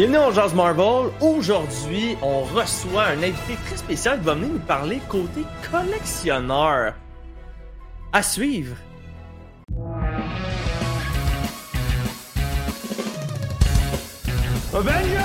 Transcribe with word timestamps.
Bienvenue 0.00 0.28
au 0.30 0.32
Jazz 0.32 0.54
Marvel. 0.54 1.12
Aujourd'hui, 1.20 2.16
on 2.22 2.40
reçoit 2.40 3.08
un 3.08 3.18
invité 3.18 3.54
très 3.66 3.76
spécial 3.76 4.18
qui 4.18 4.24
va 4.24 4.32
venir 4.32 4.48
nous 4.48 4.58
parler 4.60 4.98
côté 5.10 5.42
collectionneur. 5.70 6.94
À 8.10 8.22
suivre. 8.22 8.76
Avengers! 14.72 15.20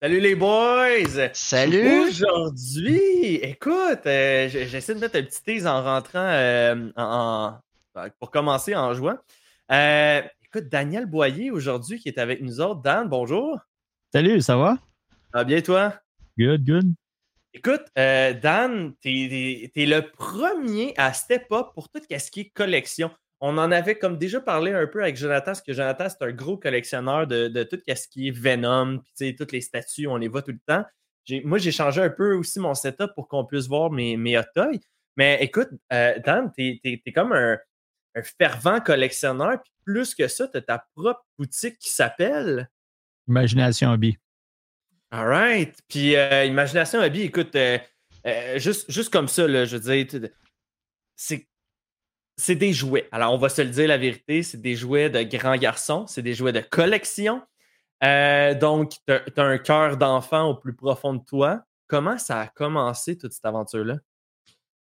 Salut 0.00 0.20
les 0.20 0.36
boys! 0.36 1.30
Salut! 1.32 2.10
Aujourd'hui, 2.10 3.40
écoute, 3.42 4.06
euh, 4.06 4.48
j'essaie 4.48 4.94
de 4.94 5.00
mettre 5.00 5.18
un 5.18 5.22
petit 5.22 5.42
tease 5.42 5.66
en 5.66 5.82
rentrant, 5.82 6.20
euh, 6.20 6.92
en, 6.96 7.02
en- 7.02 7.65
pour 8.18 8.30
commencer 8.30 8.74
en 8.74 8.94
jouant. 8.94 9.18
Euh, 9.72 10.22
écoute, 10.44 10.68
Daniel 10.68 11.06
Boyer 11.06 11.50
aujourd'hui 11.50 11.98
qui 11.98 12.08
est 12.08 12.18
avec 12.18 12.40
nous 12.40 12.60
autres. 12.60 12.82
Dan, 12.82 13.08
bonjour. 13.08 13.58
Salut, 14.12 14.40
ça 14.40 14.56
va? 14.56 14.78
Ça 15.32 15.38
va 15.38 15.44
bien 15.44 15.60
toi? 15.60 15.94
Good, 16.38 16.64
good. 16.64 16.94
Écoute, 17.52 17.86
euh, 17.96 18.34
Dan, 18.34 18.94
t'es 19.00 19.70
es, 19.74 19.86
le 19.86 20.10
premier 20.10 20.92
à 20.98 21.12
step 21.14 21.46
up 21.50 21.68
pour 21.74 21.88
tout 21.88 22.00
ce 22.08 22.30
qui 22.30 22.40
est 22.40 22.50
collection. 22.50 23.10
On 23.40 23.58
en 23.58 23.70
avait 23.70 23.98
comme 23.98 24.18
déjà 24.18 24.40
parlé 24.40 24.72
un 24.72 24.86
peu 24.86 25.02
avec 25.02 25.16
Jonathan, 25.16 25.46
parce 25.46 25.62
que 25.62 25.72
Jonathan, 25.72 26.06
c'est 26.08 26.22
un 26.22 26.32
gros 26.32 26.56
collectionneur 26.56 27.26
de, 27.26 27.48
de 27.48 27.62
tout 27.64 27.78
ce 27.86 28.08
qui 28.08 28.28
est 28.28 28.30
Venom, 28.30 28.98
puis 28.98 29.12
tu 29.16 29.36
toutes 29.36 29.52
les 29.52 29.60
statues, 29.60 30.06
on 30.06 30.16
les 30.16 30.28
voit 30.28 30.42
tout 30.42 30.52
le 30.52 30.60
temps. 30.66 30.84
Moi, 31.44 31.58
j'ai 31.58 31.72
changé 31.72 32.00
un 32.02 32.10
peu 32.10 32.34
aussi 32.34 32.60
mon 32.60 32.74
setup 32.74 33.12
pour 33.14 33.28
qu'on 33.28 33.44
puisse 33.44 33.66
voir 33.66 33.90
mes, 33.90 34.16
mes 34.16 34.38
hot 34.38 34.42
toys. 34.54 34.78
Mais 35.16 35.38
écoute, 35.42 35.68
euh, 35.92 36.18
Dan, 36.24 36.52
t'es 36.54 36.80
es, 36.84 37.12
comme 37.12 37.32
un, 37.32 37.58
un 38.16 38.22
fervent 38.22 38.80
collectionneur, 38.80 39.62
puis 39.62 39.72
plus 39.84 40.14
que 40.14 40.26
ça, 40.26 40.48
t'as 40.48 40.62
ta 40.62 40.84
propre 40.96 41.24
boutique 41.38 41.78
qui 41.78 41.90
s'appelle? 41.90 42.68
Imagination 43.28 43.92
Hobby. 43.92 44.16
All 45.10 45.28
right. 45.28 45.78
Puis, 45.88 46.16
euh, 46.16 46.44
Imagination 46.44 47.00
Hobby, 47.00 47.22
écoute, 47.22 47.54
euh, 47.54 47.78
euh, 48.26 48.58
juste, 48.58 48.90
juste 48.90 49.12
comme 49.12 49.28
ça, 49.28 49.46
là, 49.46 49.64
je 49.64 49.76
veux 49.76 49.82
dire, 49.94 50.06
tu- 50.08 50.32
c'est, 51.14 51.46
c'est 52.36 52.56
des 52.56 52.72
jouets. 52.72 53.08
Alors, 53.12 53.32
on 53.32 53.38
va 53.38 53.48
se 53.48 53.62
le 53.62 53.70
dire 53.70 53.88
la 53.88 53.98
vérité, 53.98 54.42
c'est 54.42 54.60
des 54.60 54.74
jouets 54.74 55.10
de 55.10 55.22
grands 55.22 55.56
garçons, 55.56 56.06
c'est 56.06 56.22
des 56.22 56.34
jouets 56.34 56.52
de 56.52 56.60
collection. 56.60 57.42
Donc, 58.02 58.92
tu 59.06 59.12
as 59.40 59.42
un 59.42 59.58
cœur 59.58 59.96
d'enfant 59.96 60.50
au 60.50 60.54
plus 60.54 60.74
profond 60.74 61.14
de 61.14 61.24
toi. 61.24 61.62
Comment 61.86 62.18
ça 62.18 62.40
a 62.40 62.46
commencé, 62.48 63.16
toute 63.16 63.32
cette 63.32 63.46
aventure-là? 63.46 63.96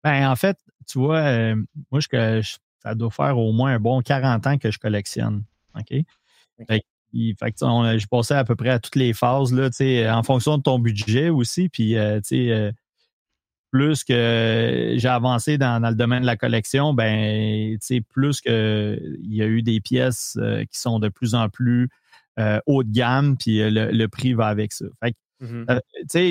Ben, 0.03 0.29
en 0.29 0.35
fait, 0.37 0.59
tu 0.89 0.99
vois, 0.99 1.19
euh, 1.19 1.57
moi, 1.91 2.01
je, 2.01 2.09
je- 2.43 2.57
ça 2.87 2.95
doit 2.95 3.11
faire 3.11 3.37
au 3.37 3.53
moins 3.53 3.75
un 3.75 3.81
bon 3.81 4.01
40 4.01 4.47
ans 4.47 4.59
que 4.59 4.71
je 4.71 4.79
collectionne. 4.79 5.43
OK? 5.75 5.89
Fait, 6.69 6.81
que- 6.81 6.87
je 7.99 8.07
passais 8.07 8.35
à 8.35 8.45
peu 8.45 8.55
près 8.55 8.71
à 8.71 8.79
toutes 8.79 8.95
les 8.97 9.13
phases, 9.13 9.53
là, 9.53 9.71
tu 9.71 9.77
sais, 9.79 10.09
en 10.09 10.23
fonction 10.23 10.57
de 10.59 10.63
ton 10.63 10.79
budget 10.79 11.31
aussi. 11.31 11.69
Puis, 11.69 11.97
euh, 11.97 12.21
tu 12.21 12.29
sais, 12.47 12.51
euh, 12.53 12.71
plus 13.73 14.05
que 14.05 14.95
j'ai 14.97 15.09
avancé 15.09 15.59
dans, 15.59 15.81
dans 15.81 15.89
le 15.89 15.97
domaine 15.97 16.21
de 16.23 16.27
la 16.27 16.37
collection, 16.37 16.95
ben, 16.95 17.73
tu 17.73 17.79
sais, 17.81 18.01
plus 18.01 18.41
que 18.41 18.99
il 19.21 19.35
y 19.35 19.43
a 19.43 19.47
eu 19.47 19.63
des 19.63 19.81
pièces 19.81 20.37
euh, 20.41 20.65
qui 20.65 20.79
sont 20.79 20.99
de 21.01 21.09
plus 21.09 21.35
en 21.35 21.49
plus 21.49 21.89
euh, 22.39 22.61
haut 22.67 22.85
de 22.85 22.93
gamme, 22.93 23.37
puis 23.37 23.61
euh, 23.63 23.71
le, 23.71 23.91
le 23.91 24.09
prix 24.09 24.35
va 24.35 24.47
avec 24.47 24.73
ça. 24.73 24.85
Fait 25.03 25.13
que, 25.13 25.17
Mhm. 25.41 25.67
euh, 25.71 25.81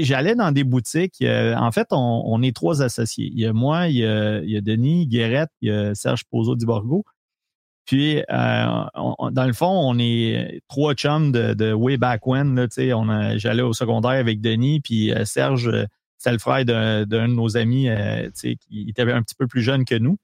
j'allais 0.03 0.35
dans 0.35 0.51
des 0.51 0.63
boutiques. 0.63 1.21
euh, 1.21 1.55
en 1.55 1.71
fait, 1.71 1.87
on, 1.91 2.41
est 2.41 2.55
trois 2.55 2.81
associés. 2.81 3.29
Il 3.31 3.39
y 3.39 3.45
a 3.45 3.53
moi, 3.53 3.87
il 3.87 3.97
y 3.97 4.05
a, 4.05 4.61
Denis 4.61 5.07
Guérette, 5.07 5.51
il 5.61 5.69
y 5.69 5.71
a 5.71 5.95
Serge 5.95 6.23
Pozo 6.25 6.55
Borgo. 6.55 7.03
Puis, 7.85 8.23
euh, 8.31 8.65
dans 9.31 9.45
le 9.45 9.53
fond, 9.53 9.67
on 9.67 9.99
est 9.99 10.61
trois 10.67 10.95
chums 10.95 11.31
de, 11.31 11.73
way 11.73 11.97
back 11.97 12.25
when. 12.25 12.67
J'allais 13.35 13.61
au 13.61 13.73
secondaire 13.73 14.11
avec 14.11 14.41
Denis, 14.41 14.79
puis 14.81 15.13
Serge, 15.23 15.69
c'est 16.25 16.31
le 16.31 16.39
frère 16.39 16.65
d'un 16.65 17.05
de 17.05 17.27
nos 17.27 17.55
amis 17.55 17.87
euh, 17.87 18.29
qui 18.31 18.57
était 18.89 19.03
un 19.11 19.21
petit 19.21 19.35
peu 19.35 19.45
plus 19.47 19.61
jeune 19.61 19.85
que 19.85 19.95
nous. 19.95 20.17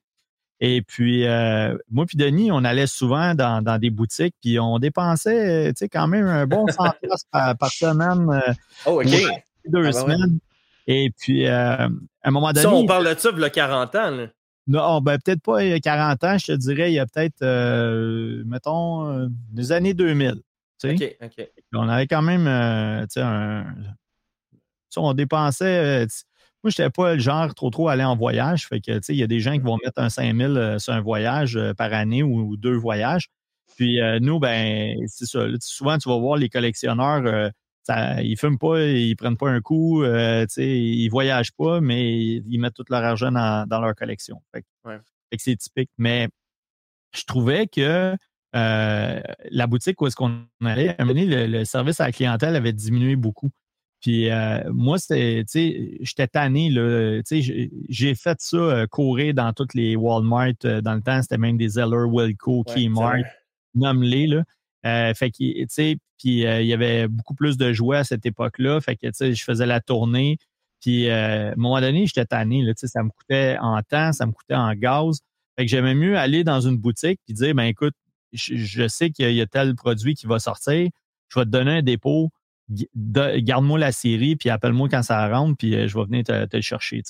Et 0.64 0.84
puis, 0.84 1.26
euh, 1.26 1.76
moi 1.90 2.06
puis 2.06 2.18
Denis, 2.18 2.52
on 2.52 2.64
allait 2.64 2.86
souvent 2.86 3.34
dans, 3.34 3.64
dans 3.64 3.80
des 3.80 3.90
boutiques, 3.90 4.36
puis 4.42 4.60
on 4.60 4.78
dépensait, 4.78 5.70
euh, 5.70 5.70
tu 5.70 5.78
sais, 5.78 5.90
quand 5.90 6.08
même 6.08 6.28
un 6.28 6.46
bon 6.46 6.68
100 6.68 6.84
piastres 7.02 7.28
par, 7.32 7.58
par 7.58 7.70
semaine. 7.72 8.30
euh, 8.30 8.54
Oh, 8.86 9.02
OK. 9.02 9.08
Deux 9.08 9.18
Ah 9.18 9.26
ben 9.66 9.86
ouais. 9.86 9.92
semaines. 9.92 10.40
Et 10.86 11.12
puis, 11.20 11.48
euh, 11.48 11.76
à 11.78 11.88
un 12.24 12.32
moment 12.32 12.50
donné, 12.54 12.62
Ça, 12.62 12.72
on 12.74 12.86
parle 12.86 13.08
de 13.14 13.20
ça, 13.20 13.30
il 13.34 13.40
y 13.40 13.44
a 13.44 13.50
40 13.50 13.96
ans. 13.96 14.12
là. 14.12 14.28
non, 14.68 15.02
ben, 15.02 15.18
peut-être 15.18 15.42
pas 15.42 15.64
il 15.64 15.70
y 15.72 15.74
a 15.74 15.80
40 15.80 16.24
ans, 16.24 16.38
je 16.38 16.46
te 16.48 16.52
dirais, 16.52 16.92
il 16.92 16.96
y 16.96 17.00
a 17.00 17.08
peut-être, 17.08 17.42
euh, 17.42 18.44
mettons, 18.46 19.30
des 19.52 19.72
années 19.72 19.96
2000. 19.96 20.36
tu 20.80 20.96
sais. 20.98 21.18
OK, 21.24 21.28
OK. 21.40 21.50
On 21.74 21.90
avait 21.90 22.06
quand 22.08 22.22
même, 22.22 22.46
tu 23.08 23.14
sais, 23.14 23.22
un... 23.22 23.66
tu 24.52 24.58
sais, 24.92 25.00
on 25.00 25.14
dépensait... 25.14 26.06
moi, 26.64 26.72
je 26.76 26.82
n'étais 26.82 26.92
pas 26.92 27.14
le 27.16 27.20
genre 27.20 27.54
trop 27.56 27.70
trop 27.70 27.88
aller 27.90 28.04
en 28.04 28.16
voyage. 28.16 28.68
Fait 28.68 28.80
que, 28.82 28.92
tu 28.94 29.00
sais, 29.04 29.14
il 29.14 29.20
y 29.20 29.24
a 29.24 29.28
des 29.28 29.40
gens 29.40 29.54
qui 29.54 29.60
vont 29.60 29.78
mettre 29.84 30.00
un 30.02 30.10
5000 30.10 30.46
euh, 30.58 30.80
sur 30.80 30.94
un 30.94 31.02
voyage 31.02 31.58
euh, 31.58 31.74
par 31.74 31.94
année 31.94 32.24
ou, 32.24 32.40
ou 32.42 32.58
deux 32.58 32.76
voyages. 32.76 33.30
Puis 33.78 34.02
euh, 34.02 34.20
nous, 34.20 34.40
ben, 34.40 34.98
c'est 35.08 35.26
ça. 35.26 35.48
là, 35.48 35.58
souvent, 35.62 35.98
tu 35.98 36.10
vas 36.10 36.18
voir 36.20 36.38
les 36.38 36.50
collectionneurs, 36.50 37.24
euh, 37.26 37.50
ça, 37.84 38.22
ils 38.22 38.38
fument 38.38 38.60
pas, 38.60 38.82
ils 38.84 39.16
prennent 39.16 39.38
pas 39.38 39.50
un 39.50 39.62
coup, 39.62 40.04
euh, 40.04 40.46
ils 40.58 41.10
voyagent 41.10 41.54
pas, 41.54 41.82
mais 41.82 42.16
ils 42.46 42.60
mettent 42.60 42.76
tout 42.76 42.86
leur 42.90 43.04
argent 43.04 43.32
dans, 43.32 43.68
dans 43.68 43.80
leur 43.82 43.96
collection. 43.96 44.42
Fait, 44.54 44.62
que- 44.62 44.68
Ouais. 44.90 44.98
fait 45.32 45.38
que 45.38 45.44
c'est 45.44 45.56
typique. 45.56 45.90
Mais 45.98 46.28
je 47.16 47.24
trouvais 47.26 47.68
que 47.68 48.16
la 48.54 49.68
boutique 49.68 50.02
où 50.02 50.08
est-ce 50.08 50.16
qu'on 50.16 50.46
allait, 50.64 50.90
à 50.90 50.96
un 51.00 51.06
moment 51.06 51.20
donné, 51.20 51.26
le, 51.48 51.60
le 51.60 51.66
service 51.66 52.00
à 52.02 52.06
la 52.06 52.12
clientèle 52.12 52.56
avait 52.56 52.74
diminué 52.74 53.16
beaucoup. 53.16 53.50
Puis 54.02 54.30
euh, 54.30 54.60
moi, 54.74 54.98
c'était, 54.98 55.44
tu 55.44 55.52
sais, 55.52 55.98
j'étais 56.02 56.28
tanné, 56.28 56.70
là. 56.70 57.22
Tu 57.24 57.42
sais, 57.44 57.70
j'ai- 57.90 58.16
fait 58.16 58.38
ça 58.42 58.58
euh, 58.58 58.88
courir 58.88 59.34
dans 59.36 59.54
toutes 59.54 59.74
les 59.76 59.96
Walmart. 59.96 60.54
euh, 60.66 60.82
dans 60.82 60.96
le 60.96 61.02
temps, 61.02 61.22
c'était 61.22 61.38
même 61.38 61.58
des 61.58 61.70
Zeller, 61.70 62.06
Wilco, 62.10 62.64
Ouais, 62.68 62.86
Kmart, 62.88 63.14
nomme-les, 63.76 64.28
là. 64.28 64.44
Fait 65.14 65.30
que, 65.30 65.38
tu 65.38 65.66
sais, 65.70 65.98
puis 66.18 66.42
il 66.42 66.66
y 66.66 66.74
avait 66.74 67.08
beaucoup 67.08 67.36
plus 67.36 67.58
de 67.58 67.72
jouets 67.74 67.98
à 67.98 68.04
cette 68.04 68.26
époque-là. 68.26 68.82
Fait 68.82 68.96
que, 68.96 69.08
tu 69.08 69.14
sais, 69.14 69.34
je 69.34 69.44
faisais 69.44 69.66
la 69.68 69.80
tournée. 69.82 70.38
Puis, 70.82 71.10
à 71.12 71.52
un 71.52 71.56
moment 71.56 71.80
donné, 71.80 72.08
j'étais 72.08 72.26
tanné, 72.26 72.64
là. 72.64 72.74
Tu 72.74 72.80
sais, 72.82 72.88
ça 72.88 73.04
me 73.04 73.10
coûtait 73.10 73.58
en 73.62 73.80
temps, 73.84 74.12
ça 74.14 74.26
me 74.26 74.32
coûtait 74.32 74.56
en 74.56 74.74
gaz. 74.74 75.20
Fait 75.56 75.66
que 75.66 75.70
j'aimais 75.70 75.94
mieux 75.94 76.18
aller 76.18 76.44
dans 76.44 76.62
une 76.62 76.78
boutique 76.78 77.20
puis 77.26 77.36
dire, 77.36 77.54
ben 77.54 77.66
écoute, 77.66 77.94
je, 78.34 78.56
je 78.56 78.88
sais 78.88 79.12
qu'il 79.12 79.32
y 79.34 79.42
a 79.42 79.46
tel 79.46 79.76
produit 79.76 80.16
qui 80.16 80.26
va 80.26 80.40
sortir. 80.40 80.90
Je 81.30 81.40
vais 81.40 81.46
te 81.46 81.50
donner 81.52 81.78
un 81.78 81.82
dépôt. 81.84 82.32
Garde-moi 82.96 83.80
la 83.80 83.92
série, 83.92 84.36
puis 84.36 84.50
appelle-moi 84.50 84.88
quand 84.90 85.04
ça 85.04 85.28
rentre, 85.30 85.58
puis 85.58 85.76
euh, 85.76 85.88
je 85.88 85.98
vais 85.98 86.06
venir 86.06 86.24
te, 86.24 86.46
te 86.46 86.56
le 86.58 86.62
chercher. 86.62 87.02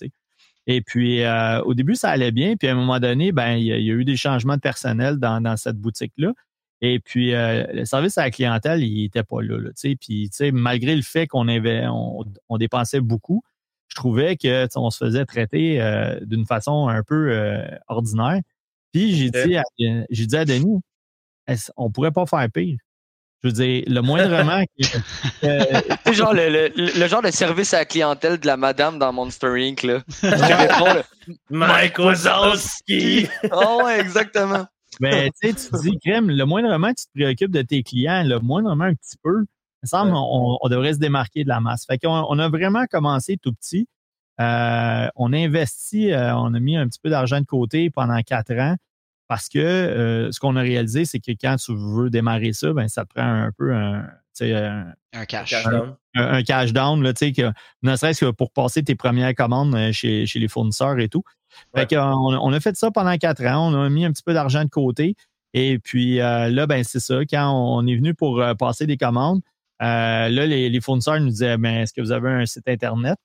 Et 0.67 0.81
puis, 0.81 1.23
euh, 1.23 1.61
au 1.63 1.73
début, 1.73 1.95
ça 1.95 2.09
allait 2.09 2.31
bien. 2.31 2.55
Puis, 2.55 2.67
à 2.67 2.71
un 2.73 2.75
moment 2.75 2.99
donné, 2.99 3.31
ben, 3.31 3.53
il 3.53 3.65
y, 3.65 3.73
a- 3.73 3.77
il 3.77 3.85
y 3.85 3.91
a 3.91 3.93
eu 3.95 4.05
des 4.05 4.15
changements 4.15 4.55
de 4.55 4.61
personnel 4.61 5.17
dans, 5.17 5.41
dans 5.41 5.57
cette 5.57 5.77
boutique-là. 5.77 6.33
Et 6.81 6.99
puis, 6.99 7.33
euh, 7.33 7.65
le 7.73 7.85
service 7.85 8.17
à 8.17 8.23
la 8.23 8.31
clientèle, 8.31 8.83
il 8.83 9.05
était 9.05 9.23
pas 9.23 9.41
là, 9.41 9.57
là. 9.59 9.69
Puis, 9.99 10.29
malgré 10.53 10.95
le 10.95 11.01
fait 11.03 11.27
qu'on 11.27 11.47
avait, 11.47 11.85
on, 11.87 12.25
on 12.49 12.57
dépensait 12.57 13.01
beaucoup, 13.01 13.43
je 13.87 13.95
trouvais 13.95 14.37
que, 14.37 14.67
on 14.75 14.89
se 14.89 15.03
faisait 15.05 15.25
traiter 15.25 15.81
euh, 15.81 16.19
d'une 16.25 16.45
façon 16.45 16.87
un 16.87 17.03
peu 17.03 17.35
ordinaire. 17.87 18.39
Puis, 18.93 19.15
j'ai 19.15 19.29
dit, 19.45 19.57
à, 19.57 19.63
dit 20.09 20.35
à 20.35 20.45
Denis, 20.45 20.79
on 21.77 21.91
pourrait 21.91 22.11
pas 22.11 22.25
faire 22.25 22.47
pire? 22.51 22.77
Je 23.43 23.49
veux 23.49 23.53
dire, 23.53 23.83
le 23.87 24.01
moindrement 24.01 24.63
que, 24.79 24.87
euh, 25.47 25.81
C'est 26.05 26.13
genre 26.13 26.33
le, 26.33 26.49
le- 26.49 26.71
le 26.99 27.07
genre 27.07 27.21
de 27.23 27.31
service 27.31 27.73
à 27.73 27.79
la 27.79 27.85
clientèle 27.85 28.39
de 28.39 28.45
la 28.47 28.55
madame 28.57 28.99
dans 28.99 29.11
Monster 29.11 29.47
Inc. 29.57 29.81
Là. 29.83 29.99
Je 30.21 30.29
te 30.29 30.53
réponds, 30.53 30.93
là. 30.93 31.03
Mike 31.49 31.97
Wazowski! 31.99 33.27
Oh, 33.51 33.81
ouais, 33.85 33.99
exactement. 33.99 34.65
Mais 34.99 35.31
tu 35.41 35.49
sais, 35.49 35.53
tu 35.55 35.69
te 35.71 35.81
dis, 35.81 35.97
crème, 36.03 36.29
le 36.29 36.45
moindrement 36.45 36.89
que 36.89 36.99
tu 36.99 37.05
te 37.05 37.11
préoccupes 37.15 37.51
de 37.51 37.61
tes 37.61 37.81
clients, 37.81 38.23
le 38.25 38.39
moindrement 38.39 38.83
un 38.85 38.93
petit 38.93 39.17
peu, 39.23 39.39
il 39.39 39.85
me 39.85 39.87
semble 39.87 40.11
Ouais. 40.11 40.17
on, 40.21 40.57
on 40.61 40.69
devrait 40.69 40.93
se 40.93 40.99
démarquer 40.99 41.43
de 41.43 41.49
la 41.49 41.59
masse. 41.59 41.85
Fait 41.87 41.97
qu'on 41.97 42.09
on 42.29 42.37
a 42.39 42.49
vraiment 42.49 42.85
commencé 42.91 43.37
tout 43.41 43.53
petit. 43.53 43.87
Euh, 44.39 45.07
on 45.15 45.33
a 45.33 45.37
investi, 45.37 46.11
euh, 46.13 46.35
on 46.35 46.53
a 46.53 46.59
mis 46.59 46.75
un 46.77 46.87
petit 46.87 46.99
peu 47.01 47.09
d'argent 47.09 47.39
de 47.39 47.45
côté 47.45 47.89
pendant 47.89 48.19
quatre 48.21 48.53
ans 48.53 48.75
parce 49.31 49.47
que 49.47 49.59
euh, 49.59 50.29
ce 50.33 50.41
qu'on 50.41 50.57
a 50.57 50.61
réalisé, 50.61 51.05
c'est 51.05 51.21
que 51.21 51.31
quand 51.31 51.55
tu 51.55 51.73
veux 51.73 52.09
démarrer 52.09 52.51
ça, 52.51 52.73
ben, 52.73 52.89
ça 52.89 53.05
te 53.05 53.13
prend 53.13 53.23
un 53.23 53.49
peu 53.57 53.73
un, 53.73 54.01
tu 54.01 54.43
sais, 54.45 54.53
un, 54.53 54.93
Un 55.13 55.23
cash. 55.23 55.63
Down. 55.63 55.95
un, 56.15 56.33
un 56.33 56.43
cash 56.43 56.73
down, 56.73 57.01
là, 57.01 57.13
tu 57.13 57.27
sais, 57.27 57.31
que, 57.31 57.49
ne 57.81 57.95
serait-ce 57.95 58.25
que 58.25 58.31
pour 58.31 58.51
passer 58.51 58.83
tes 58.83 58.95
premières 58.95 59.33
commandes 59.33 59.73
euh, 59.73 59.93
chez, 59.93 60.25
chez 60.25 60.39
les 60.39 60.49
fournisseurs 60.49 60.99
et 60.99 61.07
tout. 61.07 61.23
Ouais. 61.73 61.87
Fait 61.87 61.95
qu'on 61.95 62.01
on 62.03 62.51
a 62.51 62.59
fait 62.59 62.75
ça 62.75 62.91
pendant 62.91 63.17
quatre 63.17 63.45
ans. 63.45 63.71
On 63.71 63.81
a 63.81 63.89
mis 63.89 64.03
un 64.03 64.11
petit 64.11 64.21
peu 64.21 64.33
d'argent 64.33 64.65
de 64.65 64.69
côté. 64.69 65.15
Et 65.53 65.79
puis 65.79 66.19
euh, 66.19 66.49
là, 66.49 66.67
ben 66.67 66.83
c'est 66.83 66.99
ça. 66.99 67.21
Quand 67.21 67.53
on 67.53 67.87
est 67.87 67.95
venu 67.95 68.13
pour 68.13 68.41
euh, 68.41 68.53
passer 68.53 68.85
des 68.85 68.97
commandes, 68.97 69.39
euh, 69.81 70.27
là, 70.27 70.45
les, 70.45 70.69
les 70.69 70.81
fournisseurs 70.81 71.21
nous 71.21 71.29
disaient 71.29 71.57
ben, 71.57 71.83
est-ce 71.83 71.93
que 71.93 72.01
vous 72.01 72.11
avez 72.11 72.31
un 72.31 72.45
site 72.45 72.67
Internet? 72.67 73.17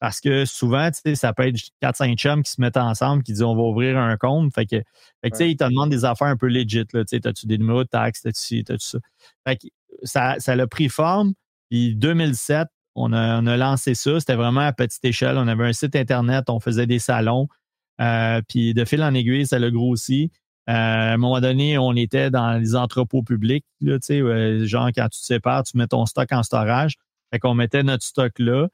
Parce 0.00 0.20
que 0.20 0.44
souvent, 0.44 0.90
tu 0.90 1.00
sais, 1.04 1.14
ça 1.16 1.32
peut 1.32 1.46
être 1.46 1.58
4-5 1.82 2.16
chums 2.16 2.42
qui 2.42 2.52
se 2.52 2.60
mettent 2.60 2.76
ensemble, 2.76 3.22
qui 3.22 3.32
disent 3.32 3.42
on 3.42 3.56
va 3.56 3.62
ouvrir 3.62 3.98
un 3.98 4.16
compte. 4.16 4.54
Fait 4.54 4.64
que, 4.64 4.76
fait 5.22 5.30
que 5.30 5.36
tu 5.36 5.38
sais, 5.38 5.50
ils 5.50 5.56
te 5.56 5.64
demandent 5.64 5.90
des 5.90 6.04
affaires 6.04 6.28
un 6.28 6.36
peu 6.36 6.46
legit. 6.46 6.86
Tu 6.86 7.02
sais, 7.06 7.26
as-tu 7.26 7.46
des 7.46 7.58
numéros 7.58 7.82
de 7.82 7.88
taxes, 7.88 8.22
t'as-tu, 8.22 8.62
t'as-tu 8.62 8.86
ça? 8.86 8.98
Fait 9.46 9.56
que 9.56 9.66
ça, 10.04 10.36
ça 10.38 10.52
a 10.52 10.66
pris 10.66 10.88
forme. 10.88 11.34
Puis 11.68 11.96
2007, 11.96 12.68
on 12.94 13.12
a, 13.12 13.40
on 13.40 13.46
a 13.46 13.56
lancé 13.56 13.94
ça. 13.94 14.20
C'était 14.20 14.36
vraiment 14.36 14.60
à 14.60 14.72
petite 14.72 15.04
échelle. 15.04 15.36
On 15.36 15.48
avait 15.48 15.66
un 15.66 15.72
site 15.72 15.96
Internet, 15.96 16.48
on 16.48 16.60
faisait 16.60 16.86
des 16.86 17.00
salons. 17.00 17.48
Euh, 18.00 18.40
puis 18.48 18.74
de 18.74 18.84
fil 18.84 19.02
en 19.02 19.14
aiguille, 19.14 19.46
ça 19.46 19.58
l'a 19.58 19.70
grossi. 19.70 20.30
Euh, 20.68 20.72
à 20.72 21.12
un 21.14 21.16
moment 21.16 21.40
donné, 21.40 21.78
on 21.78 21.94
était 21.94 22.30
dans 22.30 22.52
les 22.52 22.76
entrepôts 22.76 23.22
publics. 23.22 23.64
Là, 23.80 23.98
tu 23.98 24.20
sais, 24.20 24.66
genre, 24.66 24.88
quand 24.94 25.08
tu 25.08 25.20
te 25.20 25.24
sépares, 25.24 25.64
tu 25.64 25.76
mets 25.76 25.86
ton 25.86 26.06
stock 26.06 26.30
en 26.30 26.42
storage. 26.42 26.96
Fait 27.32 27.38
qu'on 27.38 27.54
mettait 27.54 27.82
notre 27.82 28.04
stock 28.04 28.38
là. 28.38 28.68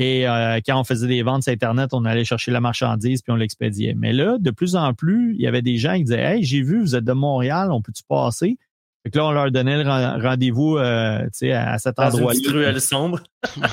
Et 0.00 0.28
euh, 0.28 0.60
quand 0.64 0.80
on 0.80 0.84
faisait 0.84 1.08
des 1.08 1.24
ventes 1.24 1.42
sur 1.42 1.52
Internet, 1.52 1.90
on 1.92 2.04
allait 2.04 2.24
chercher 2.24 2.52
la 2.52 2.60
marchandise 2.60 3.20
puis 3.20 3.32
on 3.32 3.34
l'expédiait. 3.34 3.94
Mais 3.96 4.12
là, 4.12 4.38
de 4.38 4.52
plus 4.52 4.76
en 4.76 4.94
plus, 4.94 5.34
il 5.34 5.40
y 5.40 5.48
avait 5.48 5.60
des 5.60 5.76
gens 5.76 5.96
qui 5.96 6.04
disaient 6.04 6.22
Hey, 6.22 6.44
j'ai 6.44 6.62
vu, 6.62 6.80
vous 6.80 6.94
êtes 6.94 7.02
de 7.02 7.12
Montréal, 7.12 7.72
on 7.72 7.82
peut-tu 7.82 8.04
passer? 8.08 8.58
Fait 9.02 9.10
que 9.10 9.18
là, 9.18 9.26
on 9.26 9.32
leur 9.32 9.50
donnait 9.50 9.82
le 9.82 10.22
rendez-vous 10.22 10.76
euh, 10.76 11.26
à 11.52 11.78
cet 11.78 11.98
endroit-là. 11.98 12.38
C'est 12.40 12.48
une 12.48 12.56
ruelle 12.56 12.80
sombre. 12.80 13.20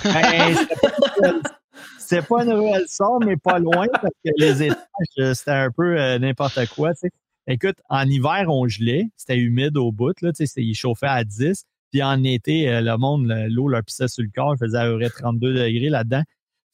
Ben, 0.04 0.56
c'était 2.00 2.24
pas 2.24 2.44
une 2.44 2.54
ruelle 2.54 2.86
sombre, 2.88 3.27
mais 3.27 3.38
pas 3.38 3.60
loin, 3.60 3.86
parce 3.92 4.13
que 4.25 4.31
les 4.38 4.63
étages, 4.63 4.80
euh, 5.19 5.36
c'était 5.36 5.51
un 5.51 5.69
peu 5.69 6.18
n'importe 6.18 6.68
quoi. 6.69 6.94
Écoute, 7.45 7.75
en 7.88 8.04
hiver, 8.07 8.45
on 8.48 8.68
gelait, 8.68 9.10
c'était 9.16 9.38
humide 9.38 9.77
au 9.77 9.92
bout, 9.92 10.19
là, 10.22 10.31
il 10.57 10.74
chauffait 10.74 11.06
à 11.06 11.24
10. 11.24 11.66
Puis 11.95 12.03
en 12.03 12.21
été, 12.25 12.68
euh, 12.68 12.81
le 12.81 12.97
monde, 12.97 13.33
l'eau 13.47 13.69
leur 13.69 13.81
pissait 13.81 14.09
sur 14.09 14.21
le 14.21 14.30
corps, 14.36 14.56
il 14.56 14.65
faisait 14.65 14.80
à 14.80 14.86
peu 14.86 15.00
près 15.00 15.09
32 15.09 15.53
degrés 15.53 15.88
là-dedans. 15.88 16.24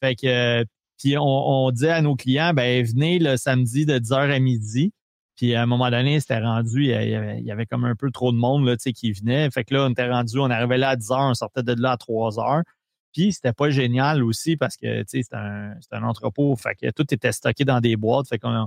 Fait 0.00 0.16
que 0.16 0.64
puis 0.98 1.14
on, 1.16 1.70
disait 1.70 1.90
à 1.90 2.02
nos 2.02 2.16
clients, 2.16 2.52
ben 2.52 2.84
venez 2.84 3.20
le 3.20 3.36
samedi 3.36 3.86
de 3.86 4.00
10h 4.00 4.32
à 4.32 4.40
midi. 4.40 4.92
Puis 5.36 5.54
à 5.54 5.62
un 5.62 5.66
moment 5.66 5.92
donné, 5.92 6.18
c'était 6.18 6.40
rendu, 6.40 6.86
il 6.86 7.44
y, 7.44 7.52
avait, 7.52 7.66
comme 7.66 7.84
un 7.84 7.94
peu 7.94 8.10
trop 8.10 8.32
de 8.32 8.36
monde 8.36 8.66
là, 8.66 8.74
qui 8.76 9.12
venait. 9.12 9.48
Fait 9.52 9.62
que 9.62 9.74
là, 9.74 9.86
on 9.86 9.90
était 9.90 10.10
rendu, 10.10 10.40
on 10.40 10.50
arrivait 10.50 10.78
là 10.78 10.88
à 10.88 10.96
10h, 10.96 11.30
on 11.30 11.34
sortait 11.34 11.62
de 11.62 11.80
là 11.80 11.92
à 11.92 11.96
3h. 11.96 12.62
Puis 13.12 13.32
c'était 13.32 13.52
pas 13.52 13.70
génial 13.70 14.24
aussi 14.24 14.56
parce 14.56 14.76
que 14.76 15.04
c'était 15.06 15.36
un, 15.36 15.74
un 15.92 16.02
entrepôt. 16.02 16.56
Fait 16.56 16.74
que 16.74 16.90
tout 16.90 17.06
était 17.14 17.30
stocké 17.30 17.64
dans 17.64 17.78
des 17.78 17.94
boîtes. 17.94 18.26
Fait 18.26 18.40
qu'on 18.40 18.66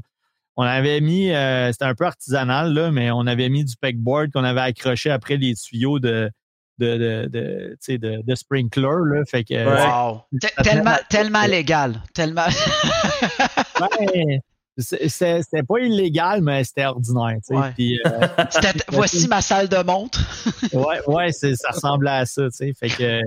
on 0.56 0.64
avait 0.64 1.02
mis, 1.02 1.32
euh, 1.32 1.74
c'était 1.74 1.84
un 1.84 1.96
peu 1.96 2.06
artisanal, 2.06 2.74
là, 2.74 2.92
mais 2.92 3.12
on 3.12 3.28
avait 3.28 3.50
mis 3.50 3.66
du 3.66 3.76
pegboard 3.76 4.32
qu'on 4.32 4.46
avait 4.46 4.62
accroché 4.62 5.10
après 5.10 5.36
les 5.36 5.54
tuyaux 5.56 6.00
de, 6.00 6.32
de, 6.78 6.98
de, 6.98 7.30
de, 7.30 7.98
de, 7.98 8.22
de 8.24 8.36
sprinkler. 8.36 8.82
Là, 8.84 9.24
fait 9.26 9.44
que, 9.44 9.54
wow. 9.54 10.22
Tellement, 10.64 10.98
tellement 11.10 11.46
légal. 11.46 12.02
Tellement. 12.14 12.48
ouais, 13.82 14.40
c'était 14.78 15.64
pas 15.68 15.80
illégal, 15.80 16.42
mais 16.42 16.64
c'était 16.64 16.86
ordinaire. 16.86 17.38
Ouais. 17.50 17.72
Puis, 17.76 18.00
euh, 18.06 18.28
voici 18.90 19.28
ma 19.28 19.42
salle 19.42 19.70
de 19.70 19.82
montre. 19.84 20.20
ouais, 20.74 21.02
ouais 21.08 21.32
ça 21.32 21.70
ressemblait 21.72 22.12
à 22.12 22.26
ça. 22.26 22.48
Fait 22.52 22.90
que, 22.90 23.22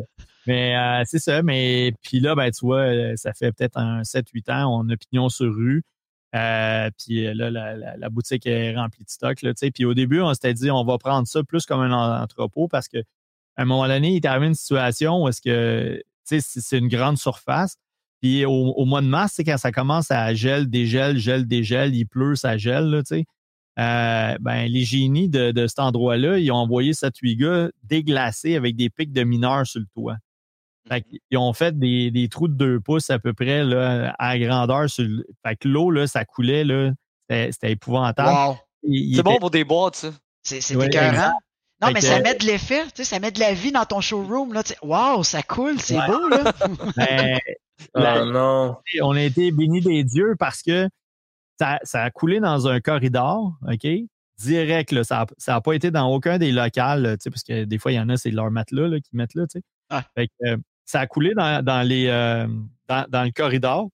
mais 0.47 0.77
euh, 0.77 1.03
c'est 1.07 1.19
ça. 1.19 1.43
Mais 1.43 1.93
puis 2.03 2.21
là, 2.21 2.35
ben, 2.35 2.51
tu 2.51 2.67
vois, 2.67 3.17
ça 3.17 3.33
fait 3.33 3.53
peut-être 3.53 3.79
un 3.79 4.03
7-8 4.03 4.53
ans, 4.53 4.81
on 4.81 4.89
a 4.91 4.97
pignon 4.97 5.29
sur 5.29 5.55
rue. 5.55 5.83
Euh, 6.35 6.91
puis 6.99 7.33
là, 7.35 7.51
la, 7.51 7.97
la, 7.97 8.09
boutique 8.11 8.47
est 8.47 8.77
remplie 8.77 9.03
de 9.03 9.09
stock. 9.09 9.41
Là, 9.41 9.53
puis 9.55 9.87
au 9.87 9.95
début, 9.95 10.21
on 10.21 10.35
s'était 10.35 10.53
dit 10.53 10.71
on 10.71 10.85
va 10.85 10.99
prendre 10.99 11.27
ça 11.27 11.43
plus 11.43 11.65
comme 11.65 11.81
un 11.81 12.23
entrepôt 12.23 12.69
parce 12.69 12.87
que 12.87 12.99
à 13.59 13.63
un 13.63 13.65
moment 13.65 13.89
donné, 13.89 14.11
il 14.13 14.17
est 14.17 14.25
arrivé 14.25 14.47
une 14.47 14.55
situation 14.55 15.25
où 15.25 15.29
est-ce 15.29 15.43
que 15.43 16.01
c'est 16.25 16.79
une 16.79 16.89
grande 16.89 17.19
surface. 17.19 17.77
Puis 18.23 18.45
au, 18.45 18.85
mois 18.85 19.01
de 19.01 19.09
mars, 19.09 19.33
c'est 19.35 19.45
quand 19.45 19.59
ça 19.59 19.73
commence 19.73 20.11
à 20.13 20.33
gel, 20.33 20.71
dégel, 20.71 21.19
gel, 21.19 21.47
dégel, 21.47 21.95
il 21.95 22.07
pleut, 22.07 22.37
ça 22.37 22.57
gèle, 22.57 22.87
là, 22.87 23.03
tu 23.03 23.17
sais. 23.17 23.25
Euh, 23.81 24.37
ben, 24.41 24.67
les 24.67 24.85
génies 24.85 25.29
de, 25.29 25.53
de 25.53 25.67
cet 25.69 25.79
endroit-là, 25.79 26.39
ils 26.39 26.51
ont 26.51 26.57
envoyé 26.57 26.95
cette 26.95 27.15
gars 27.23 27.69
déglacé 27.85 28.57
avec 28.57 28.75
des 28.75 28.91
pics 28.91 29.13
de 29.13 29.23
mineurs 29.23 29.67
sur 29.67 29.81
le 29.81 29.87
toit. 29.95 30.17
Fait 30.89 31.01
mm-hmm. 31.01 31.19
ils 31.31 31.39
ont 31.39 31.53
fait 31.53 31.79
des, 31.79 32.11
des, 32.11 32.29
trous 32.29 32.49
de 32.49 32.55
deux 32.55 32.81
pouces 32.81 33.11
à 33.11 33.21
peu 33.21 33.35
près 33.35 33.63
là, 33.63 34.15
à 34.19 34.39
grandeur. 34.39 34.91
Sur 34.91 35.05
le... 35.05 35.25
Fait 35.47 35.57
que 35.57 35.69
l'eau, 35.69 35.91
là, 35.91 36.07
ça 36.07 36.25
coulait, 36.25 36.65
là. 36.65 36.93
C'était 37.31 37.73
épouvantable. 37.73 38.59
C'est 38.83 39.23
bon 39.23 39.39
pour 39.39 39.51
des 39.51 39.65
boîtes, 39.65 39.97
ça. 39.97 40.11
C'est 40.43 40.75
ouais, 40.75 40.87
écœurant. 40.87 41.33
Non, 41.81 41.91
mais 41.93 42.01
ça 42.01 42.21
met 42.21 42.35
de 42.35 42.45
l'effet, 42.45 42.85
tu 42.87 42.91
sais, 42.97 43.05
ça 43.05 43.21
met 43.21 43.31
de 43.31 43.39
la 43.39 43.55
vie 43.55 43.71
dans 43.71 43.85
ton 43.85 44.01
showroom. 44.01 44.53
Là, 44.53 44.63
wow, 44.83 45.23
ça 45.23 45.43
coule, 45.43 45.79
c'est 45.81 45.99
beau, 46.07 46.29
là. 46.29 46.53
ben, 46.97 47.39
oh, 47.95 48.25
non. 48.33 48.77
On 49.03 49.15
a 49.15 49.23
été 49.23 49.53
bénis 49.53 49.81
des 49.81 50.03
dieux 50.03 50.35
parce 50.39 50.63
que 50.63 50.89
ça, 51.59 51.79
ça, 51.85 52.03
a 52.03 52.11
coulé 52.11 52.41
dans 52.41 52.67
un 52.67 52.81
corridor, 52.81 53.53
OK? 53.63 53.87
Direct, 54.39 54.91
là. 54.93 55.05
Ça 55.05 55.27
n'a 55.47 55.61
pas 55.61 55.73
été 55.75 55.91
dans 55.93 56.13
aucun 56.13 56.39
des 56.39 56.51
locales, 56.51 57.17
tu 57.19 57.25
sais, 57.25 57.31
parce 57.31 57.45
que 57.45 57.65
des 57.65 57.79
fois, 57.79 57.93
il 57.93 57.97
y 57.97 58.01
en 58.01 58.09
a, 58.09 58.17
c'est 58.17 58.31
leur 58.31 58.51
matelas 58.51 58.89
là, 58.89 58.99
qui 58.99 59.11
mettent 59.13 59.35
là, 59.35 59.47
tu 59.47 59.59
sais. 59.59 59.65
Ah. 59.91 60.05
Fait 60.17 60.27
que, 60.27 60.47
euh, 60.47 60.57
ça 60.85 61.01
a 61.01 61.07
coulé 61.07 61.35
dans, 61.35 61.65
dans 61.65 61.87
les, 61.87 62.07
euh, 62.09 62.47
dans, 62.89 63.07
dans, 63.09 63.23
le 63.23 63.31
corridor. 63.31 63.89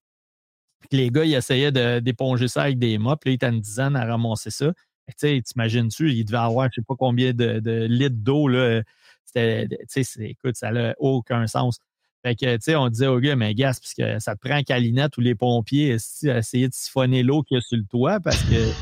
Puis 0.88 0.98
les 0.98 1.10
gars, 1.10 1.24
ils 1.24 1.34
essayaient 1.34 1.72
d'éponger 2.00 2.48
ça 2.48 2.62
avec 2.62 2.78
des 2.78 2.98
mops. 2.98 3.20
Puis 3.20 3.30
là, 3.30 3.32
ils 3.32 3.34
étaient 3.34 3.48
une 3.48 3.60
dizaine 3.60 3.96
à 3.96 4.04
ramasser 4.04 4.50
ça. 4.50 4.72
Tu 5.08 5.14
sais, 5.18 5.42
t'imagines-tu, 5.44 6.12
il 6.12 6.24
devait 6.24 6.38
avoir 6.38 6.68
je 6.70 6.80
sais 6.80 6.84
pas 6.86 6.94
combien 6.98 7.32
de, 7.32 7.60
de 7.60 7.84
litres 7.84 8.16
d'eau. 8.18 8.48
là. 8.48 8.82
C'était, 9.24 9.68
tu 9.90 10.04
sais, 10.04 10.24
écoute, 10.24 10.56
ça 10.56 10.70
n'a 10.70 10.94
aucun 10.98 11.46
sens. 11.46 11.78
Fait 12.24 12.34
que, 12.34 12.56
tu 12.56 12.62
sais, 12.62 12.76
on 12.76 12.88
disait 12.88 13.06
aux 13.06 13.20
gars, 13.20 13.36
mais 13.36 13.54
gars, 13.54 13.72
parce 13.80 13.92
que 13.92 14.18
ça 14.18 14.34
te 14.34 14.48
prend 14.48 14.62
calinette 14.62 15.16
ou 15.18 15.20
les 15.20 15.34
pompiers 15.34 15.90
essayer 15.90 16.68
de 16.68 16.74
siphonner 16.74 17.22
l'eau 17.22 17.42
qu'il 17.42 17.56
y 17.56 17.58
a 17.58 17.60
sur 17.60 17.76
le 17.76 17.84
toit 17.84 18.18
parce 18.20 18.42
que 18.44 18.72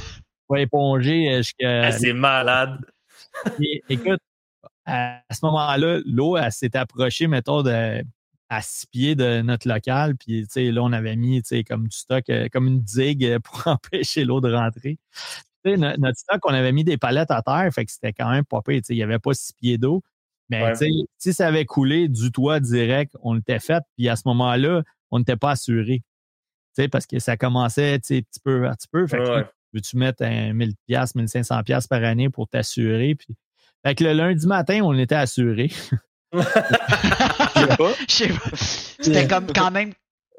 faut 0.47 0.57
éponger 0.57 1.39
jusqu'à. 1.39 1.87
Ah, 1.87 1.93
c'est 1.93 2.13
malade. 2.13 2.79
écoute, 3.89 4.21
à 4.85 5.23
ce 5.31 5.45
moment-là, 5.45 6.01
l'eau, 6.07 6.37
elle 6.37 6.53
s'est 6.53 6.77
approchée, 6.77 7.27
mettons, 7.27 7.63
de, 7.63 8.05
à 8.49 8.63
six 8.63 8.87
pieds 8.87 9.15
de 9.15 9.43
notre 9.43 9.69
local. 9.69 10.17
Puis, 10.17 10.43
tu 10.43 10.53
sais, 10.53 10.71
là, 10.71 10.83
on 10.83 10.93
avait 10.93 11.17
mis, 11.17 11.43
tu 11.43 11.49
sais, 11.49 11.65
comme 11.65 11.89
du 11.89 11.97
stock, 11.97 12.29
euh, 12.31 12.49
comme 12.53 12.67
une 12.69 12.81
digue 12.81 13.39
pour 13.45 13.67
empêcher 13.67 14.25
l'eau 14.25 14.41
de 14.41 14.53
rentrer 14.53 14.99
notre 15.65 16.19
stock, 16.19 16.41
on 16.45 16.55
avait 16.55 16.73
mis 16.73 16.85
des 16.85 16.97
palettes 16.97 17.31
à 17.31 17.43
terre, 17.43 17.69
fait 17.73 17.85
que 17.85 17.93
c'était 17.93 18.13
quand 18.13 18.31
même 18.31 18.45
pas 18.45 18.63
pire. 18.63 18.81
Il 18.89 18.97
n'y 18.97 19.03
avait 19.03 19.19
pas 19.19 19.35
six 19.35 19.53
pieds 19.55 19.79
d'eau. 19.79 20.03
Mais 20.51 20.75
si 21.19 21.33
ça 21.33 21.49
avait 21.49 21.65
coulé 21.65 22.09
du 22.09 22.31
toit 22.31 22.61
direct, 22.61 23.17
on 23.23 23.35
l'était 23.35 23.61
fait. 23.61 23.83
Puis 23.97 24.09
à 24.09 24.17
ce 24.17 24.23
moment-là, 24.27 24.83
on 25.11 25.19
n'était 25.19 25.37
pas 25.37 25.53
assuré. 25.53 26.03
Parce 26.91 27.07
que 27.07 27.19
ça 27.19 27.37
commençait 27.37 27.99
petit 27.99 28.25
peu 28.45 28.67
à 28.69 28.75
petit 28.75 28.89
peu. 28.91 29.07
Fait 29.07 29.19
que 29.19 29.45
veux-tu 29.73 29.97
mettre 29.97 30.23
un 30.25 30.53
1000$, 30.53 30.75
1500$ 30.89 31.89
par 31.89 32.05
année 32.05 32.29
pour 32.29 32.49
t'assurer? 32.49 33.15
Puis... 33.15 33.35
Fait 33.85 33.95
que 33.95 34.05
le 34.05 34.13
lundi 34.13 34.47
matin, 34.47 34.81
on 34.83 34.97
était 34.99 35.15
assuré. 35.15 35.71
Je 36.33 36.41
sais 37.59 37.77
pas. 37.77 37.93
C'était 38.55 39.29
comme 39.29 39.47
quand 39.53 39.71
même, 39.71 39.93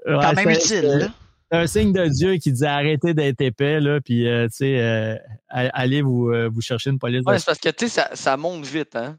quand 0.05 0.33
même 0.33 0.49
utile 0.49 1.11
un 1.53 1.67
signe 1.67 1.93
de 1.93 2.07
Dieu 2.07 2.37
qui 2.37 2.51
dit 2.51 2.65
arrêtez 2.65 3.13
d'être 3.13 3.39
épais, 3.41 3.79
là, 3.79 4.01
puis, 4.01 4.27
euh, 4.27 4.47
tu 4.47 4.55
sais, 4.55 4.81
euh, 4.81 5.15
allez 5.49 6.01
vous, 6.01 6.29
euh, 6.29 6.49
vous 6.51 6.61
chercher 6.61 6.89
une 6.89 6.97
police. 6.97 7.21
Ouais, 7.25 7.37
c'est 7.37 7.45
parce 7.45 7.59
que, 7.59 7.69
tu 7.69 7.87
sais, 7.87 8.01
ça, 8.01 8.15
ça, 8.15 8.35
monte 8.37 8.65
vite, 8.65 8.95
hein. 8.95 9.17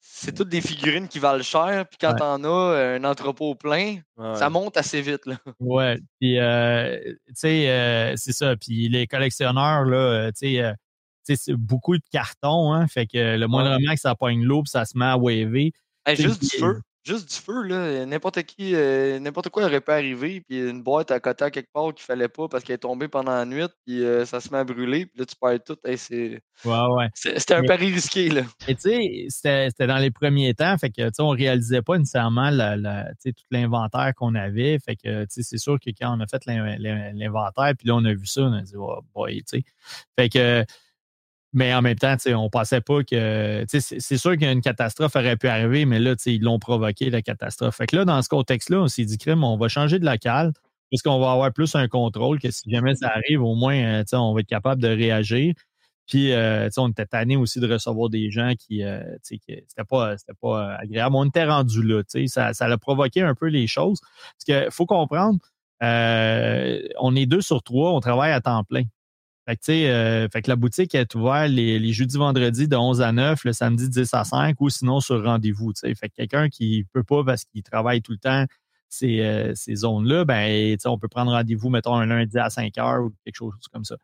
c'est 0.00 0.34
toutes 0.34 0.48
des 0.48 0.62
figurines 0.62 1.06
qui 1.06 1.18
valent 1.18 1.42
cher, 1.42 1.84
puis 1.86 1.98
quand 2.00 2.14
t'en 2.14 2.42
as 2.44 2.96
un 2.96 3.04
entrepôt 3.04 3.54
plein, 3.54 3.98
ça 4.16 4.48
monte 4.48 4.78
assez 4.78 5.02
vite, 5.02 5.26
là. 5.26 5.36
Ouais, 5.60 5.98
puis, 6.18 6.36
tu 6.36 7.34
sais, 7.34 8.14
c'est 8.16 8.32
ça. 8.32 8.56
Puis 8.56 8.88
les 8.88 9.06
collectionneurs, 9.06 9.84
là, 9.84 10.32
tu 10.32 10.56
sais, 10.56 11.36
c'est 11.36 11.52
beaucoup 11.52 11.96
de 11.96 12.02
cartons, 12.10 12.72
hein, 12.72 12.88
fait 12.88 13.06
que 13.06 13.36
le 13.36 13.46
moindrement 13.46 13.92
que 13.92 14.00
ça 14.00 14.14
pogne 14.14 14.42
l'eau, 14.42 14.62
ça 14.64 14.86
se 14.86 14.96
met 14.96 15.04
à 15.04 15.18
waver. 15.18 15.72
juste 16.16 16.40
du 16.40 16.58
feu 16.58 16.80
juste 17.04 17.30
du 17.30 17.36
feu, 17.36 17.62
là. 17.62 18.04
N'importe 18.06 18.42
qui, 18.42 18.74
euh, 18.74 19.18
n'importe 19.18 19.48
quoi 19.48 19.64
aurait 19.64 19.80
pu 19.80 19.90
arriver, 19.90 20.40
puis 20.40 20.68
une 20.68 20.82
boîte 20.82 21.10
à 21.10 21.20
côté 21.20 21.44
à 21.44 21.50
quelque 21.50 21.72
part 21.72 21.94
qu'il 21.94 22.04
fallait 22.04 22.28
pas 22.28 22.48
parce 22.48 22.64
qu'elle 22.64 22.74
est 22.74 22.78
tombée 22.78 23.08
pendant 23.08 23.32
la 23.32 23.44
nuit, 23.44 23.64
puis 23.86 24.04
euh, 24.04 24.24
ça 24.24 24.40
se 24.40 24.50
met 24.50 24.58
à 24.58 24.64
brûler, 24.64 25.06
puis 25.06 25.18
là, 25.20 25.26
tu 25.26 25.36
perds 25.40 25.64
tout. 25.64 25.76
c'est... 25.96 26.42
Ouais, 26.64 26.86
ouais. 26.90 27.08
C'était 27.14 27.54
un 27.54 27.64
pari 27.64 27.92
risqué, 27.92 28.28
là. 28.28 28.42
Et 28.68 28.74
tu 28.74 28.90
sais, 28.90 29.28
c'était 29.30 29.86
dans 29.86 29.98
les 29.98 30.10
premiers 30.10 30.54
temps, 30.54 30.76
fait 30.78 30.90
que, 30.90 31.02
tu 31.02 31.14
sais, 31.14 31.22
on 31.22 31.30
réalisait 31.30 31.82
pas 31.82 31.98
nécessairement 31.98 32.50
la, 32.50 33.06
tout 33.24 33.32
l'inventaire 33.50 34.12
qu'on 34.14 34.34
avait, 34.34 34.78
fait 34.78 34.96
que, 34.96 35.22
tu 35.24 35.28
sais, 35.30 35.42
c'est 35.42 35.58
sûr 35.58 35.78
que 35.80 35.90
quand 35.90 36.16
on 36.16 36.20
a 36.20 36.26
fait 36.26 36.42
l'inventaire, 36.46 37.72
puis 37.78 37.88
là, 37.88 37.94
on 37.94 38.04
a 38.04 38.12
vu 38.12 38.26
ça, 38.26 38.42
on 38.42 38.52
a 38.52 38.62
dit, 38.62 38.74
oh 38.76 39.00
boy, 39.14 39.42
tu 39.42 39.58
sais. 39.58 39.64
Fait 40.18 40.28
que, 40.28 40.64
mais 41.52 41.74
en 41.74 41.82
même 41.82 41.96
temps, 41.96 42.16
on 42.26 42.44
ne 42.44 42.48
pensait 42.48 42.80
pas 42.80 43.02
que. 43.02 43.64
C'est 43.68 44.18
sûr 44.18 44.36
qu'une 44.36 44.60
catastrophe 44.60 45.16
aurait 45.16 45.36
pu 45.36 45.48
arriver, 45.48 45.84
mais 45.84 45.98
là, 45.98 46.14
ils 46.26 46.42
l'ont 46.42 46.60
provoqué, 46.60 47.10
la 47.10 47.22
catastrophe. 47.22 47.76
Fait 47.76 47.86
que 47.86 47.96
là, 47.96 48.04
dans 48.04 48.22
ce 48.22 48.28
contexte-là, 48.28 48.82
on 48.82 48.88
s'est 48.88 49.04
dit, 49.04 49.18
crime, 49.18 49.42
on 49.42 49.56
va 49.56 49.68
changer 49.68 49.98
de 49.98 50.06
local, 50.06 50.52
puisqu'on 50.90 51.18
va 51.18 51.32
avoir 51.32 51.52
plus 51.52 51.74
un 51.74 51.88
contrôle, 51.88 52.38
que 52.38 52.50
si 52.50 52.70
jamais 52.70 52.94
ça 52.94 53.08
arrive, 53.08 53.42
au 53.42 53.54
moins, 53.54 53.76
euh, 53.76 54.04
on 54.12 54.32
va 54.32 54.40
être 54.40 54.46
capable 54.46 54.80
de 54.80 54.88
réagir. 54.88 55.54
Puis, 56.06 56.32
euh, 56.32 56.68
on 56.76 56.88
était 56.88 57.06
tanné 57.06 57.36
aussi 57.36 57.60
de 57.60 57.72
recevoir 57.72 58.10
des 58.10 58.30
gens 58.30 58.52
qui, 58.58 58.84
euh, 58.84 59.02
c'était 59.22 59.64
pas, 59.88 60.16
pas 60.40 60.74
agréable. 60.76 61.16
On 61.16 61.24
était 61.26 61.44
rendu 61.44 61.82
là, 61.82 62.02
ça, 62.26 62.52
a 62.58 62.78
provoqué 62.78 63.22
un 63.22 63.34
peu 63.34 63.46
les 63.46 63.66
choses. 63.66 64.00
Parce 64.00 64.44
qu'il 64.44 64.70
faut 64.70 64.86
comprendre, 64.86 65.38
on 65.80 67.16
est 67.16 67.26
deux 67.26 67.40
sur 67.40 67.62
trois, 67.62 67.92
on 67.92 68.00
travaille 68.00 68.32
à 68.32 68.40
temps 68.40 68.64
plein. 68.64 68.84
Fait 69.50 69.56
que, 69.56 69.72
euh, 69.72 70.28
fait 70.28 70.42
que 70.42 70.48
la 70.48 70.54
boutique 70.54 70.94
est 70.94 71.12
ouverte 71.16 71.50
les, 71.50 71.80
les 71.80 71.92
jeudis, 71.92 72.16
vendredis 72.16 72.68
de 72.68 72.76
11 72.76 73.02
à 73.02 73.10
9, 73.10 73.44
le 73.44 73.52
samedi 73.52 73.88
10 73.88 74.14
à 74.14 74.22
5 74.22 74.60
ou 74.60 74.70
sinon 74.70 75.00
sur 75.00 75.24
rendez-vous. 75.24 75.72
Fait 75.74 75.94
que 75.94 76.14
quelqu'un 76.14 76.48
qui 76.48 76.86
peut 76.92 77.02
pas 77.02 77.24
parce 77.24 77.44
qu'il 77.44 77.64
travaille 77.64 78.00
tout 78.00 78.12
le 78.12 78.18
temps 78.18 78.44
ces, 78.88 79.20
euh, 79.20 79.52
ces 79.56 79.74
zones-là, 79.76 80.24
ben, 80.24 80.76
on 80.84 80.98
peut 80.98 81.08
prendre 81.08 81.32
rendez-vous, 81.32 81.68
mettons, 81.68 81.96
un 81.96 82.06
lundi 82.06 82.38
à 82.38 82.48
5 82.48 82.78
heures 82.78 83.02
ou 83.02 83.12
quelque 83.24 83.34
chose 83.34 83.54
comme 83.72 83.84
ça. 83.84 83.96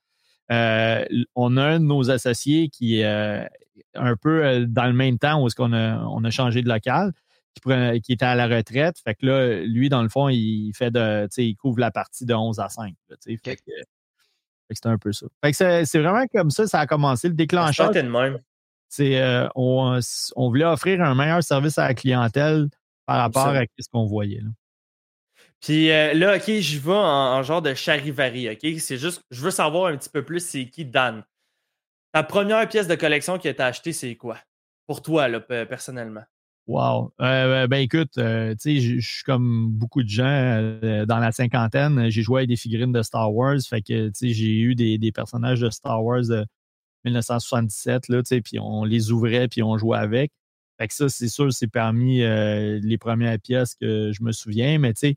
Euh, 0.51 1.05
on 1.37 1.57
a 1.57 1.65
un 1.65 1.81
de 1.81 1.85
nos 1.85 2.11
associés 2.11 2.69
qui 2.69 3.01
est 3.01 3.49
un 3.95 4.17
peu 4.17 4.67
dans 4.67 4.87
le 4.87 4.95
même 4.95 5.19
temps 5.19 5.41
où 5.41 5.47
est-ce 5.47 5.55
qu'on 5.55 5.73
a, 5.73 5.99
on 6.07 6.25
a 6.25 6.31
changé 6.31 6.63
de 6.63 6.69
local, 6.69 7.13
qui, 7.55 8.01
qui, 8.01 8.13
était 8.13 8.25
à 8.25 8.35
la 8.35 8.49
retraite. 8.49 8.99
Fait 8.99 9.15
que 9.15 9.27
là, 9.27 9.61
lui, 9.63 9.89
dans 9.89 10.03
le 10.03 10.09
fond, 10.09 10.29
il 10.29 10.73
fait 10.75 10.91
de, 10.91 11.29
il 11.37 11.57
couvre 11.57 11.79
la 11.79 11.93
partie 11.93 12.27
de 12.27 12.35
11 12.35 12.59
à 12.59 12.69
5. 12.69 12.95
fait, 13.25 13.57
que, 13.57 13.63
c'était 14.71 14.89
un 14.89 14.99
peu 14.99 15.13
ça. 15.13 15.27
Fait 15.45 15.53
que 15.53 15.85
c'est, 15.85 15.99
vraiment 15.99 16.27
comme 16.35 16.51
ça, 16.51 16.67
ça 16.67 16.81
a 16.81 16.87
commencé. 16.87 17.29
Le 17.29 17.35
déclencheur. 17.35 17.93
C'est 18.89 19.21
on, 19.55 19.99
on, 20.37 20.49
voulait 20.49 20.65
offrir 20.65 21.03
un 21.03 21.15
meilleur 21.15 21.43
service 21.43 21.77
à 21.79 21.89
la 21.89 21.95
clientèle 21.95 22.69
par 23.05 23.19
rapport 23.19 23.49
à 23.49 23.63
ce 23.79 23.89
qu'on 23.89 24.07
voyait. 24.07 24.41
Là. 24.41 24.51
Puis 25.61 25.91
euh, 25.91 26.15
là, 26.15 26.37
OK, 26.37 26.45
je 26.47 26.79
vais 26.79 26.93
en, 26.93 27.43
genre 27.43 27.63
de 27.63 27.75
charivari, 27.75 28.49
OK? 28.51 28.79
C'est 28.79 28.99
juste, 28.99 29.23
je 29.31 29.41
veux 29.41 29.51
savoir 29.51 29.87
un 29.87 29.97
petit 29.97 30.11
peu 30.11 30.25
plus 30.25 30.41
c'est 30.41 30.69
qui 30.69 30.85
Dan. 30.85 31.25
Ta 32.13 32.23
première 32.23 32.69
pièce 32.69 32.89
de 32.89 32.95
collection 32.95 33.39
qui 33.39 33.49
a 33.49 33.51
été 33.51 33.63
achetée, 33.63 33.93
c'est 33.93 34.15
quoi? 34.17 34.39
Pour 34.87 35.03
toi, 35.03 35.29
là, 35.29 35.41
personnellement. 35.41 36.23
Wow. 36.67 37.13
Euh, 37.21 37.69
ben 37.69 37.79
écoute, 37.79 38.19
euh, 38.19 38.53
tu 38.55 38.81
sais, 38.81 38.81
je 38.81 39.07
suis 39.07 39.23
comme 39.23 39.71
beaucoup 39.71 40.03
de 40.03 40.09
gens 40.09 40.61
dans 41.07 41.19
la 41.19 41.31
cinquantaine. 41.31 42.11
J'ai 42.11 42.23
joué 42.23 42.41
avec 42.41 42.49
des 42.49 42.57
figurines 42.57 42.93
de 42.93 43.03
Star 43.03 43.33
Wars. 43.33 43.61
Fait 43.69 43.83
que, 43.83 44.09
tu 44.09 44.15
sais, 44.15 44.29
j'ai 44.31 44.59
eu 44.59 44.75
des, 44.75 44.99
des, 44.99 45.13
personnages 45.13 45.61
de 45.61 45.71
Star 45.71 46.03
Wars 46.03 46.23
de 46.23 46.45
1977, 47.05 48.09
là, 48.09 48.23
tu 48.23 48.29
sais, 48.29 48.41
puis 48.41 48.59
on 48.59 48.85
les 48.85 49.13
ouvrait 49.13 49.49
puis 49.49 49.63
on 49.63 49.79
jouait 49.79 49.99
avec. 49.99 50.33
Fait 50.79 50.89
que 50.89 50.95
ça, 50.95 51.09
c'est 51.09 51.29
sûr, 51.29 51.53
c'est 51.53 51.69
parmi 51.69 52.23
euh, 52.23 52.79
les 52.83 52.99
premières 52.99 53.39
pièces 53.39 53.75
que 53.75 54.13
je 54.13 54.23
me 54.23 54.33
souviens. 54.33 54.79
Mais 54.79 54.93
tu 54.93 55.15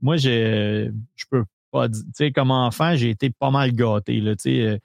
moi, 0.00 0.16
je 0.16 0.90
peux 1.30 1.44
pas 1.72 1.88
dire, 1.88 2.04
tu 2.04 2.10
sais, 2.14 2.32
comme 2.32 2.52
enfant, 2.52 2.94
j'ai 2.94 3.10
été 3.10 3.30
pas 3.30 3.50
mal 3.50 3.72
gâté. 3.72 4.20
Là, 4.20 4.36
tu 4.36 4.42
sais, 4.42 4.60
euh, 4.60 4.78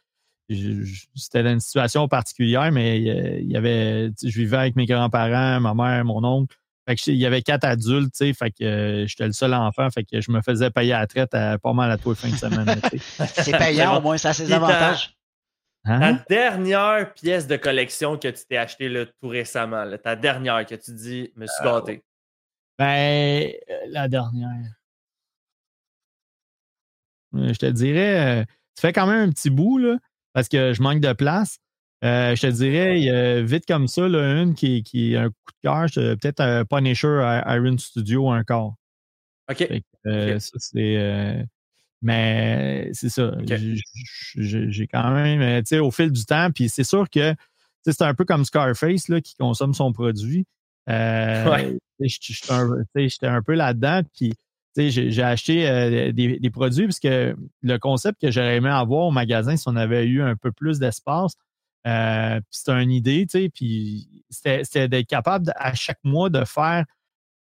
c'était 0.49 1.41
une 1.41 1.59
situation 1.59 2.07
particulière, 2.07 2.71
mais 2.71 3.01
il 3.01 3.51
y 3.51 3.57
avait, 3.57 4.11
je 4.23 4.39
vivais 4.39 4.57
avec 4.57 4.75
mes 4.75 4.85
grands-parents, 4.85 5.59
ma 5.59 5.73
mère, 5.73 6.05
mon 6.05 6.23
oncle. 6.23 6.55
Fait 6.87 6.95
que 6.95 7.11
il 7.11 7.17
y 7.17 7.25
avait 7.25 7.41
quatre 7.41 7.65
adultes, 7.65 8.13
tu 8.13 8.27
sais, 8.27 8.33
fait 8.33 8.51
que 8.51 8.63
euh, 8.63 9.07
j'étais 9.07 9.25
le 9.25 9.33
seul 9.33 9.53
enfant, 9.53 9.89
fait 9.89 10.05
que 10.05 10.21
je 10.21 10.31
me 10.31 10.41
faisais 10.41 10.69
payer 10.69 10.93
à 10.93 10.99
la 10.99 11.07
traite 11.07 11.31
pas 11.31 11.73
mal 11.73 11.91
à 11.91 11.97
tous 11.97 12.11
les 12.11 12.15
fins 12.15 12.29
de 12.29 12.35
semaine. 12.37 12.79
c'est 13.33 13.57
payant, 13.57 13.97
au 13.97 14.01
moins, 14.01 14.17
ça 14.17 14.29
a 14.29 14.33
ses 14.33 14.53
avantages. 14.53 15.17
Hein? 15.83 15.99
Ta 15.99 16.23
dernière 16.29 17.13
pièce 17.13 17.45
de 17.45 17.57
collection 17.57 18.17
que 18.17 18.29
tu 18.29 18.45
t'es 18.47 18.55
acheté 18.55 19.05
tout 19.19 19.27
récemment, 19.27 19.85
ta 20.01 20.15
dernière 20.15 20.65
que 20.65 20.75
tu 20.75 20.93
dis, 20.93 21.31
me 21.35 21.45
suis 21.45 21.57
ah, 21.59 21.65
gâté. 21.65 22.03
Ben, 22.79 23.51
euh, 23.69 23.73
la 23.89 24.07
dernière. 24.07 24.73
Euh, 27.35 27.53
je 27.53 27.59
te 27.59 27.65
dirais, 27.65 28.45
tu 28.75 28.81
fais 28.81 28.93
quand 28.93 29.07
même 29.07 29.27
un 29.27 29.31
petit 29.31 29.49
bout, 29.49 29.77
là, 29.77 29.97
parce 30.37 30.49
que 30.49 30.71
je 30.73 30.83
manque 30.83 30.99
de 30.99 31.13
place. 31.13 31.57
Euh, 32.03 32.35
je 32.35 32.41
te 32.43 32.51
dirais, 32.51 33.41
vite 33.41 33.65
comme 33.65 33.87
ça, 33.87 34.07
là, 34.07 34.43
une 34.43 34.53
qui, 34.53 34.83
qui 34.83 35.15
a 35.15 35.23
un 35.23 35.29
coup 35.29 35.51
de 35.63 35.67
cœur, 35.67 35.85
peut-être 36.19 36.41
un 36.41 36.63
Punisher 36.63 37.41
Iron 37.47 37.75
Studio 37.79 38.27
encore. 38.29 38.75
OK. 39.49 39.67
Ça, 40.05 40.57
c'est. 40.59 41.47
Mais 42.03 42.91
c'est 42.93 43.09
ça. 43.09 43.31
J'ai 44.35 44.87
quand 44.87 45.11
même, 45.11 45.41
euh, 45.41 45.61
tu 45.61 45.69
sais, 45.69 45.79
au 45.79 45.89
fil 45.89 46.11
du 46.11 46.23
temps, 46.23 46.51
puis 46.51 46.69
c'est 46.69 46.83
sûr 46.83 47.09
que 47.09 47.33
c'est 47.83 48.03
un 48.03 48.13
peu 48.13 48.25
comme 48.25 48.45
Scarface 48.45 49.07
là, 49.07 49.21
qui 49.21 49.33
consomme 49.35 49.73
son 49.73 49.91
produit. 49.91 50.45
Euh, 50.87 51.73
J'étais 51.99 53.25
un, 53.25 53.41
peu 53.41 53.55
là-dedans, 53.55 54.01
puis 54.15 54.33
j'ai 54.77 55.23
acheté 55.23 55.67
euh, 55.67 56.11
des, 56.11 56.39
des, 56.39 56.49
produits 56.49 56.85
parce 56.85 56.99
que 56.99 57.35
le 57.61 57.77
concept 57.77 58.21
que 58.21 58.31
j'aurais 58.31 58.57
aimé 58.57 58.69
avoir 58.69 59.05
au 59.07 59.11
magasin, 59.11 59.57
si 59.57 59.67
on 59.67 59.75
avait 59.75 60.05
eu 60.05 60.21
un 60.21 60.35
peu 60.35 60.51
plus 60.51 60.79
d'espace, 60.79 61.33
euh, 61.87 62.39
c'était 62.49 62.83
une 62.83 62.91
idée, 62.91 63.27
puis 63.53 64.23
c'était 64.29 64.87
d'être 64.87 65.07
capable 65.07 65.51
à 65.55 65.73
chaque 65.73 65.99
mois 66.03 66.29
de 66.29 66.43
faire 66.43 66.85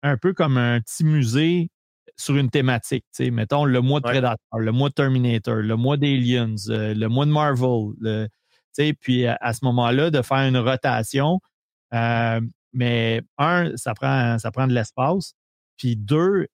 un 0.03 0.17
peu 0.17 0.33
comme 0.33 0.59
un 0.59 0.81
petit 0.81 1.05
musée 1.05 1.71
sur 2.17 2.37
une 2.37 2.51
thématique. 2.51 3.05
Mettons 3.21 3.65
le 3.65 3.81
mois 3.81 4.01
de 4.01 4.05
Predator, 4.05 4.59
le 4.59 4.73
mois 4.73 4.89
de 4.89 4.95
Terminator, 4.95 5.57
le 5.57 5.77
mois 5.77 5.97
d'Aliens, 5.97 6.55
euh, 6.69 6.95
le 6.95 7.09
mois 7.09 7.27
de 7.27 7.31
Marvel. 7.31 7.95
Le, 8.01 8.29
puis 9.01 9.27
à, 9.27 9.53
ce 9.53 9.65
moment-là, 9.65 10.11
de 10.11 10.23
faire 10.23 10.47
une 10.49 10.57
rotation. 10.57 11.41
Mais 12.73 13.23
un, 13.39 13.77
ça 13.77 13.95
prend, 13.95 14.39
ça 14.39 14.51
prend 14.53 14.67
de 14.67 14.73
l'espace. 14.73 15.35
Puis 15.77 15.97
deux, 15.97 16.47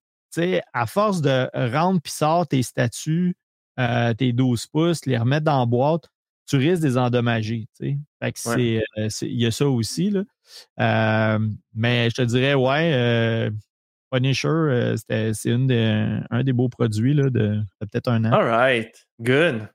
à 0.73 0.85
force 0.85 1.21
de 1.21 1.49
rendre 1.71 2.01
puis 2.01 2.11
sort 2.11 2.47
tes 2.47 2.63
statuts, 2.63 3.35
euh, 3.79 4.13
tes 4.13 4.33
12 4.33 4.67
pouces, 4.67 5.05
les 5.05 5.17
remettre 5.17 5.45
dans 5.45 5.59
la 5.59 5.65
boîte, 5.65 6.09
tu 6.47 6.57
risques 6.57 6.83
de 6.83 6.87
les 6.87 6.97
endommager. 6.97 7.67
Fait 7.79 8.31
que 8.31 8.39
c'est, 8.39 8.83
il 9.21 9.41
y 9.41 9.45
a 9.45 9.51
ça 9.51 9.67
aussi. 9.67 10.11
Là. 10.11 11.39
mais 11.73 12.09
je 12.09 12.15
te 12.15 12.21
dirais, 12.21 12.53
ouais, 12.53 13.51
Punisher, 14.11 14.47
euh, 14.47 14.95
c'est 15.33 15.51
un 15.51 16.43
des 16.43 16.53
beaux 16.53 16.69
produits 16.69 17.13
là, 17.13 17.29
de, 17.29 17.61
peut-être 17.79 18.07
un 18.07 18.23
an. 18.25 18.31
All 18.31 18.47
right. 18.47 19.07
Good. 19.19 19.67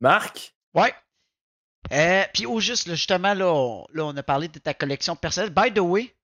Marc? 0.00 0.54
Ouais. 0.74 0.92
Euh, 1.92 2.24
puis 2.32 2.46
au 2.46 2.60
juste, 2.60 2.90
justement, 2.90 3.34
là 3.34 3.52
on, 3.52 4.16
a 4.16 4.22
parlé 4.22 4.48
de 4.48 4.58
ta 4.58 4.74
collection 4.74 5.16
personnelle. 5.16 5.52
By 5.52 5.72
the 5.72 5.80
way, 5.80 6.14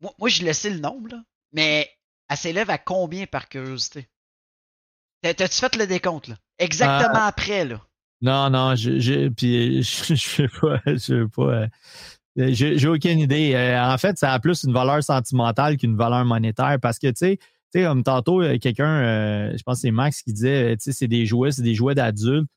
moi, 0.00 0.12
moi 0.18 0.28
je 0.28 0.42
laissé 0.44 0.70
le 0.70 0.78
nombre, 0.78 1.10
là, 1.10 1.22
mais 1.52 1.90
elle 2.32 2.38
s'élève 2.38 2.70
à 2.70 2.78
combien 2.78 3.26
par 3.26 3.48
curiosité? 3.48 4.08
T'as-tu 5.22 5.60
fait 5.60 5.76
le 5.76 5.86
décompte, 5.86 6.28
là? 6.28 6.36
Exactement 6.58 7.10
ah. 7.14 7.26
après, 7.26 7.64
là? 7.64 7.80
Non, 8.22 8.50
non, 8.50 8.74
je, 8.74 9.28
puis 9.28 9.82
je, 9.82 10.14
je, 10.14 10.60
pas, 10.60 10.80
je 10.86 11.26
pas, 11.26 11.42
euh, 11.42 11.66
euh, 12.38 12.48
j'ai 12.52 12.88
aucune 12.88 13.18
idée. 13.18 13.52
Euh, 13.54 13.82
en 13.82 13.98
fait, 13.98 14.18
ça 14.18 14.32
a 14.32 14.38
plus 14.38 14.64
une 14.64 14.72
valeur 14.72 15.02
sentimentale 15.02 15.76
qu'une 15.76 15.96
valeur 15.96 16.24
monétaire 16.24 16.78
parce 16.80 16.98
que, 16.98 17.08
tu 17.08 17.38
sais, 17.72 17.82
comme 17.82 18.02
tantôt, 18.02 18.42
euh, 18.42 18.58
quelqu'un, 18.58 19.52
je 19.56 19.62
pense 19.62 19.78
que 19.78 19.80
c'est 19.82 19.90
Max 19.90 20.22
qui 20.22 20.32
disait, 20.32 20.76
tu 20.76 20.84
sais, 20.84 20.92
c'est 20.92 21.08
des 21.08 21.26
jouets, 21.26 21.52
c'est 21.52 21.62
des 21.62 21.74
jouets 21.74 21.94
d'adultes. 21.94 22.48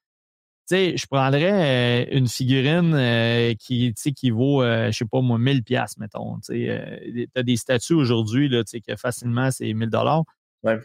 Tu 0.67 0.75
sais, 0.75 0.97
je 0.97 1.05
prendrais 1.05 2.07
une 2.11 2.27
figurine 2.27 3.55
qui, 3.59 3.93
qui 3.93 4.29
vaut, 4.31 4.63
je 4.63 4.91
sais 4.91 5.05
pas 5.05 5.21
moi, 5.21 5.37
1000 5.37 5.63
pièces 5.63 5.97
mettons. 5.97 6.39
Tu 6.39 6.71
as 6.71 7.43
des 7.43 7.55
statues 7.55 7.93
aujourd'hui, 7.93 8.49
là, 8.49 8.63
tu 8.63 8.71
sais, 8.71 8.81
que 8.81 8.95
facilement, 8.95 9.51
c'est 9.51 9.71
1000 9.71 9.89
dollars. 9.89 10.23
Ouais. 10.63 10.79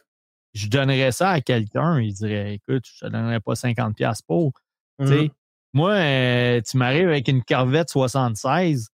Je 0.52 0.68
donnerais 0.68 1.12
ça 1.12 1.30
à 1.30 1.40
quelqu'un, 1.40 2.00
il 2.00 2.12
dirait, 2.12 2.54
écoute, 2.54 2.84
je 2.98 3.06
ne 3.06 3.10
donnerais 3.10 3.40
pas 3.40 3.54
50 3.54 3.96
pièces 3.96 4.20
pour. 4.20 4.52
Tu 5.00 5.06
sais, 5.06 5.14
mm-hmm. 5.14 5.30
Moi, 5.72 5.92
euh, 5.92 6.60
tu 6.68 6.76
m'arrives 6.76 7.08
avec 7.08 7.28
une 7.28 7.42
Corvette 7.44 7.90
76. 7.90 8.88
Tu 8.88 8.90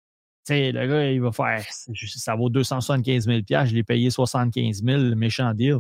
sais, 0.46 0.72
le 0.72 0.88
gars, 0.88 1.12
il 1.12 1.22
va 1.22 1.32
faire, 1.32 1.64
ça 1.70 2.36
vaut 2.36 2.50
275 2.50 3.26
000 3.26 3.40
je 3.66 3.76
l'ai 3.76 3.84
payé 3.84 4.10
75 4.10 4.84
000, 4.84 5.16
méchant 5.16 5.54
deal. 5.54 5.80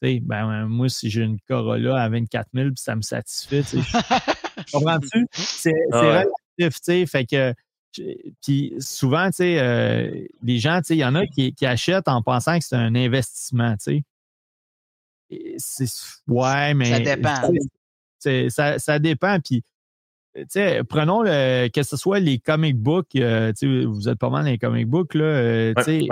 Tu 0.00 0.08
sais, 0.08 0.20
ben, 0.20 0.66
moi, 0.66 0.88
si 0.88 1.10
j'ai 1.10 1.22
une 1.22 1.38
Corolla 1.40 2.00
à 2.00 2.08
24 2.08 2.48
000 2.54 2.70
ça 2.76 2.94
me 2.94 3.02
satisfait, 3.02 3.62
tu 3.62 3.82
sais. 3.82 3.98
Comprends-tu? 4.72 5.26
C'est 5.32 5.74
ah 5.92 6.00
relatif, 6.00 6.30
tu 6.58 6.72
sais, 6.82 7.06
fait 7.06 7.26
que, 7.26 7.54
puis 8.42 8.74
souvent, 8.78 9.26
tu 9.26 9.36
sais, 9.36 9.58
euh, 9.58 10.26
les 10.42 10.58
gens, 10.58 10.78
tu 10.78 10.88
sais, 10.88 10.96
il 10.96 11.00
y 11.00 11.04
en 11.04 11.14
a 11.14 11.26
qui, 11.26 11.54
qui, 11.54 11.66
achètent 11.66 12.08
en 12.08 12.22
pensant 12.22 12.58
que 12.58 12.64
c'est 12.64 12.76
un 12.76 12.94
investissement, 12.94 13.76
tu 13.76 14.04
sais. 15.30 15.88
Ouais, 16.26 16.74
mais. 16.74 16.90
Ça 16.90 17.00
dépend. 17.00 17.50
Ça, 18.50 18.78
ça 18.78 18.98
dépend. 18.98 19.38
Puis 19.40 19.62
prenons 20.88 21.22
le, 21.22 21.68
que 21.68 21.82
ce 21.82 21.96
soit 21.96 22.20
les 22.20 22.38
comic 22.38 22.76
books, 22.76 23.16
euh, 23.16 23.52
vous 23.62 24.08
êtes 24.08 24.18
pas 24.18 24.30
mal 24.30 24.44
dans 24.44 24.50
les 24.50 24.58
comic 24.58 24.88
books, 24.88 25.14
là, 25.14 25.24
euh, 25.24 25.74
euh, 25.76 26.06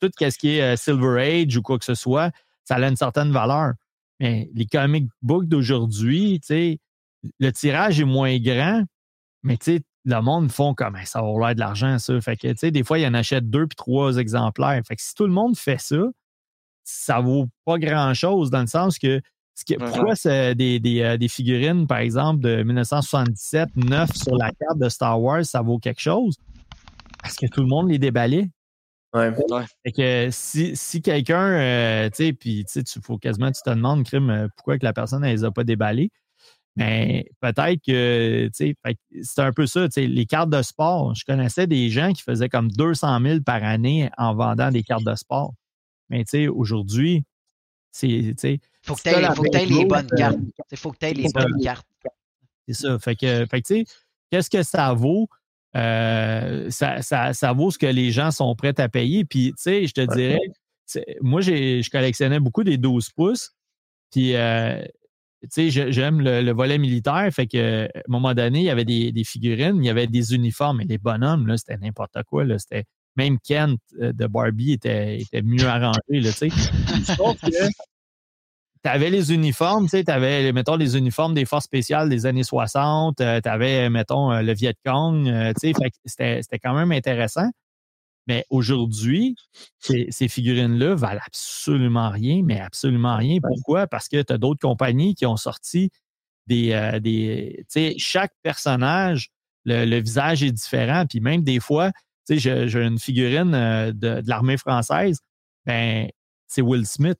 tout 0.00 0.10
ce 0.18 0.38
qui 0.38 0.56
est 0.56 0.76
Silver 0.76 1.20
Age 1.20 1.56
ou 1.56 1.62
quoi 1.62 1.78
que 1.78 1.84
ce 1.84 1.94
soit, 1.94 2.30
ça 2.64 2.76
a 2.76 2.88
une 2.88 2.96
certaine 2.96 3.32
valeur. 3.32 3.74
Mais 4.20 4.50
les 4.54 4.66
comic 4.66 5.08
books 5.22 5.46
d'aujourd'hui, 5.46 6.40
le 7.38 7.50
tirage 7.50 8.00
est 8.00 8.04
moins 8.04 8.38
grand, 8.38 8.82
mais 9.42 9.58
le 10.04 10.20
monde 10.20 10.50
font 10.50 10.74
comme 10.74 10.96
ça 11.04 11.20
va 11.20 11.46
l'air 11.46 11.54
de 11.54 11.60
l'argent, 11.60 11.98
ça. 11.98 12.20
Fait 12.20 12.36
que, 12.36 12.68
des 12.68 12.84
fois, 12.84 12.98
il 12.98 13.06
en 13.06 13.14
achète 13.14 13.48
deux 13.50 13.66
puis 13.66 13.76
trois 13.76 14.16
exemplaires. 14.16 14.80
Fait 14.86 14.96
que 14.96 15.02
si 15.02 15.14
tout 15.14 15.26
le 15.26 15.32
monde 15.32 15.56
fait 15.56 15.80
ça, 15.80 16.02
ça 16.84 17.20
vaut 17.20 17.46
pas 17.64 17.78
grand-chose 17.78 18.50
dans 18.50 18.60
le 18.60 18.66
sens 18.66 18.98
que 18.98 19.20
pourquoi 19.78 20.14
c'est 20.14 20.54
des, 20.54 20.78
des, 20.78 21.02
euh, 21.02 21.16
des 21.16 21.28
figurines, 21.28 21.86
par 21.86 21.98
exemple, 21.98 22.40
de 22.40 22.62
1977, 22.62 23.70
9 23.76 24.14
sur 24.14 24.36
la 24.36 24.52
carte 24.52 24.78
de 24.78 24.88
Star 24.88 25.20
Wars, 25.20 25.44
ça 25.44 25.62
vaut 25.62 25.78
quelque 25.78 26.00
chose? 26.00 26.36
Parce 27.20 27.36
que 27.36 27.46
tout 27.46 27.60
le 27.60 27.66
monde 27.66 27.90
les 27.90 27.98
déballait. 27.98 28.48
Ouais. 29.14 29.34
Fait 29.84 29.92
que 29.92 30.28
si, 30.30 30.76
si 30.76 31.02
quelqu'un, 31.02 31.42
euh, 31.42 32.10
tu 32.10 32.26
sais, 32.26 32.32
puis 32.32 32.64
tu 32.66 32.72
sais, 32.72 32.82
tu 32.84 33.00
faut 33.00 33.18
quasiment, 33.18 33.50
tu 33.50 33.62
te 33.62 33.70
demandes, 33.70 34.04
crime, 34.04 34.48
pourquoi 34.56 34.78
que 34.78 34.84
la 34.84 34.92
personne, 34.92 35.24
elle 35.24 35.32
les 35.32 35.44
a 35.44 35.50
pas 35.50 35.64
déballées. 35.64 36.10
Mais 36.78 37.28
peut-être 37.40 37.80
que, 37.84 38.48
c'est 38.52 39.38
un 39.38 39.52
peu 39.52 39.66
ça, 39.66 39.88
tu 39.88 39.94
sais, 39.94 40.06
les 40.06 40.26
cartes 40.26 40.50
de 40.50 40.62
sport. 40.62 41.12
Je 41.16 41.24
connaissais 41.24 41.66
des 41.66 41.90
gens 41.90 42.12
qui 42.12 42.22
faisaient 42.22 42.48
comme 42.48 42.70
200 42.70 43.20
000 43.20 43.40
par 43.40 43.64
année 43.64 44.10
en 44.16 44.32
vendant 44.36 44.70
des 44.70 44.84
cartes 44.84 45.02
de 45.02 45.16
sport. 45.16 45.54
Mais 46.08 46.22
tu 46.22 46.30
sais, 46.30 46.46
aujourd'hui, 46.46 47.24
c'est, 47.90 48.06
tu 48.06 48.34
sais, 48.36 48.60
Faut 48.82 48.94
que 48.94 49.02
tu 49.02 49.74
les 49.74 49.84
bonnes 49.86 50.06
euh, 50.12 50.16
cartes. 50.16 50.38
Il 50.70 50.76
faut 50.76 50.92
que 50.92 50.98
tu 50.98 51.06
aies 51.06 51.14
les 51.14 51.28
bonnes 51.34 51.60
cartes. 51.60 51.86
C'est 52.68 52.74
ça. 52.74 52.96
Fait 53.00 53.16
que, 53.16 53.44
fait 53.46 53.60
que, 53.60 53.66
tu 53.66 53.74
sais, 53.78 53.84
qu'est-ce 54.30 54.48
que 54.48 54.62
ça 54.62 54.92
vaut? 54.92 55.28
Euh, 55.74 56.70
ça, 56.70 57.02
ça, 57.02 57.32
ça 57.32 57.52
vaut 57.52 57.72
ce 57.72 57.78
que 57.78 57.86
les 57.86 58.12
gens 58.12 58.30
sont 58.30 58.54
prêts 58.54 58.78
à 58.78 58.88
payer. 58.88 59.24
Puis, 59.24 59.48
tu 59.56 59.62
sais, 59.62 59.86
je 59.88 59.94
te 59.94 60.14
dirais, 60.14 60.38
moi, 61.22 61.40
j'ai, 61.40 61.82
je 61.82 61.90
collectionnais 61.90 62.38
beaucoup 62.38 62.62
des 62.62 62.78
12 62.78 63.10
pouces. 63.10 63.50
Puis, 64.12 64.36
euh, 64.36 64.84
sais, 65.50 65.70
j'aime 65.70 66.20
le, 66.20 66.42
le 66.42 66.52
volet 66.52 66.78
militaire. 66.78 67.28
Fait 67.32 67.46
que, 67.46 67.84
à 67.84 67.98
un 67.98 68.02
moment 68.08 68.34
donné, 68.34 68.60
il 68.60 68.64
y 68.64 68.70
avait 68.70 68.84
des, 68.84 69.24
figurines, 69.24 69.76
il 69.76 69.86
y 69.86 69.90
avait 69.90 70.06
des 70.06 70.34
uniformes. 70.34 70.80
Et 70.80 70.84
les 70.84 70.98
bonhommes, 70.98 71.46
là, 71.46 71.56
c'était 71.56 71.76
n'importe 71.76 72.22
quoi. 72.24 72.44
Là, 72.44 72.58
c'était, 72.58 72.84
même 73.16 73.38
Kent 73.38 73.80
euh, 74.00 74.12
de 74.12 74.26
Barbie 74.26 74.72
était, 74.72 75.20
était 75.20 75.42
mieux 75.42 75.66
arrangé, 75.66 76.00
là, 76.08 76.30
tu 76.32 76.50
sais. 76.50 77.14
Sauf 77.16 77.40
que 77.40 77.48
tu 78.84 78.88
avais 78.88 79.10
les 79.10 79.32
uniformes, 79.32 79.88
tu 79.88 80.02
avais, 80.06 80.52
mettons, 80.52 80.76
les 80.76 80.96
uniformes 80.96 81.34
des 81.34 81.44
forces 81.44 81.64
spéciales 81.64 82.08
des 82.08 82.26
années 82.26 82.44
60, 82.44 83.16
tu 83.16 83.22
avais, 83.22 83.90
mettons, 83.90 84.32
euh, 84.32 84.42
le 84.42 84.54
Viet 84.54 84.74
Cong, 84.84 85.28
euh, 85.28 85.52
tu 85.60 85.72
sais, 85.72 86.40
c'était 86.40 86.58
quand 86.58 86.74
même 86.74 86.92
intéressant. 86.92 87.48
Mais 88.28 88.44
aujourd'hui, 88.50 89.34
ces, 89.80 90.06
ces 90.10 90.28
figurines-là 90.28 90.94
valent 90.94 91.20
absolument 91.26 92.10
rien, 92.10 92.42
mais 92.44 92.60
absolument 92.60 93.16
rien. 93.16 93.38
Pourquoi? 93.42 93.86
Parce 93.86 94.08
que 94.08 94.22
tu 94.22 94.32
as 94.32 94.38
d'autres 94.38 94.60
compagnies 94.60 95.14
qui 95.14 95.26
ont 95.26 95.36
sorti 95.38 95.90
des. 96.46 96.72
euh, 96.72 97.00
des 97.00 97.56
tu 97.70 97.80
sais, 97.80 97.94
chaque 97.98 98.32
personnage, 98.42 99.30
le, 99.64 99.84
le 99.86 99.98
visage 100.00 100.42
est 100.42 100.52
différent. 100.52 101.06
Puis 101.08 101.20
même 101.20 101.42
des 101.42 101.60
fois, 101.60 101.92
tu 102.26 102.34
sais, 102.34 102.38
j'ai 102.38 102.68
j'ai 102.68 102.80
une 102.84 102.98
figurine 102.98 103.54
euh, 103.54 103.92
de, 103.92 104.20
de 104.22 104.28
l'armée 104.28 104.58
française, 104.58 105.20
ben, 105.66 106.08
c'est 106.46 106.62
Will 106.62 106.86
Smith. 106.86 107.18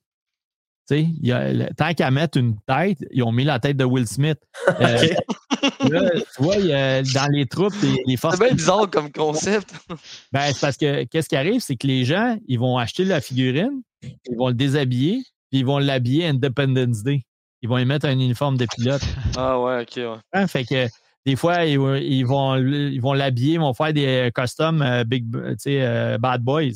Y 0.97 1.31
a 1.31 1.73
tant 1.73 1.93
qu'à 1.93 2.09
mettre 2.11 2.37
une 2.37 2.55
tête, 2.67 2.97
ils 3.11 3.23
ont 3.23 3.31
mis 3.31 3.43
la 3.43 3.59
tête 3.59 3.77
de 3.77 3.83
Will 3.85 4.07
Smith. 4.07 4.39
Euh, 4.79 5.89
là, 5.89 6.09
tu 6.13 6.43
vois, 6.43 6.55
a- 6.55 7.01
dans 7.01 7.27
les 7.31 7.45
troupes, 7.45 7.73
les, 7.81 7.95
les 8.05 8.17
forces 8.17 8.37
C'est 8.37 8.45
bien 8.45 8.55
bizarre 8.55 8.89
comme 8.89 9.11
concept. 9.11 9.73
ben, 10.31 10.51
c'est 10.53 10.59
parce 10.61 10.77
que 10.77 11.03
qu'est-ce 11.05 11.27
qui 11.29 11.35
arrive, 11.35 11.59
c'est 11.61 11.75
que 11.75 11.87
les 11.87 12.05
gens, 12.05 12.37
ils 12.47 12.59
vont 12.59 12.77
acheter 12.77 13.03
la 13.05 13.19
figurine, 13.21 13.81
ils 14.01 14.37
vont 14.37 14.47
le 14.49 14.53
déshabiller, 14.53 15.21
puis 15.49 15.59
ils 15.59 15.65
vont 15.65 15.79
l'habiller 15.79 16.27
Independence 16.27 17.03
Day. 17.03 17.23
Ils 17.61 17.67
vont 17.69 17.77
y 17.77 17.85
mettre 17.85 18.05
un 18.05 18.11
uniforme 18.19 18.57
de 18.57 18.65
pilote. 18.77 19.01
Ah 19.37 19.59
ouais, 19.59 19.81
ok, 19.81 19.93
ouais. 19.97 20.17
Hein, 20.33 20.47
Fait 20.47 20.63
que 20.63 20.87
des 21.25 21.35
fois, 21.35 21.65
ils, 21.65 21.77
vont- 21.79 21.95
ils 21.95 22.23
vont 22.23 22.55
ils 22.57 23.01
vont 23.01 23.13
l'habiller, 23.13 23.53
ils 23.55 23.59
vont 23.59 23.73
faire 23.73 23.91
des 23.93 24.31
costumes 24.33 24.81
euh, 24.81 25.03
big, 25.03 25.25
euh, 25.67 26.17
bad 26.17 26.41
boys. 26.41 26.71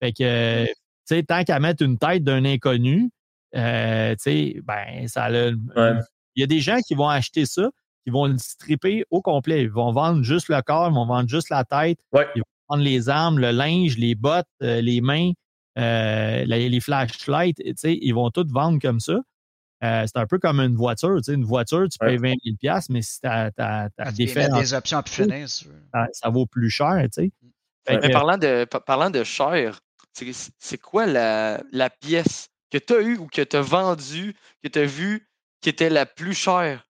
Fait 0.00 0.12
que, 0.12 0.22
euh, 0.22 0.66
tu 0.66 0.72
sais, 1.16 1.22
tant 1.22 1.42
qu'à 1.44 1.58
mettre 1.60 1.82
une 1.82 1.98
tête 1.98 2.22
d'un 2.24 2.44
inconnu, 2.44 3.10
euh, 3.54 4.12
tu 4.12 4.22
sais, 4.22 4.60
ben, 4.64 5.06
ça 5.08 5.30
Ouais. 5.30 5.52
Il 6.34 6.40
y 6.40 6.42
a 6.42 6.46
des 6.46 6.60
gens 6.60 6.78
qui 6.86 6.94
vont 6.94 7.08
acheter 7.08 7.44
ça, 7.46 7.68
qui 8.04 8.10
vont 8.10 8.26
le 8.26 8.38
stripper 8.38 9.04
au 9.10 9.20
complet. 9.20 9.62
Ils 9.62 9.70
vont 9.70 9.92
vendre 9.92 10.22
juste 10.22 10.48
le 10.48 10.60
corps, 10.62 10.88
ils 10.90 10.94
vont 10.94 11.06
vendre 11.06 11.28
juste 11.28 11.50
la 11.50 11.64
tête 11.64 11.98
Ouais. 12.12 12.26
prendre 12.66 12.82
les 12.82 13.08
armes, 13.08 13.38
le 13.38 13.50
linge, 13.50 13.98
les 13.98 14.14
bottes, 14.14 14.46
euh, 14.62 14.80
les 14.80 15.00
mains, 15.02 15.32
euh, 15.78 16.44
les, 16.46 16.68
les 16.68 16.80
flashlights, 16.80 17.56
tu 17.58 17.72
sais, 17.76 17.98
ils 18.00 18.12
vont 18.12 18.30
tout 18.30 18.46
vendre 18.48 18.78
comme 18.80 19.00
ça. 19.00 19.18
Euh, 19.84 20.04
c'est 20.06 20.16
un 20.18 20.26
peu 20.26 20.38
comme 20.38 20.60
une 20.60 20.76
voiture. 20.76 21.16
tu 21.18 21.24
sais, 21.24 21.34
Une 21.34 21.44
voiture, 21.44 21.86
tu 21.88 21.98
Ouais. 22.00 22.16
payes 22.16 22.18
20 22.18 22.34
000 22.44 22.56
piastres, 22.60 22.92
mais 22.92 23.02
si 23.02 23.20
tu 23.20 23.26
as, 23.26 23.50
des 24.12 24.74
options 24.74 24.98
à 24.98 25.02
plus 25.02 25.12
finir, 25.24 25.48
ça, 25.48 26.06
ça 26.12 26.28
vaut 26.30 26.46
plus 26.46 26.70
cher. 26.70 26.96
tu 27.12 27.24
sais. 27.24 27.30
Mais 28.00 28.10
parlant 28.10 28.38
de, 28.38 28.64
pa- 28.64 28.80
parlant 28.80 29.10
de 29.10 29.24
cher, 29.24 29.80
c'est 30.12 30.30
c'est 30.58 30.78
quoi 30.78 31.06
la, 31.06 31.60
la 31.72 31.90
pièce 31.90 32.48
que 32.72 32.78
tu 32.78 32.94
as 32.94 33.00
eue 33.02 33.18
ou 33.18 33.26
que 33.26 33.42
tu 33.42 33.56
as 33.56 33.60
vendue, 33.60 34.34
que 34.62 34.68
tu 34.68 34.78
as 34.78 34.86
vue, 34.86 35.28
qui 35.60 35.68
était 35.68 35.90
la 35.90 36.06
plus 36.06 36.34
chère? 36.34 36.86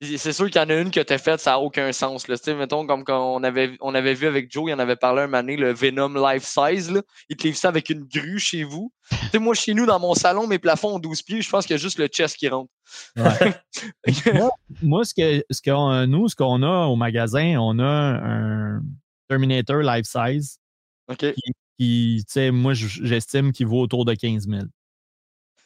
C'est 0.00 0.32
sûr 0.32 0.48
qu'il 0.48 0.62
y 0.62 0.64
en 0.64 0.70
a 0.70 0.76
une 0.76 0.92
que 0.92 1.00
tu 1.00 1.12
as 1.12 1.18
faite, 1.18 1.40
ça 1.40 1.50
n'a 1.50 1.58
aucun 1.58 1.90
sens. 1.90 2.28
Là. 2.28 2.36
Mettons, 2.54 2.86
comme 2.86 3.02
quand 3.02 3.34
on 3.34 3.42
avait, 3.42 3.76
on 3.80 3.96
avait 3.96 4.14
vu 4.14 4.28
avec 4.28 4.50
Joe, 4.52 4.70
il 4.70 4.74
en 4.74 4.78
avait 4.78 4.94
parlé 4.94 5.22
un 5.22 5.28
donné, 5.28 5.56
le 5.56 5.72
Venom 5.72 6.14
Life 6.14 6.44
Size. 6.44 6.92
Là. 6.92 7.02
Il 7.28 7.36
te 7.36 7.48
livre 7.48 7.58
ça 7.58 7.68
avec 7.68 7.90
une 7.90 8.04
grue 8.04 8.38
chez 8.38 8.62
vous. 8.62 8.92
tu 9.10 9.16
sais, 9.32 9.38
moi, 9.40 9.54
chez 9.54 9.74
nous, 9.74 9.86
dans 9.86 9.98
mon 9.98 10.14
salon, 10.14 10.46
mes 10.46 10.60
plafonds 10.60 10.94
ont 10.94 10.98
12 11.00 11.22
pieds, 11.22 11.42
je 11.42 11.50
pense 11.50 11.66
qu'il 11.66 11.74
y 11.74 11.78
a 11.80 11.82
juste 11.82 11.98
le 11.98 12.06
chest 12.06 12.36
qui 12.36 12.48
rentre. 12.48 12.70
moi, 13.16 14.50
moi, 14.82 15.04
ce 15.04 15.14
que, 15.14 15.44
ce 15.50 15.60
qu'on, 15.60 16.06
nous, 16.06 16.28
ce 16.28 16.36
qu'on 16.36 16.62
a 16.62 16.86
au 16.86 16.94
magasin, 16.94 17.56
on 17.58 17.80
a 17.80 18.20
un 18.22 18.80
Terminator 19.28 19.78
Life 19.78 20.06
Size 20.06 20.60
OK. 21.08 21.34
qui, 21.76 22.22
tu 22.24 22.32
sais, 22.32 22.52
moi, 22.52 22.72
j'estime 22.74 23.50
qu'il 23.50 23.66
vaut 23.66 23.80
autour 23.80 24.04
de 24.04 24.14
15 24.14 24.46
000. 24.46 24.62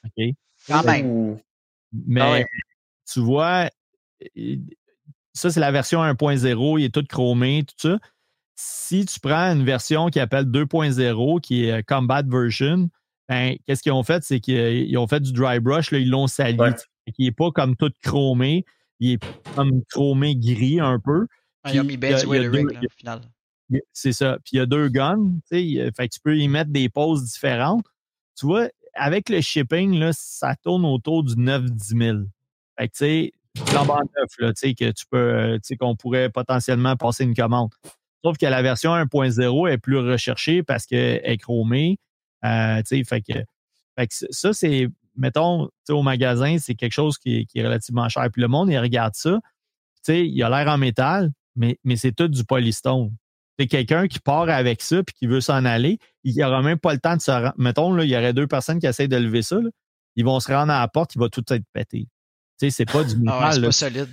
OK? 0.05 0.25
Quand 0.67 0.85
même. 0.85 1.07
Ouh. 1.07 1.41
Mais 1.93 2.21
Ah 2.21 2.31
ouais. 2.33 2.47
tu 3.13 3.21
vois, 3.21 3.69
euh, 4.39 4.57
ça, 5.35 5.51
c'est 5.51 5.61
la 5.61 5.73
version 5.73 6.01
1.0, 6.03 6.79
il 6.81 6.85
est 6.85 6.95
tout 6.95 7.05
chromé, 7.09 7.65
tout 7.65 7.75
ça. 7.89 7.99
Si 8.55 9.05
tu 9.07 9.19
prends 9.21 9.53
une 9.53 9.65
version 9.65 10.09
qui 10.09 10.21
appelle 10.21 10.45
2.0, 10.45 11.41
qui 11.41 11.65
est 11.67 11.73
euh, 11.73 11.83
Combat 11.87 12.23
Version, 12.23 12.89
ben, 13.29 13.57
qu'est-ce 13.67 13.83
qu'ils 13.83 13.93
ont 13.93 14.03
fait? 14.03 14.23
C'est 14.25 14.41
qu'ils 14.41 14.97
ont 14.99 15.07
fait 15.07 15.21
du 15.21 15.33
dry 15.33 15.59
brush, 15.61 15.91
là, 15.91 15.99
ils 15.99 16.09
l'ont 16.11 16.27
sali. 16.27 16.59
Ouais. 16.59 16.71
Il 17.19 17.25
n'est 17.25 17.33
pas 17.33 17.51
comme 17.51 17.77
tout 17.77 17.91
chromé, 18.03 18.65
il 19.01 19.13
est 19.13 19.25
comme 19.57 19.83
chromé 19.91 20.37
gris 20.37 20.81
un 20.81 20.99
peu. 21.01 21.27
Ah, 21.65 21.71
Puis, 21.71 21.81
mis 21.81 21.95
il 21.95 22.01
y 22.03 22.07
a- 22.07 22.25
là, 22.25 22.61
au 22.63 22.89
final. 22.97 23.21
C'est 23.93 24.13
ça. 24.13 24.37
Puis 24.45 24.53
il 24.55 24.57
y 24.59 24.61
a 24.61 24.67
deux 24.67 24.89
guns. 24.89 25.33
Fait 25.49 25.65
que 25.65 26.07
tu 26.09 26.21
peux 26.23 26.37
y 26.37 26.47
mettre 26.49 26.71
des 26.71 26.89
poses 26.89 27.25
différentes. 27.25 27.87
Tu 28.39 28.45
vois, 28.47 28.69
avec 28.95 29.29
le 29.29 29.41
shipping, 29.41 29.99
là, 29.99 30.11
ça 30.13 30.55
tourne 30.57 30.85
autour 30.85 31.25
du 31.25 31.35
9-10 31.35 31.99
000. 31.99 32.19
Fait 32.79 32.89
que 32.89 32.93
tu 32.93 32.99
sais, 32.99 33.33
flambant 33.67 34.01
neuf, 34.01 34.31
là, 34.39 34.53
tu 34.53 34.69
sais, 34.69 34.75
que 34.75 34.91
tu 34.91 35.05
peux, 35.11 35.17
euh, 35.17 35.55
tu 35.55 35.61
sais, 35.65 35.77
qu'on 35.77 35.97
pourrait 35.97 36.31
potentiellement 36.31 36.97
passer 36.97 37.25
une 37.25 37.35
commande. 37.35 37.71
Sauf 38.25 38.39
que 38.39 38.47
la 38.47 38.63
version 38.63 38.95
1.0 38.95 39.69
est 39.71 39.79
plus 39.79 39.99
recherchée 39.99 40.63
parce 40.63 40.87
qu'elle 40.87 41.21
est 41.25 41.39
chromée. 41.39 41.99
Euh, 42.45 42.79
tu 42.83 42.99
sais, 42.99 43.05
fait 43.05 43.21
que, 43.21 43.39
fait 43.99 44.07
que 44.07 44.15
ça, 44.31 44.53
c'est, 44.53 44.89
mettons, 45.17 45.69
au 45.89 46.03
magasin, 46.03 46.57
c'est 46.59 46.75
quelque 46.75 46.93
chose 46.93 47.19
qui 47.19 47.41
est, 47.41 47.45
qui 47.47 47.59
est 47.59 47.65
relativement 47.65 48.09
cher. 48.09 48.29
Puis 48.33 48.43
le 48.43 48.49
monde, 48.49 48.71
il 48.71 48.79
regarde 48.79 49.15
ça. 49.15 49.41
Tu 50.05 50.13
sais, 50.13 50.27
il 50.27 50.43
a 50.43 50.49
l'air 50.49 50.73
en 50.73 50.79
métal, 50.79 51.33
mais, 51.57 51.79
mais 51.85 51.97
c'est 51.97 52.13
tout 52.13 52.29
du 52.29 52.45
polystone. 52.45 53.11
C'est 53.63 53.69
quelqu'un 53.69 54.09
qui 54.09 54.19
part 54.19 54.49
avec 54.49 54.83
ça 54.83 55.03
puis 55.05 55.15
qui 55.17 55.27
veut 55.27 55.41
s'en 55.41 55.65
aller, 55.65 55.99
il 56.25 56.35
n'aura 56.37 56.63
même 56.63 56.79
pas 56.79 56.93
le 56.93 56.99
temps 56.99 57.17
de 57.17 57.21
se 57.23 57.31
rendre. 57.31 57.53
Mettons, 57.57 57.93
là, 57.95 58.03
il 58.05 58.11
y 58.11 58.17
aurait 58.17 58.33
deux 58.33 58.47
personnes 58.49 58.81
qui 58.81 58.87
essayent 58.87 59.09
de 59.09 59.17
lever 59.17 59.43
ça. 59.43 59.57
là. 59.57 59.71
Ils 60.17 60.25
vont 60.25 60.41
se 60.41 60.51
rendre 60.53 60.73
à 60.73 60.81
la 60.81 60.89
porte, 60.89 61.15
il 61.15 61.21
va 61.21 61.29
tout 61.29 61.45
être 61.53 61.63
pété. 61.73 62.09
Tu 62.61 62.69
sais, 62.69 62.71
c'est 62.71 62.85
pas 62.93 63.05
du 63.05 63.15
Ah 63.27 63.39
ouais, 63.39 63.45
métal. 63.47 63.55
c'est 63.55 63.61
pas 63.63 63.73
solide. 63.73 64.09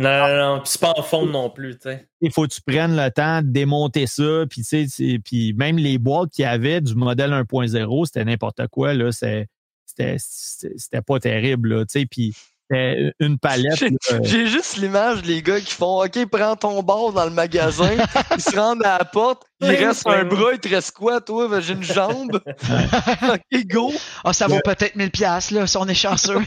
Non, 0.00 0.18
non, 0.28 0.36
non. 0.54 0.60
Puis 0.60 0.68
c'est 0.72 0.80
pas 0.80 0.92
en 0.96 1.02
fond 1.02 1.26
non 1.26 1.48
plus, 1.50 1.74
tu 1.76 1.84
sais. 1.84 2.06
il 2.20 2.30
faut 2.30 2.46
que 2.46 2.52
tu 2.54 2.60
prennes 2.60 2.96
le 2.96 3.10
temps 3.10 3.40
de 3.42 3.48
démonter 3.48 4.06
ça. 4.06 4.44
Puis, 4.48 4.60
tu 4.62 4.68
sais, 4.68 4.86
c'est- 4.88 5.18
puis 5.24 5.52
même 5.54 5.78
les 5.78 5.98
boîtes 5.98 6.30
qu'il 6.30 6.42
y 6.42 6.46
avait 6.46 6.80
du 6.80 6.94
modèle 6.94 7.32
1.0, 7.32 8.04
c'était 8.06 8.24
n'importe 8.24 8.66
quoi. 8.68 8.94
Là, 8.94 9.10
c'était, 9.10 9.48
c'était, 9.86 10.16
c'était 10.18 11.02
pas 11.02 11.18
terrible. 11.18 11.74
Là, 11.74 11.84
tu 11.86 12.00
sais, 12.00 12.06
puis 12.06 12.34
c'était 12.72 13.12
une 13.20 13.38
palette. 13.38 13.84
J'ai 14.22 14.46
juste 14.46 14.76
l'image 14.76 15.22
des 15.22 15.42
gars 15.42 15.60
qui 15.60 15.72
font 15.72 16.02
OK, 16.04 16.26
prends 16.30 16.56
ton 16.56 16.82
bar 16.82 17.12
dans 17.12 17.24
le 17.24 17.30
magasin, 17.30 17.90
ils 18.36 18.40
se 18.40 18.56
rendent 18.56 18.84
à 18.84 18.98
la 18.98 19.04
porte, 19.04 19.42
il 19.60 19.68
Oui, 19.68 19.76
reste 19.76 20.04
oui. 20.06 20.14
un 20.16 20.24
bras, 20.24 20.52
il 20.54 20.58
te 20.58 20.68
reste 20.68 20.92
quoi, 20.92 21.20
toi? 21.20 21.48
Ben, 21.48 21.60
J'ai 21.60 21.74
une 21.74 21.82
jambe. 21.82 22.40
OK, 23.22 23.66
go. 23.66 23.92
Ah, 24.24 24.32
ça 24.32 24.46
vaut 24.46 24.60
peut-être 24.64 24.96
1000 24.96 25.10
piastres, 25.10 25.54
là, 25.54 25.66
si 25.66 25.76
on 25.76 25.86
est 25.86 25.94
chanceux. 25.94 26.38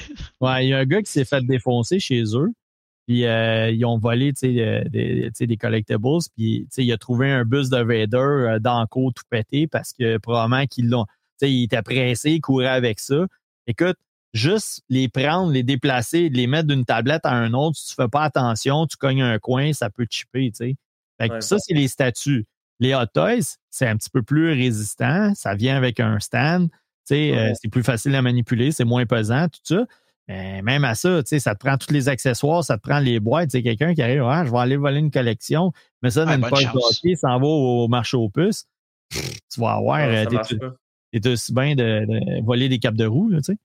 Ouais, 0.42 0.66
il 0.66 0.70
y 0.70 0.74
a 0.74 0.80
un 0.80 0.86
gars 0.86 1.02
qui 1.02 1.12
s'est 1.12 1.26
fait 1.26 1.46
défoncer 1.46 2.00
chez 2.00 2.24
eux. 2.34 2.50
Puis 3.08 3.26
euh, 3.26 3.70
ils 3.70 3.86
ont 3.86 4.00
volé 4.00 4.34
tu 4.34 4.40
sais, 4.56 4.62
euh, 4.62 4.84
des, 4.90 5.30
des 5.40 5.58
collectibles. 5.58 6.00
Puis 6.36 6.62
tu 6.62 6.68
sais, 6.72 6.84
il 6.84 6.92
a 6.92 6.98
trouvé 6.98 7.30
un 7.32 7.46
bus 7.46 7.70
de 7.70 7.78
Vader 7.78 8.18
euh, 8.18 8.60
dans 8.60 8.82
le 8.82 8.88
cours 8.88 9.14
tout 9.14 9.24
pété 9.30 9.68
parce 9.68 9.94
que 9.94 10.18
probablement 10.18 10.66
qu'ils 10.66 10.90
l'ont. 10.90 11.06
tu 11.06 11.46
sais, 11.46 11.52
Il 11.52 11.66
était 11.66 11.84
pressé, 11.84 12.32
il 12.32 12.42
courait 12.42 12.66
avec 12.68 13.00
ça. 13.00 13.28
Écoute, 13.68 13.96
juste 14.36 14.82
les 14.90 15.08
prendre, 15.08 15.52
les 15.52 15.64
déplacer, 15.64 16.30
les 16.30 16.46
mettre 16.46 16.68
d'une 16.68 16.86
tablette 16.86 17.26
à 17.26 17.32
un 17.34 17.54
autre, 17.54 17.78
si 17.78 17.88
tu 17.88 17.96
fais 17.96 18.10
pas 18.10 18.24
attention, 18.24 18.86
tu 18.86 18.98
cognes 18.98 19.22
un 19.24 19.40
coin, 19.40 19.72
ça 19.74 19.90
peut 19.90 20.06
chipper. 20.10 20.52
tu 20.52 20.58
sais. 20.58 20.76
Fait 21.20 21.30
que 21.30 21.36
Ouais. 21.36 21.42
ça, 21.42 21.58
c'est 21.58 21.74
les 21.74 21.88
statuts. 21.88 22.46
Les 22.82 22.94
Hot 22.94 23.06
Toys, 23.14 23.56
c'est 23.72 23.88
un 23.88 23.96
petit 23.96 24.10
peu 24.10 24.22
plus 24.22 24.50
résistant. 24.50 25.34
Ça 25.34 25.56
vient 25.56 25.78
avec 25.78 26.02
un 26.02 26.20
stand. 26.20 26.70
Tu 26.70 26.76
sais, 27.06 27.32
euh, 27.32 27.36
Ouais. 27.48 27.54
c'est 27.62 27.70
plus 27.70 27.84
facile 27.84 28.14
à 28.16 28.22
manipuler, 28.22 28.72
c'est 28.74 28.84
moins 28.84 29.06
pesant, 29.06 29.48
tout 29.48 29.60
ça. 29.64 29.86
Mais 30.28 30.62
même 30.64 30.84
à 30.84 30.96
ça, 30.96 31.22
tu 31.24 31.30
sais, 31.30 31.40
ça 31.40 31.54
te 31.56 31.60
prend 31.66 31.78
tous 31.78 31.94
les 31.94 32.10
accessoires, 32.10 32.64
ça 32.64 32.78
te 32.78 32.82
prend 32.82 33.00
les 33.00 33.20
boîtes. 33.20 33.52
C'est 33.52 33.62
quelqu'un 33.64 33.94
qui 33.94 34.02
arrive, 34.02 34.24
ah, 34.24 34.44
je 34.46 34.52
vais 34.52 34.58
aller 34.58 34.76
voler 34.76 35.00
une 35.00 35.12
collection, 35.12 35.72
mais 36.02 36.10
ça, 36.10 36.26
dans 36.26 36.32
Ouais, 36.32 36.38
une 36.38 36.50
poche 36.50 36.64
de 36.64 36.78
hockey, 36.78 37.16
s'en 37.16 37.40
va 37.40 37.46
au, 37.46 37.88
marché 37.88 38.18
aux 38.18 38.30
puces. 38.30 38.66
Tu 39.12 39.62
vas 39.62 39.74
avoir, 39.74 40.00
Non, 40.00 40.74
t'es 41.20 41.30
aussi 41.30 41.54
bien 41.54 41.76
de, 41.76 42.06
de 42.06 42.46
voler 42.46 42.70
des 42.70 42.80
capes 42.80 42.96
de 42.96 43.06
roue, 43.06 43.30
là, 43.30 43.40
tu 43.42 43.54
sais. 43.54 43.58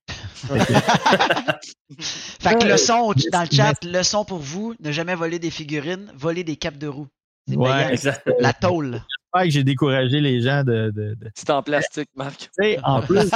Fait 2.40 2.58
que 2.58 2.64
leçon 2.72 3.12
mais- 3.16 3.22
dans 3.32 3.42
le 3.42 3.48
chat, 3.54 3.84
leçon 3.84 4.24
pour 4.24 4.38
vous, 4.38 4.74
ne 4.80 4.92
jamais 4.92 5.14
voler 5.14 5.38
des 5.38 5.50
figurines, 5.50 6.10
voler 6.14 6.44
des 6.44 6.56
capes 6.56 6.78
de 6.78 6.86
roue. 6.88 7.08
C'est 7.48 7.56
Ouais. 7.56 7.94
La 8.38 8.52
tôle. 8.52 8.92
J'espère 9.32 9.42
que 9.44 9.50
j'ai 9.50 9.64
découragé 9.64 10.20
les 10.20 10.40
gens 10.40 10.62
de. 10.62 10.90
de, 10.94 11.14
de- 11.14 11.30
C'est 11.34 11.50
en 11.50 11.62
plastique, 11.62 12.08
Marc. 12.14 12.38
Tu 12.38 12.48
sais, 12.60 12.78
en 12.84 13.00
plus, 13.02 13.28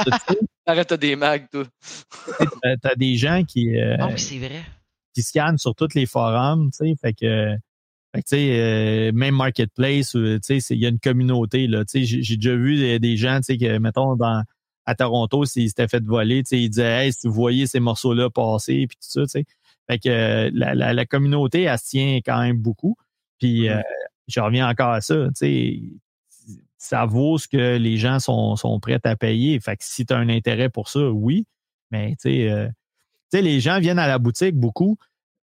Arrête, 0.67 0.89
t'as 0.89 0.97
des 0.97 1.17
mags, 1.17 1.47
toi. 1.51 1.65
t'as- 2.83 2.95
des 2.95 3.17
gens 3.17 3.43
qui, 3.47 3.77
euh, 3.79 3.97
oui, 4.07 4.13
c'est 4.19 4.39
vrai. 4.39 4.63
qui 5.15 5.23
scannent 5.23 5.59
sur 5.59 5.75
tous 5.75 5.95
les 5.95 6.07
forums, 6.07 6.71
tu 6.71 6.87
sais, 6.89 6.95
fait 7.01 7.13
que, 7.13 7.55
fait 8.15 8.23
que, 8.23 8.37
euh, 8.37 9.13
même 9.13 9.35
Marketplace, 9.35 10.15
euh, 10.15 10.39
il 10.49 10.79
y 10.79 10.87
a 10.87 10.89
une 10.89 11.01
communauté, 11.01 11.69
j'ai 11.93 12.37
déjà 12.37 12.55
vu 12.55 12.77
des, 12.77 12.99
des 13.01 13.17
gens, 13.17 13.41
que, 13.41 13.79
mettons, 13.79 14.15
dans, 14.15 14.45
à 14.87 14.95
Toronto, 14.95 15.45
s'ils 15.45 15.69
s'étaient 15.69 15.89
fait 15.89 16.05
voler, 16.05 16.43
ils 16.53 16.71
disaient, 16.71 17.07
hey, 17.07 17.13
si 17.13 17.27
vous 17.27 17.33
voyez 17.33 17.67
ces 17.67 17.81
morceaux-là 17.81 18.31
passer, 18.31 18.87
puis 18.87 18.97
tout 18.97 19.09
ça, 19.09 19.23
tu 19.23 19.29
sais. 19.29 19.45
Fait 19.89 19.99
que 19.99 20.09
euh, 20.09 20.51
la, 20.55 20.75
la, 20.75 20.93
la 20.95 21.07
communauté, 21.07 21.63
elle 21.63 21.79
se 21.79 21.89
tient 21.89 22.17
quand 22.25 22.41
même 22.41 22.57
beaucoup. 22.59 22.97
Puis, 23.39 23.69
euh, 23.69 23.81
je 24.29 24.41
reviens 24.41 24.69
encore 24.69 24.91
à 24.91 25.01
ça, 25.01 25.29
ça 26.79 27.07
vaut 27.07 27.39
ce 27.39 27.49
que 27.49 27.77
les 27.77 27.97
gens 27.97 28.19
sont, 28.21 28.57
sont 28.57 28.79
prêts 28.79 29.01
à 29.03 29.17
payer. 29.17 29.59
Fait 29.59 29.77
que 29.77 29.85
si 29.85 30.07
tu 30.07 30.15
as 30.15 30.19
un 30.19 30.29
intérêt 30.29 30.69
pour 30.69 30.89
ça, 30.89 31.11
oui. 31.11 31.47
Mais, 31.91 32.15
euh, 32.27 32.69
tu 32.69 32.73
sais, 33.31 33.43
les 33.43 33.61
gens 33.61 33.81
viennent 33.81 33.99
à 33.99 34.07
la 34.07 34.19
boutique 34.19 34.55
beaucoup 34.55 34.99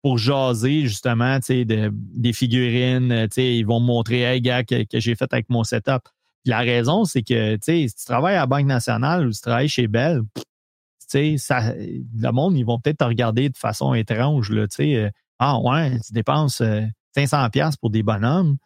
pour 0.05 0.19
jaser 0.19 0.83
justement 0.83 1.41
tu 1.41 1.65
de- 1.65 1.91
des 1.95 2.35
figurines. 2.35 3.11
euh, 3.11 3.25
tu 3.27 3.37
sais, 3.37 3.57
Ils 3.57 3.65
vont 3.65 3.81
me 3.81 3.87
montrer, 3.87 4.21
hey, 4.21 4.43
gars, 4.43 4.63
que, 4.63 4.85
que 4.85 5.01
j'ai 5.01 5.15
fait 5.15 5.33
avec 5.33 5.49
mon 5.49 5.65
setup. 5.65 6.03
Puis 6.45 6.51
la 6.51 6.59
raison, 6.59 7.07
c'est 7.07 7.23
que 7.23 7.55
tu 7.55 7.61
sais, 7.63 7.89
si 7.89 7.95
tu 7.95 8.05
travailles 8.05 8.35
à 8.37 8.41
la 8.41 8.47
Banque 8.47 8.67
nationale 8.67 9.27
ou 9.27 9.33
si 9.33 9.41
tu 9.41 9.45
travailles 9.45 9.69
chez 9.71 9.89
Bell, 9.89 10.21
pff, 10.35 10.45
tu 10.45 11.07
sais, 11.09 11.37
ça, 11.39 11.73
le 11.75 12.31
monde, 12.33 12.55
ils 12.59 12.65
vont 12.67 12.79
peut-être 12.79 12.99
te 12.99 13.05
regarder 13.05 13.49
de 13.49 13.57
façon 13.57 13.95
étrange. 13.95 14.51
Là, 14.51 14.69
tu 14.69 14.77
sais, 14.77 14.95
euh, 14.97 15.11
ah 15.39 15.59
ouais, 15.59 15.99
tu 16.07 16.13
dépenses 16.13 16.61
euh, 16.61 16.83
500$ 17.17 17.49
piastres 17.51 17.81
pour 17.81 17.89
des 17.89 18.03
bonhommes. 18.03 18.59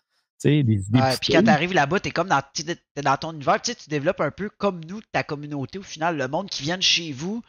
Tu 0.42 0.48
sais, 0.50 0.62
des, 0.64 0.78
des 0.88 0.98
Ouais, 0.98 1.10
petits 1.10 1.20
puis 1.20 1.32
quand 1.34 1.38
trucs. 1.38 1.46
t'arrives 1.46 1.72
là-bas, 1.72 2.00
t'es 2.00 2.10
comme 2.10 2.28
dans, 2.28 2.42
t'es 2.52 2.76
dans 3.02 3.16
ton 3.16 3.32
univers, 3.32 3.62
tu 3.62 3.76
tu 3.76 3.88
développes 3.88 4.20
un 4.20 4.32
peu 4.32 4.50
comme 4.58 4.80
nous, 4.88 5.00
ta 5.12 5.22
communauté. 5.22 5.78
Au 5.78 5.82
final, 5.84 6.16
le 6.16 6.26
monde 6.26 6.50
qui 6.50 6.64
vient 6.64 6.76
de 6.78 6.82
chez 6.82 7.12
vous, 7.12 7.42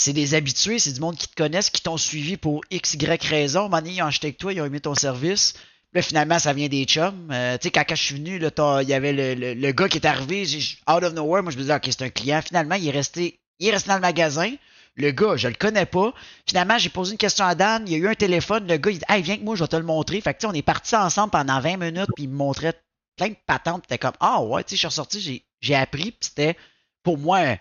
c'est 0.00 0.14
des 0.14 0.34
habitués, 0.34 0.78
c'est 0.78 0.92
du 0.92 1.00
monde 1.00 1.16
qui 1.16 1.28
te 1.28 1.34
connaissent, 1.34 1.68
qui 1.68 1.82
t'ont 1.82 1.98
suivi 1.98 2.36
pour 2.38 2.62
X, 2.70 2.94
Y 2.94 3.22
raison. 3.24 3.68
Donné, 3.68 3.90
ils 3.90 4.02
ont 4.02 4.06
acheté 4.06 4.28
avec 4.28 4.38
toi, 4.38 4.52
ils 4.52 4.60
ont 4.60 4.64
aimé 4.64 4.80
ton 4.80 4.94
service. 4.94 5.54
Là, 5.92 6.00
finalement, 6.00 6.38
ça 6.38 6.54
vient 6.54 6.68
des 6.68 6.84
chums. 6.84 7.28
Euh, 7.30 7.58
tu 7.58 7.64
sais, 7.64 7.70
quand, 7.70 7.84
je 7.90 7.94
suis 7.96 8.14
venu, 8.14 8.36
il 8.36 8.88
y 8.88 8.94
avait 8.94 9.12
le, 9.12 9.54
le- 9.54 9.72
gars 9.72 9.88
qui 9.88 9.98
est 9.98 10.06
arrivé, 10.06 10.44
out 10.88 11.02
of 11.02 11.12
nowhere, 11.12 11.42
moi 11.42 11.52
je 11.52 11.56
me 11.56 11.62
disais, 11.62 11.74
ok, 11.74 11.82
c'est 11.84 12.02
un 12.02 12.08
client. 12.08 12.40
Finalement, 12.42 12.76
il 12.76 12.88
est 12.88 12.92
resté, 12.92 13.40
il 13.58 13.68
est 13.68 13.72
resté 13.72 13.88
dans 13.88 13.96
le 13.96 14.00
magasin. 14.00 14.50
Le 14.96 15.10
gars, 15.10 15.36
je 15.36 15.48
le 15.48 15.54
connais 15.54 15.86
pas. 15.86 16.14
Finalement, 16.46 16.78
j'ai 16.78 16.88
posé 16.88 17.12
une 17.12 17.18
question 17.18 17.44
à 17.44 17.54
Dan, 17.54 17.84
il 17.86 17.92
y 17.92 17.96
a 17.96 17.98
eu 17.98 18.08
un 18.08 18.14
téléphone, 18.14 18.66
le 18.66 18.76
gars, 18.78 18.90
il 18.90 18.98
dit, 18.98 19.04
hey, 19.08 19.22
viens 19.22 19.36
que 19.36 19.42
moi, 19.42 19.54
je 19.54 19.64
vais 19.64 19.68
te 19.68 19.76
le 19.76 19.82
montrer. 19.82 20.20
Fait 20.22 20.32
que, 20.32 20.46
on 20.46 20.52
est 20.52 20.62
partis 20.62 20.96
ensemble 20.96 21.30
pendant 21.30 21.60
20 21.60 21.76
minutes, 21.76 22.08
puis 22.14 22.24
il 22.24 22.30
me 22.30 22.36
montrait 22.36 22.72
plein 23.16 23.28
de 23.28 23.36
patentes. 23.46 23.84
T'es 23.86 23.98
comme, 23.98 24.14
ah 24.20 24.42
ouais, 24.42 24.64
tu 24.64 24.70
sais, 24.70 24.76
je 24.76 24.78
suis 24.80 24.86
ressorti, 24.86 25.20
j'ai, 25.20 25.44
j'ai 25.60 25.74
appris, 25.74 26.12
puis 26.12 26.20
c'était 26.22 26.56
pour 27.02 27.18
moi 27.18 27.56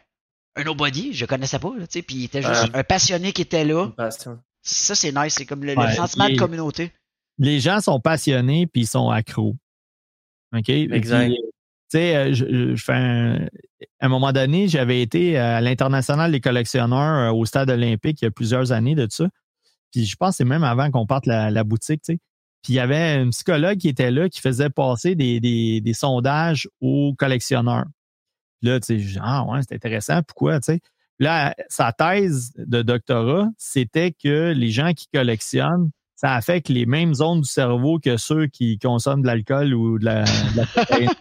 un 0.55 0.63
nobody, 0.63 1.13
je 1.13 1.25
connaissais 1.25 1.59
pas, 1.59 1.71
tu 1.79 1.85
sais, 1.89 2.01
puis 2.01 2.15
il 2.17 2.23
était 2.25 2.41
juste 2.41 2.69
un 2.73 2.83
passionné 2.83 3.31
qui 3.33 3.41
était 3.43 3.63
là. 3.65 3.87
Ça, 4.61 4.95
c'est 4.95 5.11
nice, 5.11 5.35
c'est 5.35 5.45
comme 5.45 5.63
le, 5.63 5.73
sentiment 5.95 6.25
de 6.29 6.35
communauté. 6.37 6.91
les 7.37 7.59
gens 7.59 7.79
sont 7.79 7.99
passionnés 7.99 8.67
puis 8.67 8.81
ils 8.81 8.87
sont 8.87 9.09
accros. 9.09 9.55
OK? 10.55 10.69
Exact. 10.69 11.27
Puis, 11.27 11.37
Tu 11.91 11.97
sais, 11.97 12.15
euh, 12.15 12.33
je, 12.33 12.45
je- 12.45 12.75
je 12.75 12.83
fais 12.83 12.93
un- 12.93 13.47
à 13.99 14.05
un 14.05 14.09
moment 14.09 14.31
donné, 14.31 14.67
j'avais 14.67 15.01
été 15.01 15.37
à 15.37 15.59
l'International 15.61 16.31
des 16.31 16.39
collectionneurs 16.41 17.31
euh, 17.31 17.35
au 17.35 17.45
stade 17.45 17.69
olympique 17.69 18.21
il 18.21 18.25
y 18.25 18.27
a 18.27 18.31
plusieurs 18.31 18.71
années 18.71 18.93
de 18.95 19.07
ça. 19.09 19.27
Puis 19.91 20.05
je 20.05 20.15
pense 20.15 20.31
que 20.31 20.37
c'est 20.37 20.45
même 20.45 20.63
avant 20.63 20.91
qu'on 20.91 21.05
parte 21.07 21.25
la, 21.25 21.49
la 21.49 21.63
boutique, 21.63 22.01
tu 22.03 22.13
sais. 22.13 22.19
Puis 22.61 22.73
il 22.73 22.75
y 22.75 22.79
avait 22.79 22.97
un 23.21 23.29
psychologue 23.29 23.77
qui 23.77 23.87
était 23.87 24.11
là 24.11 24.27
qui 24.29 24.41
faisait 24.41 24.69
passer 24.69 25.15
des, 25.15 25.39
des, 25.39 25.81
des 25.81 25.93
sondages 25.93 26.67
aux 26.81 27.13
collectionneurs. 27.17 27.85
Puis 28.59 28.69
là, 28.69 28.79
tu 28.79 28.99
sais, 28.99 29.19
ah 29.21 29.43
ouais, 29.45 29.59
c'est 29.67 29.75
intéressant. 29.75 30.21
Pourquoi, 30.23 30.59
tu 30.59 30.73
sais? 30.73 30.79
Là, 31.19 31.53
sa 31.67 31.91
thèse 31.91 32.53
de 32.55 32.81
doctorat, 32.81 33.47
c'était 33.57 34.11
que 34.11 34.53
les 34.53 34.69
gens 34.69 34.93
qui 34.93 35.07
collectionnent, 35.13 35.91
ça 36.15 36.33
affecte 36.35 36.69
les 36.69 36.85
mêmes 36.85 37.13
zones 37.13 37.41
du 37.41 37.49
cerveau 37.49 37.99
que 37.99 38.17
ceux 38.17 38.47
qui 38.47 38.77
consomment 38.77 39.21
de 39.21 39.27
l'alcool 39.27 39.73
ou 39.73 39.99
de 39.99 40.05
la, 40.05 40.23
de 40.23 40.57
la 40.57 40.65
cocaïne. 40.65 41.09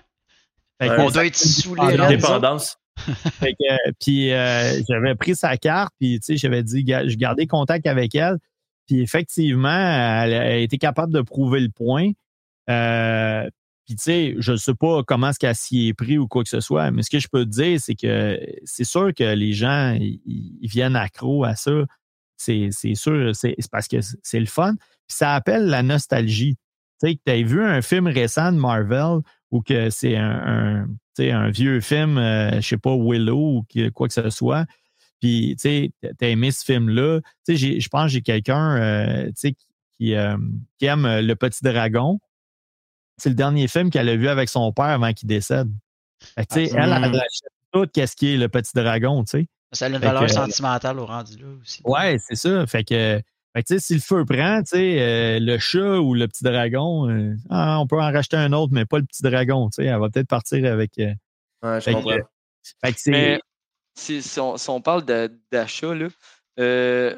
Fait 0.80 0.88
que 0.88 0.92
Ouais. 0.92 1.00
On 1.00 1.10
doit 1.10 1.26
être 1.26 1.66
non, 1.74 1.84
raide. 1.84 2.08
dépendance. 2.08 2.76
fait 2.98 3.52
que, 3.52 3.88
euh, 3.88 3.92
puis 4.00 4.32
euh, 4.32 4.80
j'avais 4.88 5.14
pris 5.14 5.34
sa 5.34 5.56
carte, 5.56 5.92
puis 5.98 6.20
tu 6.20 6.26
sais, 6.26 6.36
j'avais 6.36 6.62
dit, 6.62 6.84
je 6.86 7.16
gardais 7.16 7.46
contact 7.46 7.86
avec 7.86 8.14
elle. 8.14 8.38
Puis 8.86 9.00
effectivement, 9.00 9.68
elle 9.68 10.34
a 10.34 10.56
été 10.56 10.78
capable 10.78 11.12
de 11.12 11.20
prouver 11.20 11.60
le 11.60 11.68
point. 11.68 12.10
Euh, 12.70 13.48
puis 13.88 13.96
tu 13.96 14.02
sais, 14.02 14.34
je 14.36 14.52
ne 14.52 14.56
sais 14.58 14.74
pas 14.74 15.02
comment 15.02 15.30
est-ce 15.30 15.38
qu'elle 15.38 15.54
s'y 15.54 15.88
est 15.88 15.94
pris 15.94 16.18
ou 16.18 16.28
quoi 16.28 16.42
que 16.42 16.50
ce 16.50 16.60
soit, 16.60 16.90
mais 16.90 17.02
ce 17.02 17.08
que 17.08 17.18
je 17.18 17.26
peux 17.26 17.46
te 17.46 17.50
dire, 17.50 17.80
c'est 17.80 17.94
que 17.94 18.38
c'est 18.64 18.84
sûr 18.84 19.14
que 19.14 19.24
les 19.24 19.54
gens, 19.54 19.96
ils, 19.98 20.68
viennent 20.68 20.94
accro 20.94 21.44
à 21.44 21.54
ça. 21.56 21.86
C'est 22.36 22.70
sûr, 22.94 23.34
c'est 23.34 23.56
parce 23.72 23.88
que 23.88 23.96
c'est 24.22 24.40
le 24.40 24.44
fun. 24.44 24.74
Puis 24.74 25.16
ça 25.16 25.34
appelle 25.34 25.68
la 25.68 25.82
nostalgie. 25.82 26.56
Tu 27.00 27.08
sais, 27.08 27.14
que 27.14 27.20
tu 27.24 27.32
as 27.32 27.42
vu 27.42 27.64
un 27.64 27.80
film 27.80 28.08
récent 28.08 28.52
de 28.52 28.58
Marvel 28.58 29.20
ou 29.50 29.62
que 29.62 29.88
c'est 29.88 30.16
un, 30.16 30.84
un, 30.84 30.88
tu 31.16 31.50
vieux 31.52 31.80
film, 31.80 32.18
euh, 32.18 32.60
je 32.60 32.68
sais 32.68 32.76
pas, 32.76 32.94
Willow 32.94 33.64
ou 33.72 33.90
quoi 33.94 34.08
que 34.08 34.14
ce 34.14 34.28
soit. 34.28 34.66
Puis, 35.18 35.56
tu 35.56 35.62
sais, 35.62 35.90
t'as 36.18 36.28
aimé 36.28 36.50
ce 36.50 36.62
film-là. 36.62 37.20
Tu 37.46 37.56
sais, 37.56 37.80
je 37.80 37.88
pense 37.88 38.04
que 38.04 38.08
j'ai 38.08 38.20
quelqu'un, 38.20 38.76
euh, 38.76 39.30
tu 39.34 39.54
qui, 39.98 40.14
euh, 40.14 40.36
qui 40.78 40.84
aime 40.84 41.06
Le 41.06 41.34
Petit 41.36 41.64
Dragon. 41.64 42.20
C'est 43.18 43.28
le 43.28 43.34
dernier 43.34 43.68
film 43.68 43.90
qu'elle 43.90 44.08
a 44.08 44.16
vu 44.16 44.28
avec 44.28 44.48
son 44.48 44.72
père 44.72 44.84
avant 44.86 45.12
qu'il 45.12 45.28
décède. 45.28 45.68
Fait 46.36 46.46
que, 46.46 46.54
tu 46.54 46.66
sais, 46.66 46.72
Ah, 46.76 46.84
elle, 46.84 47.04
elle 47.04 47.10
hmm. 47.10 47.14
achète 47.16 47.52
tout 47.72 47.86
qu'est-ce 47.92 48.16
qui 48.16 48.34
est 48.34 48.36
Le 48.36 48.48
Petit 48.48 48.72
Dragon, 48.74 49.22
tu 49.24 49.30
sais. 49.40 49.46
Ça 49.72 49.86
a 49.86 49.88
une 49.88 49.98
Fait 49.98 50.06
valeur 50.06 50.22
que- 50.26 50.32
sentimentale 50.32 50.98
au 50.98 51.06
rendu 51.06 51.36
là 51.36 51.46
aussi. 51.60 51.82
Ouais, 51.84 52.16
c'est 52.26 52.36
ça. 52.36 52.66
Fait 52.66 52.84
que, 52.84 53.20
fait 53.54 53.78
si 53.80 53.94
le 53.94 54.00
feu 54.00 54.24
prend, 54.24 54.60
tu 54.62 54.70
sais, 54.70 55.00
euh, 55.00 55.38
le 55.40 55.58
chat 55.58 55.98
ou 56.00 56.14
le 56.14 56.26
petit 56.26 56.42
dragon, 56.44 57.08
euh, 57.10 57.34
ah, 57.50 57.78
on 57.80 57.86
peut 57.86 58.00
en 58.00 58.10
racheter 58.12 58.36
un 58.36 58.52
autre, 58.54 58.72
mais 58.72 58.86
pas 58.86 58.98
le 58.98 59.04
petit 59.04 59.22
dragon, 59.22 59.68
tu 59.68 59.82
sais. 59.82 59.84
Elle 59.84 59.98
va 60.00 60.08
peut-être 60.08 60.28
partir 60.28 60.64
avec. 60.72 60.98
euh, 60.98 61.12
Ouais, 61.62 61.80
je 61.80 61.84
Fait 61.84 61.90
que- 61.92 61.96
comprends. 61.96 62.16
fait 62.84 62.92
que 62.92 63.00
c'est. 63.00 63.10
Mais 63.10 63.40
si, 63.96 64.22
si 64.22 64.40
on, 64.40 64.56
si 64.56 64.70
on 64.70 64.80
parle 64.80 65.04
d'achat, 65.52 65.94
là, 65.94 66.06
euh, 66.60 67.14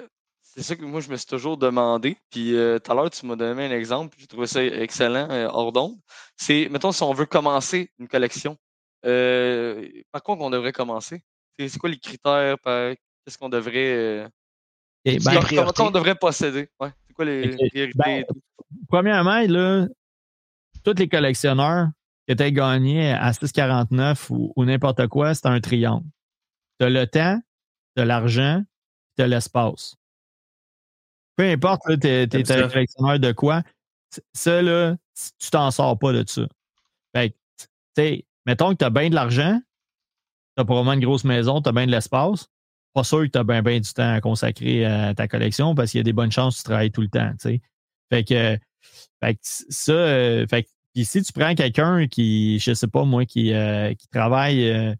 c'est 0.54 0.62
ça 0.62 0.76
que 0.76 0.84
moi, 0.84 1.00
je 1.00 1.08
me 1.10 1.16
suis 1.16 1.26
toujours 1.26 1.56
demandé. 1.56 2.16
Puis 2.30 2.54
euh, 2.56 2.78
tout 2.78 2.90
à 2.90 2.94
l'heure, 2.94 3.10
tu 3.10 3.24
m'as 3.26 3.36
donné 3.36 3.66
un 3.66 3.70
exemple. 3.70 4.10
puis 4.10 4.20
J'ai 4.22 4.26
trouvé 4.26 4.46
ça 4.46 4.62
excellent, 4.64 5.28
euh, 5.30 5.48
hors 5.50 5.72
d'onde. 5.72 5.96
C'est, 6.36 6.68
mettons, 6.70 6.92
si 6.92 7.02
on 7.02 7.12
veut 7.12 7.26
commencer 7.26 7.90
une 7.98 8.08
collection, 8.08 8.56
euh, 9.06 9.86
par 10.12 10.22
quoi 10.22 10.36
qu'on 10.36 10.50
devrait 10.50 10.72
commencer? 10.72 11.22
C'est 11.58 11.78
quoi 11.78 11.90
les 11.90 11.98
critères? 11.98 12.58
par- 12.58 12.94
Qu'est-ce 13.24 13.36
qu'on 13.38 13.48
devrait. 13.50 13.92
euh, 13.92 14.28
eh 15.04 15.18
ben, 15.18 15.40
comment- 15.54 15.72
on 15.78 15.90
devrait 15.90 16.14
posséder? 16.14 16.68
Ouais. 16.80 16.90
C'est 17.06 17.12
quoi 17.14 17.24
les 17.26 17.56
priorités? 17.68 17.98
ben, 17.98 18.20
et 18.20 18.26
premièrement, 18.88 19.40
là, 19.46 19.86
tous 20.82 20.94
les 20.98 21.08
collectionneurs 21.08 21.88
qui 22.26 22.32
étaient 22.32 22.50
gagnés 22.52 23.12
à 23.12 23.30
6,49 23.32 24.30
ou, 24.30 24.52
ou 24.56 24.64
n'importe 24.64 25.06
quoi, 25.08 25.34
c'est 25.34 25.46
un 25.46 25.60
triangle. 25.60 26.06
Tu 26.78 26.86
as 26.86 26.90
le 26.90 27.06
temps, 27.06 27.38
tu 27.94 28.02
as 28.02 28.04
l'argent, 28.06 28.62
tu 29.16 29.22
as 29.22 29.26
l'espace. 29.26 29.96
Peu 31.40 31.48
importe, 31.48 31.80
tu 31.98 32.06
es, 32.06 32.52
un 32.52 32.68
collectionneur 32.68 33.18
de 33.18 33.32
quoi, 33.32 33.62
ça, 34.34 34.60
là, 34.60 34.94
tu 35.38 35.48
t'en 35.48 35.70
sors 35.70 35.98
pas 35.98 36.12
de 36.12 36.22
ça. 36.28 36.42
Fait 37.16 37.34
que, 37.96 38.22
mettons 38.44 38.72
que 38.72 38.76
tu 38.76 38.84
as 38.84 38.90
bien 38.90 39.08
de 39.08 39.14
l'argent, 39.14 39.58
tu 40.54 40.60
as 40.60 40.66
probablement 40.66 40.92
une 40.92 41.00
grosse 41.00 41.24
maison, 41.24 41.62
tu 41.62 41.70
as 41.70 41.72
bien 41.72 41.86
de 41.86 41.92
l'espace. 41.92 42.48
Pas 42.92 43.04
sûr 43.04 43.22
que 43.22 43.28
tu 43.28 43.38
as 43.38 43.44
bien, 43.44 43.62
bien 43.62 43.80
du 43.80 43.90
temps 43.90 44.12
à 44.12 44.20
consacrer 44.20 44.84
à 44.84 45.14
ta 45.14 45.28
collection 45.28 45.74
parce 45.74 45.92
qu'il 45.92 46.00
y 46.00 46.02
a 46.02 46.04
des 46.04 46.12
bonnes 46.12 46.30
chances 46.30 46.56
que 46.56 46.58
tu 46.58 46.64
travailles 46.64 46.90
tout 46.90 47.00
le 47.00 47.08
temps. 47.08 47.32
Fait 47.40 48.22
que, 48.22 48.58
fait 49.24 49.34
que 49.34 49.40
ça, 49.42 49.92
euh, 49.92 50.46
fait 50.46 50.64
que, 50.64 50.68
puis 50.92 51.06
si 51.06 51.22
tu 51.22 51.32
prends 51.32 51.54
quelqu'un 51.54 52.06
qui, 52.06 52.58
je 52.58 52.74
sais 52.74 52.86
pas 52.86 53.04
moi, 53.04 53.24
qui, 53.24 53.54
euh, 53.54 53.94
qui 53.94 54.08
travaille, 54.08 54.68
euh, 54.68 54.94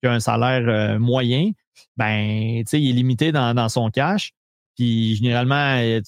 qui 0.00 0.08
a 0.08 0.12
un 0.12 0.20
salaire 0.20 0.98
moyen, 0.98 1.50
ben, 1.98 2.64
tu 2.64 2.70
sais, 2.70 2.80
il 2.80 2.88
est 2.88 2.94
limité 2.94 3.30
dans, 3.30 3.52
dans 3.52 3.68
son 3.68 3.90
cash. 3.90 4.32
Puis 4.76 5.16
généralement, 5.16 5.76
euh, 5.78 6.00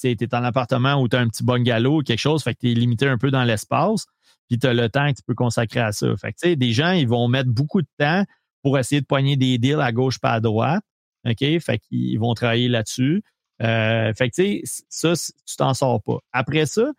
tu 0.00 0.08
es 0.08 0.34
en 0.34 0.44
appartement 0.44 1.00
ou 1.00 1.08
tu 1.08 1.16
as 1.16 1.20
un 1.20 1.28
petit 1.28 1.44
bungalow 1.44 2.00
ou 2.00 2.02
quelque 2.02 2.18
chose, 2.18 2.42
fait 2.42 2.54
que 2.54 2.60
tu 2.60 2.70
es 2.70 2.74
limité 2.74 3.08
un 3.08 3.18
peu 3.18 3.30
dans 3.30 3.44
l'espace, 3.44 4.06
puis 4.48 4.58
tu 4.58 4.66
as 4.66 4.74
le 4.74 4.88
temps 4.88 5.08
que 5.10 5.16
tu 5.16 5.22
peux 5.26 5.34
consacrer 5.34 5.80
à 5.80 5.92
ça. 5.92 6.06
Fait 6.16 6.32
que 6.32 6.54
des 6.54 6.72
gens, 6.72 6.92
ils 6.92 7.08
vont 7.08 7.28
mettre 7.28 7.50
beaucoup 7.50 7.82
de 7.82 7.88
temps 7.98 8.24
pour 8.62 8.78
essayer 8.78 9.00
de 9.00 9.06
poigner 9.06 9.36
des 9.36 9.58
deals 9.58 9.80
à 9.80 9.92
gauche 9.92 10.18
pas 10.18 10.32
à 10.32 10.40
droite. 10.40 10.82
OK? 11.26 11.38
Fait 11.60 11.78
qu'ils 11.78 12.18
vont 12.18 12.34
travailler 12.34 12.68
là-dessus. 12.68 13.22
Euh, 13.62 14.12
fait 14.14 14.30
que, 14.30 14.60
ça, 14.88 15.14
tu 15.14 15.56
t'en 15.56 15.74
sors 15.74 16.02
pas. 16.02 16.18
Après 16.32 16.66
ça, 16.66 16.92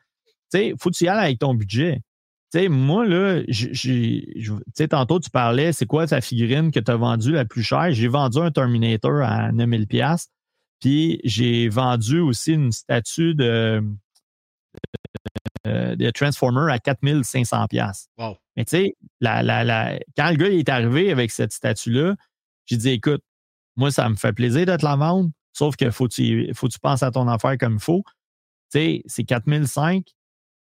tu 0.54 0.76
faut 0.80 0.90
que 0.90 0.96
tu 0.96 1.06
y 1.06 1.08
ailles 1.08 1.26
avec 1.26 1.40
ton 1.40 1.54
budget. 1.54 2.02
Moi, 2.56 3.06
là, 3.06 3.42
tantôt, 4.90 5.20
tu 5.20 5.30
parlais, 5.30 5.72
c'est 5.72 5.86
quoi 5.86 6.08
ta 6.08 6.20
figurine 6.20 6.72
que 6.72 6.80
tu 6.80 6.92
as 6.92 6.96
vendue 6.96 7.32
la 7.32 7.46
plus 7.46 7.62
chère? 7.64 7.92
J'ai 7.92 8.08
vendu 8.08 8.40
un 8.40 8.52
Terminator 8.52 9.22
à 9.22 9.52
9000 9.52 9.88
pièces 9.88 10.30
puis 10.80 11.20
j'ai 11.24 11.70
vendu 11.70 12.20
aussi 12.20 12.54
une 12.54 12.72
statue 12.72 13.36
de, 13.36 13.84
de, 15.66 15.96
de 15.96 16.10
Transformer 16.12 16.72
à 16.72 16.80
4500 16.80 17.68
pièces. 17.68 18.08
Wow. 18.18 18.38
Mais 18.56 18.66
tu 18.66 18.72
sais, 18.72 18.96
la, 19.20 19.44
la, 19.44 19.64
la, 19.64 20.00
quand 20.18 20.30
le 20.32 20.36
gars 20.36 20.50
il 20.50 20.60
est 20.60 20.70
arrivé 20.70 21.12
avec 21.12 21.32
cette 21.32 21.54
statue-là, 21.54 22.16
j'ai 22.66 22.78
dit, 22.78 22.90
écoute, 22.90 23.24
moi, 23.76 23.92
ça 23.92 24.08
me 24.10 24.16
fait 24.16 24.34
plaisir 24.34 24.66
de 24.66 24.76
te 24.76 24.86
la 24.86 24.96
vendre, 24.96 25.30
sauf 25.54 25.76
que 25.76 25.90
faut 25.92 26.08
que 26.08 26.14
tu, 26.14 26.52
faut 26.54 26.68
que 26.68 26.74
tu 26.74 26.80
penses 26.80 27.04
à 27.04 27.12
ton 27.12 27.28
affaire 27.28 27.58
comme 27.58 27.76
il 27.76 27.80
faut. 27.80 28.04
Tu 28.72 28.80
sais, 28.80 29.02
c'est 29.06 29.24
4005. 29.24 30.06
Tu 30.06 30.14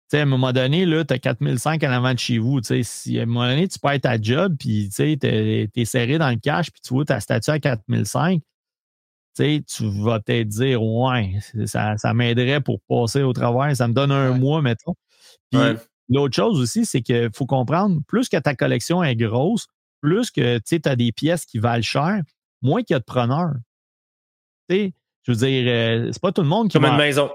sais, 0.08 0.20
à 0.20 0.24
un 0.24 0.26
moment 0.26 0.54
donné, 0.54 0.86
là, 0.86 1.04
tu 1.04 1.14
as 1.14 1.20
4005 1.20 1.84
en 1.84 1.92
avant 1.92 2.14
de 2.14 2.20
chez 2.20 2.38
vous. 2.38 2.62
Tu 2.62 2.68
sais, 2.68 2.84
si 2.84 3.20
à 3.20 3.24
un 3.24 3.26
moment 3.26 3.48
donné, 3.48 3.68
tu 3.68 3.80
perds 3.80 4.02
ta 4.02 4.22
job, 4.22 4.56
puis 4.60 4.90
tu 4.90 4.96
sais, 4.96 5.18
t'es 5.20 5.70
es 5.76 5.86
serré 5.86 6.18
dans 6.18 6.30
le 6.30 6.38
cash, 6.38 6.72
puis 6.72 6.82
tu 6.82 6.94
vois 6.94 7.06
ta 7.06 7.20
statue 7.20 7.50
à 7.50 7.60
4005, 7.60 8.42
tu 9.36 10.04
vas 10.04 10.20
peut-être 10.20 10.48
dire, 10.50 10.82
ouais, 10.84 11.39
ça, 11.65 11.98
ça 11.98 12.13
m'aiderait 12.13 12.62
pour 12.62 12.80
passer 12.88 13.24
au 13.24 13.34
travail, 13.34 13.76
ça 13.76 13.88
me 13.88 13.94
donne 13.94 14.12
un 14.12 14.32
Ouais. 14.32 14.39
mois, 14.39 14.62
mettons. 14.62 14.96
Puis 15.52 15.60
Ouais. 15.62 15.76
l'autre 16.10 16.36
chose 16.36 16.60
aussi, 16.60 16.86
c'est 16.86 17.02
qu'il 17.02 17.30
faut 17.34 17.46
comprendre, 17.46 18.02
plus 18.08 18.30
que 18.30 18.38
ta 18.38 18.56
collection 18.56 19.04
est 19.04 19.15
grosse, 19.15 19.67
plus 20.02 20.32
que 20.32 20.60
tu 20.60 20.82
as 20.86 20.96
des 20.96 21.12
pièces 21.12 21.46
qui 21.46 21.60
valent 21.60 21.82
cher, 21.84 22.22
moins 22.62 22.84
qu'il 22.84 22.94
y 22.94 22.98
a 22.98 23.00
de 23.00 23.06
preneurs. 23.06 23.54
Tu 24.70 24.76
sais, 24.76 24.94
je 25.24 25.32
veux 25.32 25.38
dire, 25.38 25.63
euh, 25.67 26.10
c'est 26.12 26.22
pas 26.22 26.32
tout 26.32 26.41
le 26.41 26.48
monde 26.48 26.70
qui 26.70 26.74
Comme 26.78 26.86
une 26.86 26.98
maison. 26.98 27.30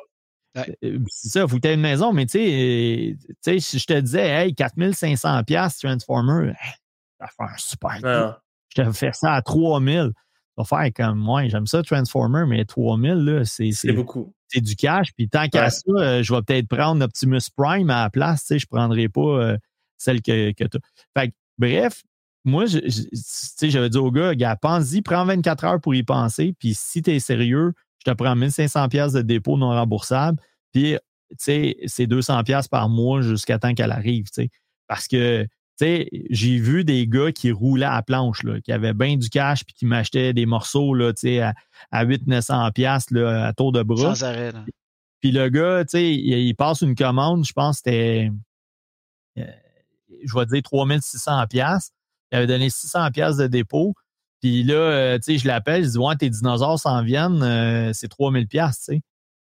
euh, 0.57 0.65
C'est 1.09 1.29
ça, 1.29 1.47
faut 1.47 1.57
que 1.57 1.61
tu 1.63 1.69
aies 1.69 1.75
une 1.75 1.81
maison, 1.81 2.13
mais 2.13 2.27
tu 2.27 2.39
sais, 2.39 3.17
euh, 3.55 3.59
si 3.61 3.79
je 3.79 3.87
te 3.87 3.99
disais, 4.01 4.29
hey, 4.29 4.55
4500 4.55 5.45
pièces 5.45 5.79
Transformer, 5.79 6.49
hey, 6.49 6.75
ça 7.21 7.27
fait 7.29 7.43
un 7.53 7.57
super 7.57 7.97
coup. 8.01 8.07
Non. 8.07 8.35
Je 8.77 8.83
te 8.83 8.93
fais 8.93 9.13
ça 9.13 9.35
à 9.35 9.43
3000. 9.43 10.11
Vas 10.57 10.64
faire 10.64 10.90
comme 10.95 11.19
moi, 11.19 11.47
j'aime 11.49 11.66
ça 11.66 11.83
Transformer, 11.83 12.45
mais 12.47 12.64
3000, 12.64 13.12
là, 13.14 13.45
c'est 13.45 13.73
C'est 13.73 13.92
beaucoup. 13.92 14.33
c'est 14.49 14.61
du 14.62 14.75
cash. 14.77 15.12
Puis 15.14 15.29
tant 15.29 15.49
qu'à 15.49 15.69
ça, 15.71 15.83
euh, 15.99 16.23
je 16.23 16.35
vais 16.35 16.40
peut-être 16.42 16.69
prendre 16.69 17.05
Optimus 17.05 17.40
Prime 17.57 17.90
à 17.90 18.05
la 18.05 18.11
place. 18.11 18.40
Tu 18.42 18.47
sais, 18.55 18.59
je 18.59 18.66
ne 18.71 18.77
prendrai 18.77 19.09
pas 19.09 19.21
euh, 19.21 19.59
celle 19.99 20.23
que, 20.23 20.53
que 20.53 20.64
tu 20.64 20.79
Fait 21.16 21.29
que, 21.29 21.35
bref, 21.59 22.03
moi, 22.45 22.64
je- 22.66 22.79
je- 22.79 23.03
tu 23.03 23.09
sais, 23.12 23.71
j'avais 23.71 23.90
dit 23.90 23.99
au 23.99 24.11
gars, 24.11 24.35
gars, 24.35 24.57
pense-y, 24.57 25.03
prends 25.03 25.25
24 25.27 25.64
heures 25.64 25.81
pour 25.81 25.95
y 25.95 26.03
penser. 26.03 26.55
Puis 26.59 26.75
si 26.75 27.03
tu 27.03 27.11
es 27.11 27.19
sérieux, 27.19 27.73
je 28.05 28.11
te 28.11 28.16
prends 28.16 28.35
1500 28.37 28.88
pièces 28.88 29.12
de 29.12 29.23
dépôt 29.23 29.59
non 29.59 29.71
remboursable. 29.71 30.38
Puis, 30.73 30.92
tu 31.31 31.37
sais, 31.38 31.77
c'est 31.87 32.07
200 32.07 32.45
pièces 32.45 32.69
par 32.69 32.88
mois 32.88 33.21
jusqu'à 33.21 33.59
temps 33.59 33.75
qu'elle 33.75 33.90
arrive, 33.92 34.25
tu 34.27 34.42
sais. 34.45 34.51
Parce 34.87 35.09
que, 35.09 35.47
sais, 35.85 36.09
j'ai 36.31 36.59
vu 36.59 36.85
des 36.85 37.07
gars 37.07 37.33
qui 37.33 37.53
roulaient 37.53 37.87
à 37.87 37.97
la 37.97 38.03
planche, 38.03 38.43
là, 38.43 38.61
qui 38.61 38.73
avaient 38.73 38.95
bien 38.95 39.17
du 39.17 39.29
cash 39.29 39.65
puis 39.65 39.75
qui 39.75 39.87
m'achetaient 39.87 40.33
des 40.33 40.47
morceaux, 40.47 40.95
là, 40.95 41.12
à, 41.43 41.55
à 41.91 42.05
800-900 42.05 42.73
pièces 42.73 43.07
à 43.15 43.53
tour 43.53 43.73
de 43.73 43.83
bras. 43.83 44.15
Sans 44.15 44.25
arrêt. 44.25 44.53
là. 44.53 44.65
Puis 45.21 45.33
le 45.33 45.49
gars, 45.49 45.85
il, 45.95 46.01
il 46.01 46.55
passe 46.55 46.83
une 46.83 46.95
commande, 46.95 47.45
je 47.45 47.53
pense 47.53 47.81
que 47.81 47.91
c'était, 47.91 48.31
euh, 49.39 49.45
je 50.25 50.35
vais 50.35 50.47
dire 50.47 50.62
3600 50.62 51.47
pièces. 51.49 51.91
Il 52.33 52.37
avait 52.37 52.47
donné 52.47 52.71
600 52.71 53.11
pièces 53.11 53.37
de 53.37 53.47
dépôt. 53.47 53.95
Puis 54.41 54.62
là, 54.62 54.75
euh, 54.75 55.19
je 55.27 55.47
l'appelle, 55.47 55.85
je 55.85 55.91
dis, 55.91 55.99
ouais, 55.99 56.17
tes 56.17 56.31
dinosaures 56.31 56.79
s'en 56.79 57.03
viennent, 57.03 57.43
euh, 57.43 57.93
c'est 57.93 58.09
3000 58.09 58.47
pièces, 58.47 58.79
tu 58.79 58.95
sais. 58.95 59.01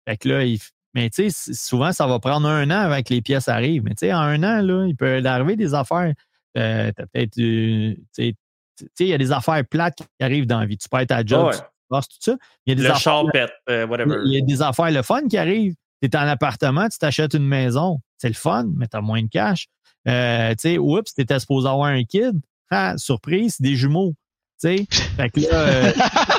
Fait 0.07 0.17
que 0.19 0.29
là, 0.29 0.45
il, 0.45 0.61
mais 0.95 1.11
tu 1.11 1.31
sais, 1.31 1.53
souvent, 1.55 1.93
ça 1.93 2.07
va 2.07 2.19
prendre 2.19 2.49
un 2.49 2.71
an 2.71 2.79
avant 2.91 3.03
que 3.03 3.13
les 3.13 3.23
pièces 3.23 3.49
arrivent. 3.49 3.83
Mais 3.85 3.91
tu 3.91 4.07
sais, 4.07 4.13
en 4.13 4.19
un 4.21 4.43
an, 4.43 4.63
là, 4.63 4.87
il 4.87 4.95
peut 4.97 5.23
arriver 5.25 5.57
des 5.57 5.75
affaires. 5.75 6.13
Euh, 6.57 6.93
t'as 6.97 7.07
peut-être, 7.07 7.39
euh, 7.39 7.95
tu 8.17 8.35
sais, 8.77 8.85
il 9.01 9.07
y 9.09 9.13
a 9.15 9.19
des 9.19 9.33
affaires 9.33 9.63
plates 9.69 9.99
qui 9.99 10.25
arrivent 10.25 10.47
dans 10.47 10.61
la 10.61 10.67
vie. 10.67 10.79
Tu 10.79 10.89
perds 10.89 11.07
ta 11.07 11.25
job, 11.25 11.47
Ouais. 11.49 11.57
tu 11.57 11.63
passes 11.91 12.09
tout 12.09 12.17
ça. 12.21 12.37
Il 12.67 12.71
y 12.71 12.73
a 12.73 12.75
des 12.77 12.83
Le 12.83 12.91
affaires 12.93 13.23
pète, 13.33 13.53
euh, 13.69 13.87
whatever. 13.87 14.17
il 14.25 14.33
y 14.33 14.39
a 14.39 14.41
des 14.45 14.63
affaires 14.63 14.91
le 14.91 15.03
fun 15.03 15.23
qui 15.29 15.37
arrivent. 15.37 15.75
Tu 16.03 16.09
es 16.09 16.17
en 16.17 16.21
appartement, 16.29 16.89
tu 16.89 16.99
t'achètes 16.99 17.35
une 17.35 17.47
maison. 17.47 17.99
C'est 18.19 18.29
le 18.29 18.35
fun, 18.35 18.67
mais 18.77 18.87
tu 18.87 18.97
as 18.97 19.01
moins 19.01 19.23
de 19.23 19.29
cash. 19.29 19.67
Euh, 20.07 20.51
tu 20.51 20.57
sais, 20.61 20.79
oups, 20.79 21.15
tu 21.15 21.21
étais 21.23 21.39
supposé 21.39 21.69
avoir 21.69 21.87
un 21.89 22.05
kid. 22.05 22.39
Ah, 22.71 22.95
surprise, 22.99 23.55
c'est 23.57 23.63
des 23.63 23.75
jumeaux. 23.77 24.15
Tu 24.63 24.77
sais, 24.79 24.87
fait 25.17 25.31
que 25.31 25.41
là, 25.41 25.49
euh, 25.53 25.93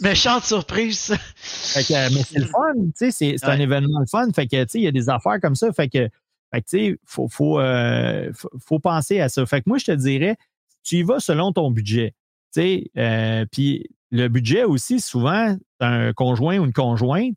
Méchante 0.00 0.44
surprise. 0.44 1.14
fait 1.36 1.84
que, 1.84 2.14
mais 2.14 2.22
c'est 2.22 2.38
le 2.38 2.46
fun. 2.46 2.74
Tu 2.74 2.92
sais, 2.96 3.10
c'est, 3.10 3.36
c'est 3.38 3.46
un 3.46 3.58
événement 3.58 4.00
le 4.00 4.06
fun. 4.06 4.28
Fait 4.34 4.46
que, 4.46 4.62
tu 4.64 4.70
sais, 4.70 4.78
il 4.78 4.84
y 4.84 4.88
a 4.88 4.92
des 4.92 5.08
affaires 5.08 5.40
comme 5.40 5.54
ça. 5.54 5.72
Fait 5.72 5.88
que, 5.88 6.08
fait 6.52 6.62
que, 6.62 6.66
tu 6.68 6.78
sais, 6.78 6.98
faut, 7.04 7.28
faut, 7.28 7.60
euh, 7.60 8.30
faut, 8.34 8.50
faut 8.64 8.78
penser 8.78 9.20
à 9.20 9.28
ça. 9.28 9.44
Fait 9.46 9.60
que 9.60 9.68
moi, 9.68 9.78
je 9.78 9.86
te 9.86 9.92
dirais, 9.92 10.36
tu 10.84 10.96
y 10.96 11.02
vas 11.02 11.20
selon 11.20 11.52
ton 11.52 11.70
budget. 11.70 12.14
Tu 12.54 12.60
sais, 12.60 12.90
euh, 12.96 13.44
puis 13.50 13.88
le 14.10 14.28
budget 14.28 14.64
aussi, 14.64 15.00
souvent, 15.00 15.56
un 15.80 16.12
conjoint 16.12 16.58
ou 16.58 16.64
une 16.64 16.72
conjointe, 16.72 17.34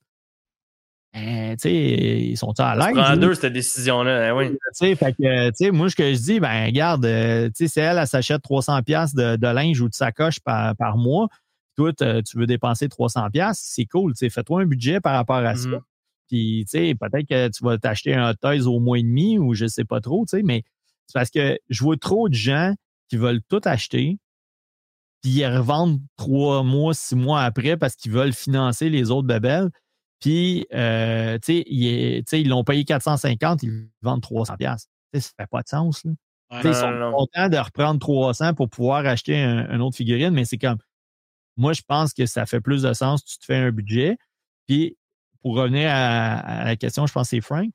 euh, 1.16 1.52
tu 1.54 1.58
sais, 1.62 1.74
ils 1.74 2.38
sont 2.38 2.54
à 2.60 2.76
l'aise. 2.76 2.94
Prends 2.94 3.02
là? 3.02 3.18
deux, 3.18 3.34
cette 3.34 3.54
décision-là. 3.54 4.30
hein, 4.30 4.36
oui. 4.38 4.50
Tu 4.52 4.58
sais, 4.74 4.96
fait 4.96 5.14
que, 5.14 5.48
tu 5.50 5.56
sais, 5.56 5.72
moi, 5.72 5.90
ce 5.90 5.96
que 5.96 6.14
je 6.14 6.20
dis, 6.20 6.40
ben, 6.40 6.66
regarde, 6.66 7.04
euh, 7.06 7.48
tu 7.48 7.66
sais, 7.66 7.68
si 7.68 7.80
elle, 7.80 7.98
elle 7.98 8.06
s'achète 8.08 8.44
300 8.44 8.84
pièces 8.84 9.16
de, 9.16 9.36
de 9.36 9.48
linge 9.48 9.82
ou 9.82 9.90
de 9.90 9.96
sacoche 9.96 10.40
par, 10.40 10.76
par 10.76 10.98
mois, 10.98 11.28
toi, 11.80 11.94
t'as- 11.94 12.22
tu 12.22 12.38
veux 12.38 12.46
dépenser 12.46 12.90
300 12.90 13.30
pièces, 13.30 13.60
c'est 13.64 13.86
cool, 13.86 14.14
fais-toi 14.18 14.64
un 14.64 14.66
budget 14.66 15.00
par 15.00 15.14
rapport 15.16 15.38
à 15.38 15.56
ça. 15.56 15.70
Mhm. 15.70 15.80
Puis, 16.28 16.66
tu 16.70 16.78
sais, 16.78 16.96
peut-être 16.96 17.28
que 17.28 17.48
tu 17.48 17.64
vas 17.64 17.78
t'acheter 17.78 18.14
un 18.14 18.34
toys 18.34 18.68
au 18.68 18.80
mois 18.82 19.00
et 19.00 19.04
demi 19.04 19.40
ou 19.40 19.54
je 19.54 19.66
sais 19.66 19.86
pas 19.86 20.02
trop, 20.02 20.26
tu 20.26 20.38
sais, 20.38 20.44
mais 20.44 20.64
c'est 21.08 21.14
parce 21.14 21.30
que 21.30 21.58
je 21.70 21.84
vois 21.84 21.96
trop 21.96 22.28
de 22.28 22.34
gens 22.34 22.76
qui 23.08 23.16
veulent 23.16 23.42
tout 23.48 23.62
acheter, 23.64 24.20
puis 25.22 25.32
ils 25.32 25.46
revendent 25.48 26.02
trois 26.18 26.64
mois, 26.64 26.94
six 26.94 27.16
mois 27.16 27.44
après 27.44 27.78
parce 27.78 27.96
qu'ils 27.96 28.12
veulent 28.12 28.34
financer 28.34 28.90
les 28.90 29.10
autres 29.10 29.28
bebelles. 29.28 29.70
Puis, 30.20 30.68
euh, 30.74 31.38
tu 31.42 31.64
sais, 31.64 32.40
ils, 32.42 32.50
l'ont 32.50 32.66
payé 32.66 32.84
450, 32.84 33.64
ils 33.64 33.90
vendent 34.02 34.22
300 34.22 34.58
pièces. 34.58 34.90
Ça 35.14 35.30
fait 35.40 35.48
pas 35.50 35.62
de 35.62 35.70
sens, 35.70 36.04
là. 36.04 36.12
Ouais. 36.52 36.62
Ils 36.66 36.76
sont 36.76 36.92
non, 36.92 37.12
non. 37.12 37.12
contents 37.12 37.48
de 37.48 37.58
reprendre 37.58 38.00
300 38.00 38.54
pour 38.54 38.70
pouvoir 38.70 39.06
acheter 39.06 39.40
un, 39.40 39.70
un 39.70 39.80
autre 39.80 39.96
figurine, 39.96 40.32
mais 40.32 40.46
c'est 40.46 40.58
comme, 40.58 40.78
moi, 41.60 41.74
je 41.74 41.82
pense 41.88 42.14
que 42.14 42.26
ça 42.26 42.46
fait 42.46 42.62
plus 42.62 42.82
de 42.84 42.94
sens. 42.94 43.24
Tu 43.26 43.38
te 43.38 43.46
fais 43.46 43.56
un 43.58 43.72
budget. 43.72 44.18
Puis, 44.68 44.98
pour 45.42 45.56
revenir 45.56 45.90
à, 45.92 46.38
à 46.40 46.66
la 46.66 46.76
question, 46.76 47.06
je 47.08 47.14
pense 47.14 47.28
que 47.28 47.38
c'est 47.38 47.42
Frank. 47.42 47.70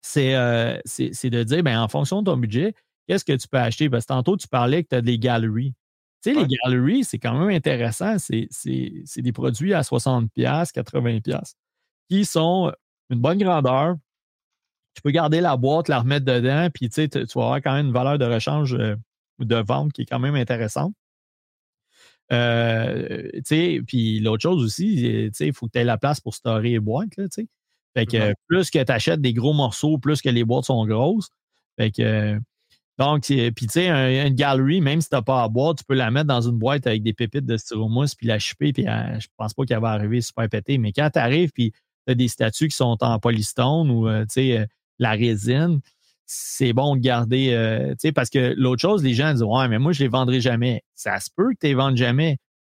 C'est 0.00 0.34
euh, 0.36 0.78
c'est- 0.84 1.28
de 1.28 1.42
dire, 1.42 1.62
ben, 1.62 1.80
en 1.80 1.88
fonction 1.88 2.22
de 2.22 2.30
ton 2.30 2.36
budget, 2.36 2.72
qu'est-ce 3.06 3.24
que 3.24 3.32
tu 3.32 3.48
peux 3.48 3.58
acheter? 3.58 3.90
Parce 3.90 4.04
que 4.04 4.08
tantôt, 4.14 4.36
tu 4.36 4.46
parlais 4.48 4.84
que 4.84 4.88
tu 4.90 4.94
as 4.96 5.02
des 5.02 5.18
galeries. 5.18 5.74
Tu 6.22 6.32
sais, 6.32 6.36
Ouais. 6.36 6.46
les 6.46 6.56
galeries, 6.64 7.04
c'est 7.04 7.18
quand 7.18 7.36
même 7.38 7.48
intéressant. 7.50 8.16
C'est 8.18 8.48
des 9.16 9.32
produits 9.32 9.74
à 9.74 9.82
60$, 9.82 10.72
80$ 10.72 11.54
qui 12.08 12.24
sont 12.24 12.72
une 13.10 13.20
bonne 13.20 13.38
grandeur. 13.38 13.96
Tu 14.94 15.02
peux 15.02 15.10
garder 15.10 15.40
la 15.40 15.56
boîte, 15.56 15.88
la 15.88 15.98
remettre 16.00 16.24
dedans, 16.26 16.68
puis 16.72 16.88
tu 16.88 16.94
sais, 16.94 17.08
tu 17.08 17.26
tu 17.26 17.38
vas 17.38 17.44
avoir 17.44 17.62
quand 17.62 17.74
même 17.74 17.86
une 17.86 17.92
valeur 17.92 18.18
de 18.18 18.24
rechange 18.24 18.74
euh, 18.74 18.96
ou 19.38 19.44
de 19.44 19.56
vente 19.56 19.92
qui 19.92 20.02
est 20.02 20.06
quand 20.06 20.18
même 20.20 20.34
intéressante. 20.36 20.92
Euh, 22.32 23.30
puis 23.86 24.20
l'autre 24.20 24.42
chose 24.42 24.62
aussi, 24.62 25.06
euh, 25.06 25.30
il 25.40 25.52
faut 25.52 25.66
que 25.66 25.72
tu 25.72 25.78
aies 25.78 25.84
la 25.84 25.98
place 25.98 26.20
pour 26.20 26.34
storer 26.34 26.70
les 26.70 26.80
boîtes, 26.80 27.16
là. 27.16 27.24
Fait 27.96 28.06
que 28.06 28.16
Ouais. 28.18 28.34
plus 28.46 28.70
que 28.70 28.82
tu 28.82 28.92
achètes 28.92 29.20
des 29.20 29.32
gros 29.32 29.54
morceaux, 29.54 29.98
plus 29.98 30.20
que 30.22 30.28
les 30.28 30.44
boîtes 30.44 30.64
sont 30.66 30.86
grosses. 30.86 31.28
Fait 31.78 31.90
que 31.90 32.38
donc, 32.98 33.22
puis 33.26 33.52
tu 33.54 33.68
sais, 33.70 33.88
un- 33.88 34.26
une 34.26 34.34
galerie, 34.34 34.80
même 34.80 35.00
si 35.00 35.08
tu 35.08 35.14
n'as 35.16 35.22
pas 35.22 35.42
à 35.44 35.48
boire, 35.48 35.74
tu 35.74 35.84
peux 35.84 35.94
la 35.94 36.10
mettre 36.10 36.26
dans 36.26 36.40
une 36.42 36.58
boîte 36.58 36.86
avec 36.86 37.02
des 37.04 37.12
pépites 37.14 37.46
de 37.46 37.56
styromousse 37.56 38.14
puis 38.16 38.26
la 38.26 38.38
chipper, 38.40 38.72
puis 38.72 38.88
euh, 38.88 39.20
je 39.20 39.28
pense 39.36 39.54
pas 39.54 39.64
qu'elle 39.64 39.80
va 39.80 39.90
arriver 39.90 40.20
super 40.20 40.48
pétée. 40.48 40.78
Mais 40.78 40.92
quand 40.92 41.08
tu 41.12 41.18
arrives, 41.20 41.52
puis 41.52 41.72
tu 42.06 42.12
as 42.12 42.14
des 42.16 42.28
statues 42.28 42.68
qui 42.68 42.76
sont 42.76 42.96
en 43.02 43.18
polystone 43.20 43.90
ou 43.90 44.08
tu 44.08 44.26
sais, 44.30 44.58
euh, 44.58 44.66
la 44.98 45.12
résine, 45.12 45.80
c'est 46.30 46.74
bon 46.74 46.94
de 46.94 47.00
garder, 47.00 47.52
euh, 47.54 47.88
tu 47.92 47.96
sais, 48.00 48.12
parce 48.12 48.28
que 48.28 48.52
l'autre 48.56 48.82
chose, 48.82 49.02
les 49.02 49.14
gens 49.14 49.32
disent 49.32 49.42
Ouais, 49.42 49.66
mais 49.66 49.78
moi, 49.78 49.92
je 49.92 50.00
les 50.00 50.08
vendrai 50.08 50.40
jamais. 50.42 50.82
Ça 50.94 51.18
se 51.20 51.30
peut 51.34 51.48
que 51.54 51.58
tu 51.60 51.66
les 51.68 51.74
vendes 51.74 51.96
jamais, 51.96 52.36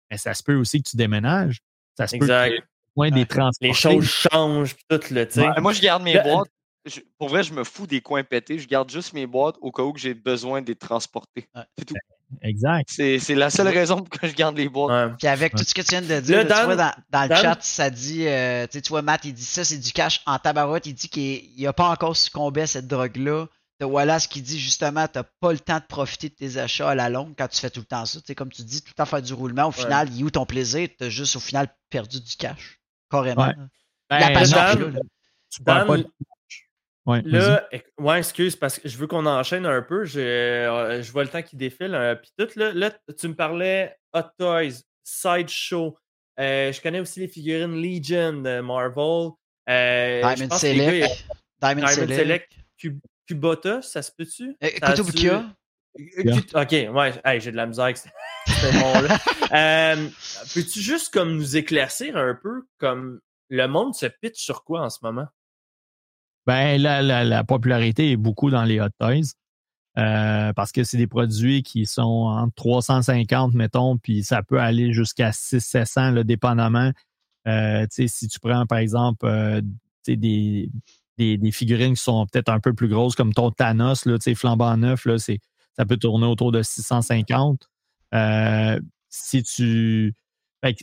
mais 0.09 0.17
ça 0.17 0.33
se 0.33 0.41
peut 0.41 0.55
aussi 0.55 0.81
que 0.81 0.89
tu 0.89 0.95
déménages. 0.95 1.59
Ça 1.97 2.07
se 2.07 2.15
Exact. 2.15 2.49
peut 2.49 2.55
que 2.55 2.61
tu 2.61 2.67
moins 2.95 3.09
des 3.11 3.19
Ouais. 3.19 3.25
transporter. 3.25 3.67
Les 3.67 3.73
choses 3.73 4.05
changent, 4.05 4.75
tout, 4.89 4.99
le 5.11 5.27
tu 5.27 5.33
sais. 5.33 5.47
Ouais, 5.49 5.59
Moi, 5.61 5.73
je 5.73 5.81
garde 5.81 6.01
mes 6.01 6.13
Le- 6.13 6.23
boîtes. 6.23 6.47
Je- 6.85 7.01
pour 7.19 7.27
vrai, 7.29 7.43
je 7.43 7.53
me 7.53 7.63
fous 7.65 7.85
des 7.87 7.99
coins 8.01 8.23
pétés. 8.23 8.57
Je 8.57 8.67
garde 8.67 8.89
juste 8.89 9.13
mes 9.13 9.27
boîtes 9.27 9.55
au 9.61 9.71
cas 9.71 9.83
où 9.83 9.91
que 9.93 9.99
j'ai 9.99 10.13
besoin 10.13 10.61
de 10.61 10.67
les 10.67 10.75
transporter. 10.75 11.45
Ouais. 11.53 11.61
C'est 11.77 11.85
tout. 11.85 11.93
Exact. 12.41 12.89
C'est 12.91 13.19
c'est 13.19 13.35
la 13.35 13.49
seule 13.49 13.67
raison 13.67 13.97
pour 13.97 14.09
que 14.19 14.27
je 14.27 14.33
garde 14.33 14.57
les 14.57 14.69
boîtes. 14.69 15.09
Ouais. 15.09 15.15
Puis 15.17 15.27
avec 15.27 15.53
tout 15.55 15.63
ce 15.63 15.73
que 15.73 15.81
tu 15.81 15.89
viens 15.89 16.01
de 16.01 16.19
dire, 16.21 16.37
là, 16.37 16.59
tu 16.59 16.65
vois, 16.65 16.75
dans, 16.75 16.91
dans 17.09 17.23
le 17.23 17.29
Dan- 17.29 17.41
chat, 17.41 17.57
ça 17.61 17.89
dit, 17.89 18.25
euh, 18.27 18.65
tu 18.67 18.73
sais, 18.77 18.81
tu 18.81 18.89
vois, 18.89 19.01
Matt, 19.01 19.25
il 19.25 19.33
dit 19.33 19.43
ça, 19.43 19.63
c'est 19.65 19.77
du 19.77 19.91
cash 19.91 20.21
en 20.25 20.37
tabarouette. 20.39 20.85
Il 20.85 20.93
dit 20.93 21.09
qu'il 21.09 21.61
n'a 21.63 21.73
pas 21.73 21.89
encore 21.89 22.15
succombé 22.15 22.61
à 22.61 22.67
cette 22.67 22.87
drogue-là. 22.87 23.47
T'as 23.79 23.85
Wallace 23.87 24.27
qui 24.27 24.41
dit 24.43 24.59
justement, 24.59 25.07
t'as 25.07 25.23
pas 25.39 25.51
le 25.51 25.59
temps 25.59 25.79
de 25.79 25.85
profiter 25.87 26.29
de 26.29 26.35
tes 26.35 26.57
achats 26.57 26.89
à 26.91 26.95
la 26.95 27.09
longue 27.09 27.33
quand 27.37 27.47
tu 27.47 27.59
fais 27.59 27.69
tout 27.71 27.79
le 27.79 27.85
temps 27.87 28.05
ça. 28.05 28.19
Tu 28.19 28.27
sais, 28.27 28.35
comme 28.35 28.51
tu 28.51 28.61
dis, 28.63 28.81
tout 28.81 28.89
le 28.91 28.93
temps 28.93 29.05
faire 29.05 29.21
du 29.23 29.33
roulement. 29.33 29.63
Au 29.65 29.67
Ouais. 29.71 29.73
final, 29.73 30.07
il 30.13 30.21
est 30.21 30.23
où 30.23 30.29
ton 30.29 30.45
plaisir? 30.45 30.87
T'as 30.99 31.09
juste 31.09 31.35
au 31.35 31.39
final 31.39 31.67
perdu 31.89 32.21
du 32.21 32.35
cash. 32.37 32.79
Carrément. 33.09 33.41
Ouais. 33.47 33.55
là. 33.57 33.67
Ben, 34.09 34.19
La 34.19 34.29
passion, 34.39 34.57
Dan, 34.57 34.79
là, 34.79 34.87
là. 34.89 34.99
tu 35.51 35.63
Dan, 35.63 35.87
pas 35.87 35.97
Ouais. 37.07 37.21
Là, 37.25 37.67
ouais, 37.97 38.19
excuse, 38.19 38.55
parce 38.55 38.77
que 38.79 38.87
je 38.87 38.95
veux 38.97 39.07
qu'on 39.07 39.25
enchaîne 39.25 39.65
un 39.65 39.81
peu. 39.81 40.05
Je, 40.05 40.19
euh, 40.19 41.01
je 41.01 41.11
vois 41.11 41.23
le 41.23 41.29
temps 41.29 41.41
qui 41.41 41.55
défile. 41.55 41.95
euh, 41.95 42.15
Puis 42.15 42.31
tout, 42.37 42.47
là, 42.57 42.71
là, 42.73 42.91
tu 43.17 43.27
me 43.27 43.33
parlais 43.35 43.95
Hot 44.13 44.21
Toys, 44.37 44.83
Sideshow. 45.03 45.97
Euh, 46.39 46.71
je 46.71 46.79
connais 46.81 46.99
aussi 46.99 47.19
les 47.19 47.27
figurines 47.27 47.81
Legion 47.81 48.33
de 48.41 48.61
Marvel. 48.61 49.31
Euh, 49.69 50.21
Diamond 50.21 50.47
gars, 50.49 50.57
Select. 50.57 51.25
Diamond 51.61 51.81
Diamond 51.81 51.87
Select. 51.87 52.19
Select, 52.19 52.51
Cub- 52.79 52.99
Kubota, 53.27 53.81
ça 53.81 54.01
se 54.01 54.11
peut-tu? 54.15 54.55
Euh, 54.63 54.69
Kotobukiya. 54.81 55.45
Euh, 55.99 56.35
Ok, 56.55 56.71
ouais, 56.71 57.11
hey, 57.25 57.41
j'ai 57.41 57.51
de 57.51 57.57
la 57.57 57.65
misère 57.65 57.83
avec 57.85 57.97
ce 57.97 58.07
ce 58.47 58.79
nom-là. 58.79 59.17
Euh, 59.95 60.07
Peux-tu 60.53 60.79
juste 60.79 61.13
comme 61.13 61.35
nous 61.35 61.57
éclaircir 61.57 62.15
un 62.15 62.33
peu 62.33 62.63
comme 62.77 63.19
le 63.49 63.67
monde 63.67 63.93
se 63.93 64.05
pitch 64.05 64.41
sur 64.41 64.63
quoi 64.63 64.81
en 64.83 64.89
ce 64.89 64.99
moment? 65.01 65.27
Ben, 66.47 66.81
la, 66.81 67.01
la, 67.01 67.23
la 67.23 67.43
popularité 67.43 68.11
est 68.11 68.17
beaucoup 68.17 68.49
dans 68.49 68.63
les 68.63 68.79
hot 68.81 68.89
toys. 68.99 69.21
euh, 69.97 70.53
parce 70.53 70.71
que 70.71 70.83
c'est 70.85 70.97
des 70.97 71.07
produits 71.07 71.63
qui 71.63 71.85
sont 71.85 72.03
entre 72.29 72.55
350, 72.55 73.53
mettons, 73.55 73.97
puis 73.97 74.23
ça 74.23 74.43
peut 74.43 74.59
aller 74.61 74.93
jusqu'à 74.93 75.31
600-700, 75.31 76.13
là, 76.13 76.23
dépendamment. 76.23 76.91
Euh, 77.47 77.85
si 77.91 78.27
tu 78.29 78.39
prends, 78.39 78.65
par 78.67 78.79
exemple, 78.79 79.25
euh, 79.25 79.61
des, 80.07 80.69
des, 81.17 81.37
des 81.37 81.51
figurines 81.51 81.95
qui 81.95 82.03
sont 82.03 82.25
peut-être 82.27 82.49
un 82.49 82.59
peu 82.59 82.73
plus 82.73 82.87
grosses, 82.89 83.15
comme 83.15 83.33
ton 83.33 83.51
Thanos, 83.51 84.05
là, 84.05 84.17
flambant 84.35 84.77
neuf, 84.77 85.05
là, 85.05 85.17
c'est, 85.19 85.39
ça 85.77 85.85
peut 85.85 85.97
tourner 85.97 86.25
autour 86.27 86.51
de 86.51 86.61
650. 86.63 87.69
Euh, 88.13 88.79
si 89.09 89.43
tu... 89.43 90.13
Fait 90.63 90.75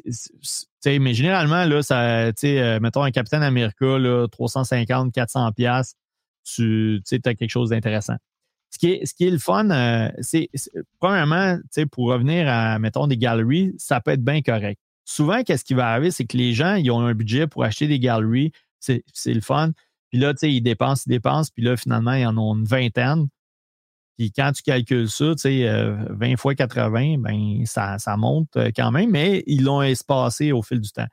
mais 0.87 1.15
généralement, 1.15 1.65
là, 1.65 1.83
ça, 1.83 2.29
euh, 2.29 2.81
mettons 2.81 3.03
un 3.03 3.11
Capitaine 3.11 3.43
America, 3.43 3.99
là, 3.99 4.27
350, 4.29 5.13
400 5.13 5.53
pièces, 5.53 5.95
tu 6.45 7.03
as 7.13 7.35
quelque 7.35 7.49
chose 7.49 7.71
d'intéressant. 7.71 8.17
Ce 8.71 8.79
qui 8.79 8.93
est, 8.93 9.07
ce 9.07 9.15
qui 9.15 9.27
est 9.27 9.31
le 9.31 9.39
fun, 9.39 9.71
euh, 9.71 10.11
c'est, 10.21 10.51
premièrement, 11.01 11.59
pour 11.91 12.09
revenir 12.09 12.49
à, 12.49 12.79
mettons, 12.79 13.07
des 13.07 13.17
galeries, 13.17 13.73
ça 13.79 14.01
peut 14.01 14.11
être 14.11 14.25
bien 14.25 14.43
correct. 14.43 14.81
Souvent, 15.05 15.43
qu'est-ce 15.43 15.65
qui 15.65 15.75
va 15.75 15.89
arriver, 15.89 16.11
c'est 16.11 16.27
que 16.27 16.37
les 16.37 16.53
gens, 16.53 16.75
ils 16.75 16.91
ont 16.91 17.01
un 17.01 17.15
budget 17.15 17.47
pour 17.47 17.65
acheter 17.65 17.87
des 17.87 17.99
galeries, 17.99 18.53
c'est, 18.79 19.03
le 19.27 19.41
fun. 19.41 19.73
Puis 20.11 20.21
là, 20.21 20.35
ils 20.43 20.61
dépensent, 20.61 21.05
ils 21.07 21.11
dépensent, 21.11 21.51
puis 21.55 21.65
là, 21.65 21.77
finalement, 21.77 22.13
ils 22.13 22.27
en 22.27 22.37
ont 22.37 22.55
une 22.55 22.65
vingtaine. 22.65 23.29
Puis 24.19 24.33
quand 24.33 24.51
tu 24.51 24.63
calcules 24.65 25.09
ça, 25.09 25.27
tu 25.37 25.43
sais, 25.43 25.69
euh, 25.69 25.95
20 26.11 26.37
fois 26.37 26.57
80, 26.57 27.19
ben 27.19 27.65
ça, 27.67 27.99
ça 27.99 28.17
monte 28.17 28.49
euh, 28.57 28.73
quand 28.75 28.91
même, 28.91 29.11
mais 29.13 29.45
ils 29.47 29.63
l'ont 29.63 29.81
espacé 29.81 30.51
au 30.51 30.61
fil 30.61 30.81
du 30.81 30.91
temps. 30.91 31.07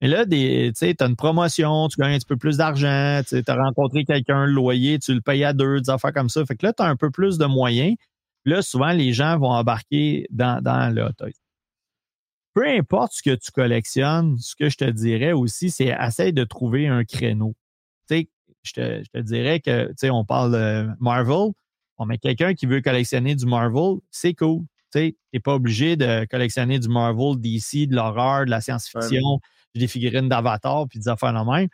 Mais 0.00 0.06
là, 0.06 0.24
tu 0.24 0.72
sais, 0.76 0.94
as 1.02 1.06
une 1.06 1.16
promotion, 1.16 1.88
tu 1.88 2.00
gagnes 2.00 2.14
un 2.14 2.18
petit 2.18 2.26
peu 2.26 2.36
plus 2.36 2.58
d'argent, 2.58 3.20
tu 3.26 3.42
as 3.44 3.54
rencontré 3.54 4.04
quelqu'un, 4.04 4.46
le 4.46 4.52
loyer, 4.52 5.00
tu 5.00 5.12
le 5.12 5.20
payes 5.20 5.42
à 5.42 5.52
deux, 5.52 5.80
des 5.80 5.90
affaires 5.90 6.12
comme 6.12 6.28
ça. 6.28 6.44
Fait 6.46 6.56
que 6.56 6.64
là, 6.64 6.72
tu 6.72 6.84
as 6.84 6.86
un 6.86 6.94
peu 6.96 7.10
plus 7.10 7.36
de 7.36 7.46
moyens. 7.46 7.96
Là, 8.44 8.62
souvent, 8.62 8.92
les 8.92 9.12
gens 9.12 9.38
vont 9.38 9.50
embarquer 9.50 10.26
dans, 10.30 10.62
dans 10.62 10.92
le 10.94 11.02
hot. 11.02 11.30
Peu 12.54 12.68
importe 12.68 13.14
ce 13.14 13.22
que 13.22 13.34
tu 13.34 13.50
collectionnes, 13.50 14.38
ce 14.38 14.54
que 14.54 14.68
je 14.68 14.76
te 14.76 14.90
dirais 14.90 15.32
aussi, 15.32 15.70
c'est 15.70 15.96
essaye 16.00 16.32
de 16.32 16.44
trouver 16.44 16.86
un 16.86 17.04
créneau. 17.04 17.54
Tu 18.08 18.16
sais, 18.16 18.28
je 18.62 18.72
te, 18.72 19.02
je 19.04 19.10
te 19.10 19.18
dirais 19.18 19.60
que, 19.60 19.88
tu 19.88 19.94
sais, 19.96 20.10
on 20.10 20.24
parle 20.24 20.96
Marvel, 21.00 21.52
met 22.06 22.18
quelqu'un 22.18 22.54
qui 22.54 22.66
veut 22.66 22.80
collectionner 22.80 23.34
du 23.34 23.46
Marvel, 23.46 23.98
c'est 24.10 24.34
cool. 24.34 24.62
Tu 24.92 25.16
n'es 25.32 25.40
pas 25.40 25.54
obligé 25.54 25.96
de 25.96 26.26
collectionner 26.26 26.78
du 26.78 26.88
Marvel, 26.88 27.40
DC, 27.40 27.88
de 27.88 27.96
l'horreur, 27.96 28.44
de 28.44 28.50
la 28.50 28.60
science-fiction, 28.60 29.40
des 29.74 29.88
figurines 29.88 30.28
d'avatar, 30.28 30.86
puis 30.88 30.98
des 30.98 31.08
affaires 31.08 31.32
de 31.32 31.50
même. 31.50 31.68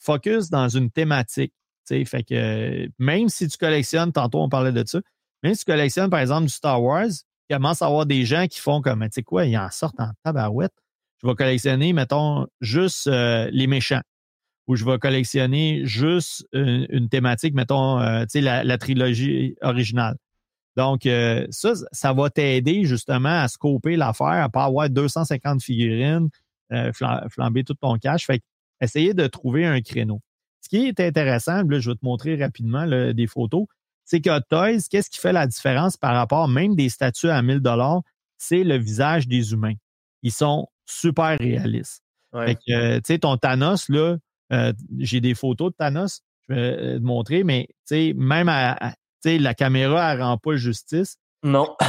Focus 0.00 0.50
dans 0.50 0.68
une 0.68 0.90
thématique. 0.90 1.52
Tu 1.86 1.96
sais, 1.96 2.04
fait 2.04 2.22
que 2.22 2.88
même 2.98 3.28
si 3.28 3.48
tu 3.48 3.56
collectionnes, 3.56 4.12
tantôt 4.12 4.42
on 4.42 4.48
parlait 4.48 4.72
de 4.72 4.86
ça, 4.86 5.00
même 5.42 5.54
si 5.54 5.64
tu 5.64 5.72
collectionnes, 5.72 6.10
par 6.10 6.20
exemple, 6.20 6.44
du 6.44 6.52
Star 6.52 6.82
Wars, 6.82 7.06
il 7.48 7.54
commence 7.54 7.82
à 7.82 7.86
avoir 7.86 8.06
des 8.06 8.24
gens 8.24 8.46
qui 8.46 8.60
font 8.60 8.80
comme, 8.80 9.02
tu 9.04 9.08
sais 9.12 9.22
quoi, 9.22 9.46
ils 9.46 9.56
en 9.56 9.70
sortent 9.70 9.98
en 9.98 10.10
tabarouette. 10.22 10.72
Je 11.22 11.26
vais 11.26 11.34
collectionner, 11.34 11.92
mettons, 11.92 12.46
juste 12.60 13.06
euh, 13.06 13.48
les 13.52 13.66
méchants 13.66 14.02
où 14.72 14.76
je 14.76 14.84
vais 14.86 14.98
collectionner 14.98 15.82
juste 15.84 16.46
une, 16.52 16.86
une 16.88 17.08
thématique, 17.10 17.54
mettons, 17.54 18.00
euh, 18.00 18.22
tu 18.22 18.30
sais, 18.30 18.40
la, 18.40 18.64
la 18.64 18.78
trilogie 18.78 19.54
originale. 19.60 20.16
Donc, 20.76 21.04
euh, 21.04 21.46
ça, 21.50 21.72
ça 21.92 22.12
va 22.14 22.30
t'aider 22.30 22.84
justement 22.84 23.40
à 23.42 23.48
scoper 23.48 23.96
l'affaire, 23.96 24.26
à 24.44 24.48
pas 24.48 24.64
avoir 24.64 24.88
250 24.88 25.62
figurines, 25.62 26.30
euh, 26.72 26.90
flam- 26.92 27.28
flamber 27.28 27.64
tout 27.64 27.74
ton 27.74 27.98
cash. 27.98 28.24
Fait 28.26 28.38
que, 28.38 28.44
essayer 28.80 29.12
de 29.12 29.26
trouver 29.26 29.66
un 29.66 29.82
créneau. 29.82 30.20
Ce 30.62 30.68
qui 30.70 30.86
est 30.86 30.98
intéressant, 31.00 31.62
là, 31.62 31.78
je 31.78 31.90
vais 31.90 31.96
te 31.96 32.04
montrer 32.04 32.36
rapidement 32.36 32.86
là, 32.86 33.12
des 33.12 33.26
photos, 33.26 33.66
c'est 34.04 34.20
que 34.20 34.38
Toys, 34.48 34.78
qu'est-ce 34.90 35.10
qui 35.10 35.18
fait 35.18 35.32
la 35.32 35.46
différence 35.46 35.96
par 35.98 36.14
rapport 36.14 36.48
même 36.48 36.74
des 36.74 36.88
statues 36.88 37.28
à 37.30 37.42
1000 37.42 37.60
dollars, 37.60 38.00
c'est 38.38 38.64
le 38.64 38.76
visage 38.78 39.28
des 39.28 39.52
humains. 39.52 39.74
Ils 40.22 40.32
sont 40.32 40.68
super 40.86 41.38
réalistes. 41.38 42.02
Ouais. 42.32 42.46
Fait 42.46 42.54
que, 42.54 42.72
euh, 42.72 42.96
tu 42.96 43.02
sais, 43.12 43.18
ton 43.18 43.36
Thanos, 43.36 43.88
là, 43.90 44.16
euh, 44.52 44.72
j'ai 44.98 45.20
des 45.20 45.34
photos 45.34 45.70
de 45.72 45.76
Thanos, 45.76 46.22
je 46.48 46.54
vais 46.54 46.60
euh, 46.60 46.98
te 46.98 47.02
montrer, 47.04 47.44
mais 47.44 47.66
tu 47.70 47.74
sais, 47.96 48.12
même 48.16 48.48
à, 48.48 48.72
à- 48.90 48.94
la 49.24 49.54
caméra, 49.54 50.12
elle 50.14 50.22
rend 50.22 50.36
pas 50.36 50.56
justice. 50.56 51.16
Non. 51.44 51.76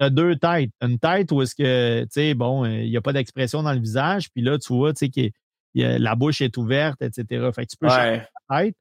Tu 0.00 0.06
as 0.06 0.10
deux 0.10 0.34
têtes. 0.34 0.70
Une 0.80 0.98
tête 0.98 1.30
où 1.30 1.42
est-ce 1.42 1.54
que, 1.54 2.02
tu 2.04 2.08
sais, 2.10 2.34
bon, 2.34 2.64
euh, 2.64 2.82
il 2.82 2.90
n'y 2.90 2.96
a 2.96 3.00
pas 3.00 3.12
d'expression 3.12 3.62
dans 3.62 3.72
le 3.72 3.78
visage, 3.78 4.30
puis 4.32 4.42
là, 4.42 4.58
tu 4.58 4.72
vois, 4.72 4.92
tu 4.92 5.06
sais, 5.06 5.10
que 5.10 5.30
la 5.76 6.14
bouche 6.16 6.40
est 6.40 6.56
ouverte, 6.56 7.00
etc. 7.02 7.24
Fait 7.54 7.66
que 7.66 7.70
tu 7.70 7.76
peux 7.78 7.86
changer 7.88 8.22
la 8.50 8.58
tête. 8.64 8.74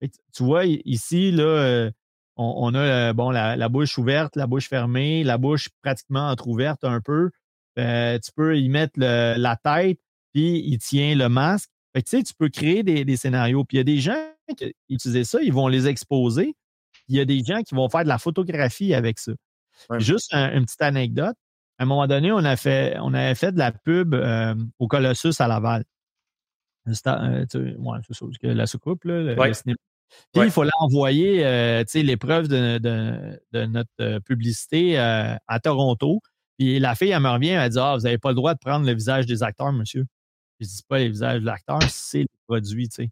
Fait 0.00 0.08
que 0.08 0.14
tu 0.34 0.42
vois, 0.42 0.64
ici, 0.66 1.30
là, 1.30 1.90
on, 2.36 2.54
on 2.56 2.74
a, 2.74 3.12
bon, 3.12 3.30
la, 3.30 3.54
la 3.54 3.68
bouche 3.68 3.96
ouverte, 3.98 4.34
la 4.34 4.46
bouche 4.48 4.68
fermée, 4.68 5.22
la 5.22 5.38
bouche 5.38 5.68
pratiquement 5.82 6.28
entrouverte 6.30 6.82
un 6.84 7.00
peu. 7.00 7.30
Euh, 7.78 8.18
tu 8.18 8.32
peux 8.34 8.58
y 8.58 8.68
mettre 8.68 8.94
le- 8.96 9.36
la 9.38 9.56
tête, 9.56 10.00
puis 10.32 10.62
il 10.66 10.78
tient 10.78 11.14
le 11.14 11.28
masque. 11.28 11.70
Fait 11.96 12.02
que, 12.02 12.10
tu 12.10 12.18
sais, 12.18 12.22
tu 12.22 12.34
peux 12.34 12.50
créer 12.50 12.82
des, 12.82 13.06
des 13.06 13.16
scénarios. 13.16 13.64
Puis 13.64 13.76
il 13.76 13.78
y 13.78 13.80
a 13.80 13.84
des 13.84 13.98
gens 14.00 14.22
qui 14.54 14.74
utilisent 14.90 15.30
ça, 15.30 15.40
ils 15.40 15.50
vont 15.52 15.66
les 15.66 15.86
exposer. 15.88 16.54
Puis 16.92 17.02
il 17.08 17.16
y 17.16 17.20
a 17.20 17.24
des 17.24 17.42
gens 17.42 17.62
qui 17.62 17.74
vont 17.74 17.88
faire 17.88 18.02
de 18.02 18.08
la 18.08 18.18
photographie 18.18 18.92
avec 18.92 19.18
ça. 19.18 19.32
Ouais. 19.88 19.98
Juste 19.98 20.28
un- 20.34 20.52
une 20.54 20.66
petite 20.66 20.82
anecdote. 20.82 21.36
À 21.78 21.84
un 21.84 21.86
moment 21.86 22.06
donné, 22.06 22.32
on, 22.32 22.38
a 22.44 22.54
fait, 22.56 22.96
on 23.00 23.14
avait 23.14 23.34
fait 23.34 23.52
de 23.52 23.58
la 23.58 23.72
pub 23.72 24.12
euh, 24.14 24.54
au 24.78 24.88
Colossus 24.88 25.32
à 25.40 25.48
Laval. 25.48 25.84
Euh, 26.86 26.90
ouais, 27.78 27.98
ça, 28.10 28.26
la 28.42 28.66
soucoupe, 28.66 29.04
là, 29.04 29.22
le, 29.22 29.34
Ouais. 29.38 29.48
le 29.48 29.54
cinéma. 29.54 29.76
Puis 30.32 30.42
il 30.44 30.50
fallait 30.50 30.70
envoyer 30.78 31.44
euh, 31.46 31.80
tu 31.84 31.92
sais, 31.92 32.02
l'épreuve 32.02 32.46
de, 32.48 32.78
de- 32.78 33.40
de 33.52 33.64
notre 33.66 33.88
euh, 34.00 34.20
publicité 34.20 34.98
à 34.98 35.60
Toronto. 35.62 36.20
Puis 36.58 36.78
la 36.78 36.94
fille, 36.94 37.10
elle 37.10 37.20
me 37.22 37.28
revient, 37.30 37.48
elle 37.50 37.70
dit 37.70 37.78
Ah, 37.80 37.96
vous 37.96 38.02
n'avez 38.04 38.18
pas 38.18 38.28
le 38.30 38.34
droit 38.36 38.54
de 38.54 38.58
prendre 38.58 38.86
le 38.86 38.94
visage 38.94 39.26
des 39.26 39.42
acteurs, 39.42 39.72
monsieur. 39.72 40.04
Je 40.60 40.66
dis 40.66 40.82
pas 40.88 40.98
les 40.98 41.08
visages 41.08 41.40
de 41.40 41.46
l'acteur, 41.46 41.82
c'est 41.90 42.20
le 42.22 42.28
produit, 42.46 42.88
tu 42.88 42.94
sais. 43.04 43.10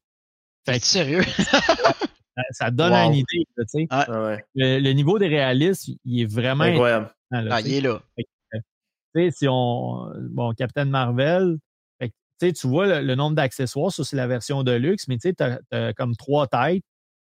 Fait 0.66 0.80
que 0.80 0.86
sérieux? 0.86 1.22
ça, 1.38 2.42
ça 2.50 2.70
donne 2.70 2.92
Wow. 2.92 3.08
une 3.08 3.14
idée, 3.14 3.44
tu 3.56 3.64
sais. 3.66 3.86
Ah 3.90 4.06
ouais. 4.24 4.44
Le, 4.54 4.78
le 4.80 4.92
niveau 4.92 5.18
des 5.18 5.28
réalistes, 5.28 5.88
il 6.04 6.22
est 6.22 6.24
vraiment 6.32 6.64
Incroyable. 6.64 7.10
là, 7.30 7.44
Ah, 7.56 7.62
tu 7.62 7.68
il 7.68 7.70
sais. 7.72 7.78
est 7.78 7.80
là. 7.82 8.02
Tu 8.16 8.24
sais, 9.14 9.30
si 9.30 9.46
on. 9.48 10.10
Bon, 10.30 10.52
Captain 10.54 10.86
Marvel, 10.86 11.58
fait 12.00 12.08
que, 12.08 12.14
tu 12.40 12.46
sais, 12.46 12.52
tu 12.52 12.66
vois 12.66 12.86
le, 12.86 13.06
le 13.06 13.14
nombre 13.14 13.36
d'accessoires, 13.36 13.92
ça 13.92 14.02
c'est 14.04 14.16
la 14.16 14.26
version 14.26 14.62
de 14.64 14.72
luxe, 14.72 15.06
mais 15.06 15.16
tu 15.18 15.28
sais, 15.28 15.34
tu 15.34 15.44
as, 15.76 15.92
comme 15.92 16.16
trois 16.16 16.46
têtes. 16.48 16.82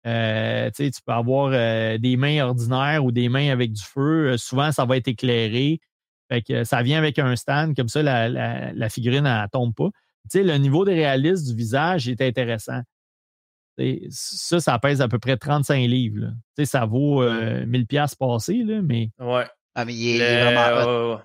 Euh, 0.06 0.70
tu 0.70 0.84
sais, 0.84 0.90
tu 0.92 1.00
peux 1.04 1.12
avoir 1.12 1.50
euh, 1.52 1.98
des 1.98 2.16
mains 2.16 2.44
ordinaires 2.46 3.04
ou 3.04 3.10
des 3.10 3.28
mains 3.28 3.50
avec 3.50 3.72
du 3.72 3.82
feu. 3.82 4.34
Euh, 4.34 4.36
souvent, 4.38 4.70
ça 4.70 4.84
va 4.84 4.96
être 4.96 5.08
éclairé. 5.08 5.80
Fait 6.28 6.42
que 6.42 6.64
ça 6.64 6.82
vient 6.82 6.98
avec 6.98 7.18
un 7.18 7.36
stand, 7.36 7.76
comme 7.76 7.88
ça, 7.88 8.02
la, 8.02 8.28
la, 8.28 8.72
la 8.72 8.88
figurine, 8.88 9.26
elle 9.26 9.48
tombe 9.52 9.74
pas. 9.74 9.90
Tu 10.30 10.38
sais, 10.38 10.42
le 10.42 10.56
niveau 10.56 10.84
de 10.84 10.90
réalisme 10.90 11.46
du 11.50 11.54
visage 11.54 12.08
est 12.08 12.20
intéressant. 12.20 12.82
Ça, 14.10 14.58
ça 14.60 14.78
pèse 14.78 15.02
à 15.02 15.08
peu 15.08 15.18
près 15.18 15.36
35 15.36 15.76
livres. 15.86 16.20
là. 16.20 16.28
Tu 16.56 16.64
sais, 16.64 16.64
ça 16.64 16.86
vaut 16.86 17.22
euh, 17.22 17.64
1000 17.66 17.86
pièces 17.86 18.14
passées, 18.14 18.62
là, 18.64 18.80
mais 18.82 19.10
Ouais. 19.18 19.44
Ah, 19.74 19.84
mais 19.84 19.94
il 19.94 20.08
est, 20.08 20.14
il 20.14 20.18
Le- 20.18 20.24
est 20.24 20.42
vraiment 20.54 20.82
hot. 20.82 21.16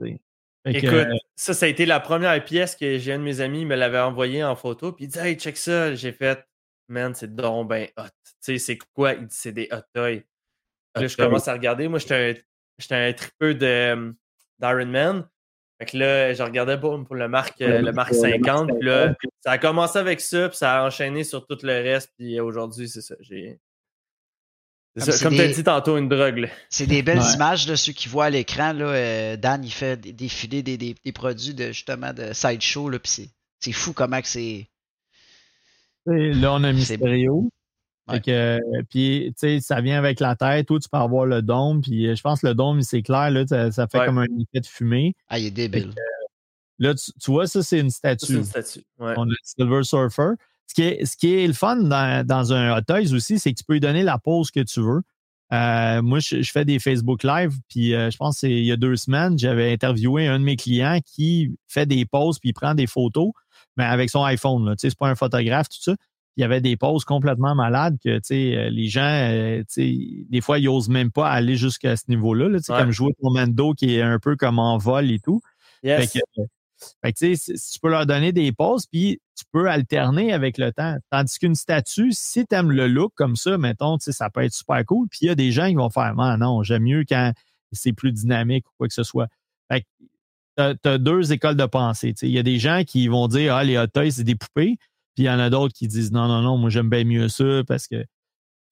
ouais, 0.00 0.08
ouais. 0.08 0.20
fait 0.66 0.72
que, 0.80 0.86
Écoute, 0.86 0.92
euh, 0.94 1.18
ça, 1.36 1.52
ça 1.52 1.66
a 1.66 1.68
été 1.68 1.84
la 1.84 2.00
première 2.00 2.42
pièce 2.42 2.74
que 2.74 2.96
j'ai 2.96 3.12
un 3.12 3.18
de 3.18 3.22
mes 3.24 3.40
amis 3.42 3.66
me 3.66 3.74
l'avait 3.76 4.00
envoyé 4.00 4.42
en 4.42 4.56
photo. 4.56 4.92
Puis 4.92 5.04
il 5.04 5.08
dit 5.08 5.18
Hey, 5.18 5.36
check 5.36 5.58
ça. 5.58 5.94
J'ai 5.94 6.12
fait 6.12 6.42
Man, 6.88 7.14
c'est 7.14 7.34
donc 7.34 7.68
ben 7.68 7.88
hot. 7.98 8.02
Tu 8.24 8.32
sais, 8.40 8.58
c'est 8.58 8.78
quoi? 8.94 9.12
Il 9.12 9.26
dit 9.26 9.36
C'est 9.36 9.52
des 9.52 9.68
hot 9.70 9.82
toys. 9.94 10.20
Là, 10.96 11.06
je 11.06 11.16
commence 11.16 11.48
à 11.48 11.52
regarder. 11.52 11.88
Moi, 11.88 11.98
j'étais 11.98 12.14
un, 12.38 12.42
j'étais 12.78 12.94
un 12.94 13.12
tripeux 13.12 13.54
de, 13.54 14.14
euh, 14.62 14.66
d'Iron 14.78 14.90
Man. 14.90 15.28
Fait 15.78 15.86
que 15.86 15.96
là, 15.98 16.32
je 16.34 16.42
regardais 16.42 16.78
pour, 16.78 17.02
pour 17.04 17.16
le 17.16 17.28
marque, 17.28 17.60
euh, 17.60 17.80
le 17.82 17.92
marque 17.92 18.14
50. 18.14 18.68
Puis 18.78 18.86
là, 18.86 19.14
ça 19.40 19.52
a 19.52 19.58
commencé 19.58 19.98
avec 19.98 20.20
ça, 20.20 20.48
puis 20.48 20.56
ça 20.56 20.80
a 20.82 20.86
enchaîné 20.86 21.24
sur 21.24 21.46
tout 21.46 21.58
le 21.62 21.72
reste. 21.72 22.10
Puis 22.16 22.38
aujourd'hui, 22.40 22.88
c'est 22.88 23.00
ça. 23.02 23.16
J'ai, 23.20 23.58
C'est 24.96 25.04
Comme 25.06 25.12
ça, 25.14 25.24
Comme 25.24 25.34
tu 25.34 25.40
as 25.40 25.46
des- 25.48 25.54
dit 25.54 25.64
tantôt, 25.64 25.96
une 25.98 26.08
drogue. 26.08 26.48
C'est 26.70 26.86
des 26.86 27.02
belles 27.02 27.18
Ouais. 27.18 27.32
images 27.34 27.66
de 27.66 27.74
ceux 27.74 27.92
qui 27.92 28.08
voient 28.08 28.26
à 28.26 28.30
l'écran. 28.30 28.72
Là, 28.72 28.84
euh, 28.86 29.36
Dan, 29.36 29.64
il 29.64 29.72
fait 29.72 29.96
dé- 30.00 30.12
défiler 30.12 30.62
des, 30.62 30.78
des, 30.78 30.94
des 31.04 31.12
produits 31.12 31.52
de 31.54 31.66
justement 31.72 32.12
de 32.12 32.32
sideshow. 32.32 32.88
Là, 32.88 33.00
puis 33.00 33.10
c'est, 33.10 33.28
c'est 33.58 33.72
fou 33.72 33.92
comment 33.92 34.20
que 34.22 34.28
c'est. 34.28 34.68
Et 36.06 36.32
Là, 36.34 36.52
on 36.52 36.62
a 36.62 36.68
C'est- 36.68 36.96
Mysterio. 36.96 37.50
Ouais. 38.08 38.16
Fait 38.16 38.20
que, 38.20 38.60
puis, 38.90 39.26
tu 39.28 39.34
sais, 39.38 39.60
ça 39.60 39.80
vient 39.80 39.96
avec 39.98 40.20
la 40.20 40.36
tête. 40.36 40.66
Toi, 40.66 40.78
tu 40.78 40.88
peux 40.90 40.98
avoir 40.98 41.24
le 41.26 41.40
dôme. 41.42 41.80
Puis, 41.80 42.06
euh, 42.06 42.14
je 42.14 42.20
pense 42.22 42.42
que 42.42 42.48
le 42.48 42.54
dôme, 42.54 42.82
c'est 42.82 43.02
clair, 43.02 43.30
là, 43.30 43.46
ça, 43.46 43.72
ça 43.72 43.86
fait 43.86 44.00
Ouais. 44.00 44.06
comme 44.06 44.18
un 44.18 44.24
effet 44.24 44.60
de 44.60 44.66
fumée. 44.66 45.14
Ah, 45.28 45.38
il 45.38 45.46
est 45.46 45.50
débile. 45.50 45.90
Là, 46.78 46.94
tu, 46.94 47.12
tu 47.20 47.30
vois, 47.30 47.46
ça, 47.46 47.62
c'est 47.62 47.80
une 47.80 47.90
Ça, 47.90 47.98
C'est 48.02 48.16
statue. 48.18 48.36
une 48.38 48.44
statue. 48.44 48.84
Ouais. 48.98 49.14
On 49.16 49.22
a 49.22 49.26
le 49.30 49.36
Silver 49.42 49.82
Surfer. 49.84 50.32
Ce 50.66 50.74
qui 50.74 50.82
est, 50.82 51.04
ce 51.04 51.16
qui 51.16 51.32
est 51.34 51.46
le 51.46 51.52
fun 51.52 51.76
dans, 51.76 52.26
dans 52.26 52.52
un 52.52 52.76
Hot 52.76 52.82
Toys 52.82 53.12
aussi, 53.14 53.38
c'est 53.38 53.52
que 53.52 53.58
tu 53.58 53.64
peux 53.64 53.74
lui 53.74 53.80
donner 53.80 54.02
la 54.02 54.18
pose 54.18 54.50
que 54.50 54.60
tu 54.60 54.80
veux. 54.80 55.02
Euh, 55.52 56.02
moi, 56.02 56.18
je, 56.18 56.42
je 56.42 56.50
fais 56.50 56.64
des 56.64 56.78
Facebook 56.78 57.22
Live, 57.22 57.52
puis 57.68 57.94
euh, 57.94 58.10
je 58.10 58.16
pense 58.16 58.36
que 58.36 58.40
c'est 58.40 58.50
il 58.50 58.64
y 58.64 58.72
a 58.72 58.76
deux 58.76 58.96
semaines, 58.96 59.38
j'avais 59.38 59.72
interviewé 59.72 60.26
un 60.26 60.40
de 60.40 60.44
mes 60.44 60.56
clients 60.56 60.98
qui 61.04 61.54
fait 61.68 61.86
des 61.86 62.06
poses 62.06 62.38
puis 62.40 62.48
il 62.48 62.54
prend 62.54 62.74
des 62.74 62.86
photos, 62.86 63.30
mais 63.76 63.84
avec 63.84 64.10
son 64.10 64.24
iPhone. 64.24 64.64
Là, 64.66 64.74
tu 64.74 64.80
sais, 64.80 64.90
c'est 64.90 64.98
pas 64.98 65.08
un 65.08 65.14
photographe, 65.14 65.68
tout 65.68 65.80
ça. 65.80 65.94
Il 66.36 66.40
y 66.40 66.44
avait 66.44 66.60
des 66.60 66.76
poses 66.76 67.04
complètement 67.04 67.54
malades 67.54 67.96
que 68.02 68.18
euh, 68.32 68.70
les 68.70 68.88
gens, 68.88 69.02
euh, 69.02 69.62
des 69.76 70.40
fois, 70.40 70.58
ils 70.58 70.68
osent 70.68 70.88
même 70.88 71.12
pas 71.12 71.30
aller 71.30 71.56
jusqu'à 71.56 71.96
ce 71.96 72.04
niveau-là. 72.08 72.48
Là, 72.48 72.58
Ouais. 72.58 72.78
Comme 72.80 72.90
jouer 72.90 73.12
ton 73.22 73.30
Mando 73.30 73.72
qui 73.74 73.94
est 73.94 74.02
un 74.02 74.18
peu 74.18 74.34
comme 74.36 74.58
en 74.58 74.76
vol 74.78 75.10
et 75.10 75.20
tout. 75.20 75.40
Yes. 75.82 76.10
Fait 76.10 76.18
que, 76.18 76.24
fait 77.02 77.12
que, 77.12 77.18
tu 77.18 77.36
sais, 77.36 77.54
si- 77.56 77.72
tu 77.72 77.78
peux 77.80 77.88
leur 77.90 78.04
donner 78.06 78.32
des 78.32 78.50
pauses, 78.52 78.86
puis 78.86 79.20
tu 79.36 79.44
peux 79.52 79.68
alterner 79.70 80.32
avec 80.32 80.58
le 80.58 80.72
temps. 80.72 80.96
Tandis 81.10 81.38
qu'une 81.38 81.54
statue, 81.54 82.10
si 82.12 82.46
tu 82.46 82.54
aimes 82.54 82.72
le 82.72 82.88
look 82.88 83.12
comme 83.14 83.36
ça, 83.36 83.56
mettons, 83.58 83.96
ça 84.00 84.28
peut 84.30 84.42
être 84.42 84.52
super 84.54 84.84
cool. 84.84 85.08
Puis 85.08 85.20
il 85.22 85.26
y 85.28 85.30
a 85.30 85.34
des 85.34 85.52
gens 85.52 85.68
qui 85.68 85.74
vont 85.76 85.90
faire, 85.90 86.14
Ah, 86.18 86.36
non, 86.36 86.62
j'aime 86.62 86.82
mieux 86.82 87.04
quand 87.08 87.32
c'est 87.72 87.92
plus 87.92 88.12
dynamique 88.12 88.66
ou 88.68 88.72
quoi 88.78 88.88
que 88.88 88.94
ce 88.94 89.02
soit. 89.02 89.28
Fait 89.70 89.82
que 89.82 89.86
tu 90.82 90.88
as, 90.88 90.98
deux 90.98 91.32
écoles 91.32 91.56
de 91.56 91.66
pensée. 91.66 92.14
Il 92.22 92.30
y 92.30 92.38
a 92.38 92.42
des 92.42 92.58
gens 92.58 92.82
qui 92.86 93.08
vont 93.08 93.28
dire, 93.28 93.54
ah, 93.54 93.64
les 93.64 93.78
hot 93.78 93.86
toys, 93.88 94.10
c'est 94.10 94.24
des 94.24 94.36
poupées. 94.36 94.76
Puis 95.14 95.24
il 95.24 95.26
y 95.26 95.30
en 95.30 95.38
a 95.38 95.48
d'autres 95.50 95.74
qui 95.74 95.86
disent, 95.88 96.10
non, 96.12 96.26
non, 96.28 96.42
non, 96.42 96.56
moi, 96.56 96.70
j'aime 96.70 96.90
bien 96.90 97.04
mieux 97.04 97.28
ça 97.28 97.62
parce 97.66 97.86
que. 97.86 98.04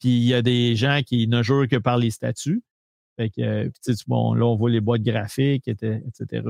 Puis 0.00 0.08
il 0.10 0.24
y 0.24 0.34
a 0.34 0.42
des 0.42 0.74
gens 0.74 1.00
qui 1.06 1.28
ne 1.28 1.42
jurent 1.42 1.68
que 1.68 1.76
par 1.76 1.96
les 1.96 2.10
statues. 2.10 2.62
Fait 3.16 3.30
que, 3.30 3.40
euh, 3.42 3.70
puis 3.84 3.94
bon, 4.08 4.34
là, 4.34 4.44
on 4.46 4.56
voit 4.56 4.70
les 4.70 4.80
boîtes 4.80 5.02
graphiques, 5.02 5.68
etc. 5.68 6.42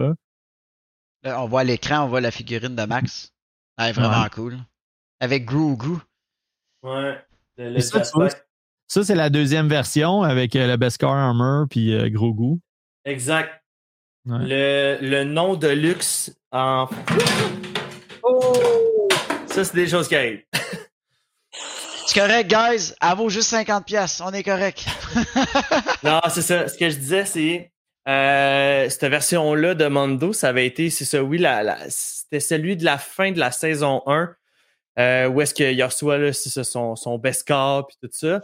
Là, 1.23 1.43
on 1.43 1.47
voit 1.49 1.61
à 1.61 1.65
l'écran, 1.65 2.05
on 2.05 2.09
voit 2.09 2.21
la 2.21 2.31
figurine 2.31 2.75
de 2.75 2.85
Max. 2.85 3.33
Elle 3.79 3.91
est 3.91 3.93
vraiment 3.93 4.23
Ouais. 4.23 4.31
cool. 4.31 4.59
Avec 5.21 5.45
Gru 5.45 5.77
Gru. 5.77 5.97
Ouais. 6.83 7.19
Le, 7.59 7.71
le 7.71 7.77
Et 7.77 7.81
ça, 7.83 9.05
c'est 9.05 9.15
la 9.15 9.29
deuxième 9.31 9.69
version 9.69 10.23
avec 10.23 10.57
euh, 10.57 10.67
le 10.67 10.77
Beskar 10.77 11.13
Armor 11.13 11.67
puis 11.69 11.95
euh, 11.95 12.09
Grogu. 12.09 12.59
Exact. 13.05 13.51
Ouais. 14.25 14.39
Le, 14.41 14.99
le 15.03 15.25
nom 15.25 15.57
de 15.57 15.69
luxe 15.69 16.35
en. 16.53 16.89
Oh! 18.23 18.72
Ça, 19.53 19.65
c'est 19.65 19.75
des 19.75 19.89
choses 19.89 20.09
qui 20.09 20.17
arrivent. 20.17 20.43
C'est 22.07 22.19
correct, 22.21 22.49
guys. 22.51 22.93
Elle 23.01 23.17
vaut 23.17 23.29
juste 23.29 23.53
50$. 23.53 23.85
piastres. 23.85 24.23
On 24.27 24.33
est 24.33 24.43
correct. 24.43 24.85
Non, 26.03 26.21
c'est 26.33 26.43
ça. 26.43 26.67
Ce 26.69 26.77
que 26.77 26.91
je 26.91 26.97
disais, 26.97 27.25
c'est. 27.25 27.71
euh, 28.09 28.89
cette 28.89 29.05
version-là 29.05 29.75
de 29.75 29.87
Mondo, 29.87 30.33
ça 30.33 30.49
avait 30.49 30.67
été, 30.67 30.91
c'est 30.91 31.05
ça, 31.05 31.23
oui, 31.23 31.39
la, 31.39 31.63
la- 31.63 31.79
c'était 31.89 32.41
celui 32.41 32.77
de 32.77 32.85
la 32.85 32.99
fin 32.99 33.31
de 33.31 33.39
la 33.39 33.53
saison 33.53 34.03
1, 34.07 34.35
euh, 34.99 35.29
où 35.29 35.41
est-ce 35.41 35.55
qu'il 35.55 35.83
reçoit 35.85 36.19
là, 36.19 36.33
ça, 36.33 36.65
son, 36.65 36.97
son 36.97 37.19
Beskar 37.19 37.87
puis 37.87 37.97
tout 38.03 38.09
ça. 38.11 38.41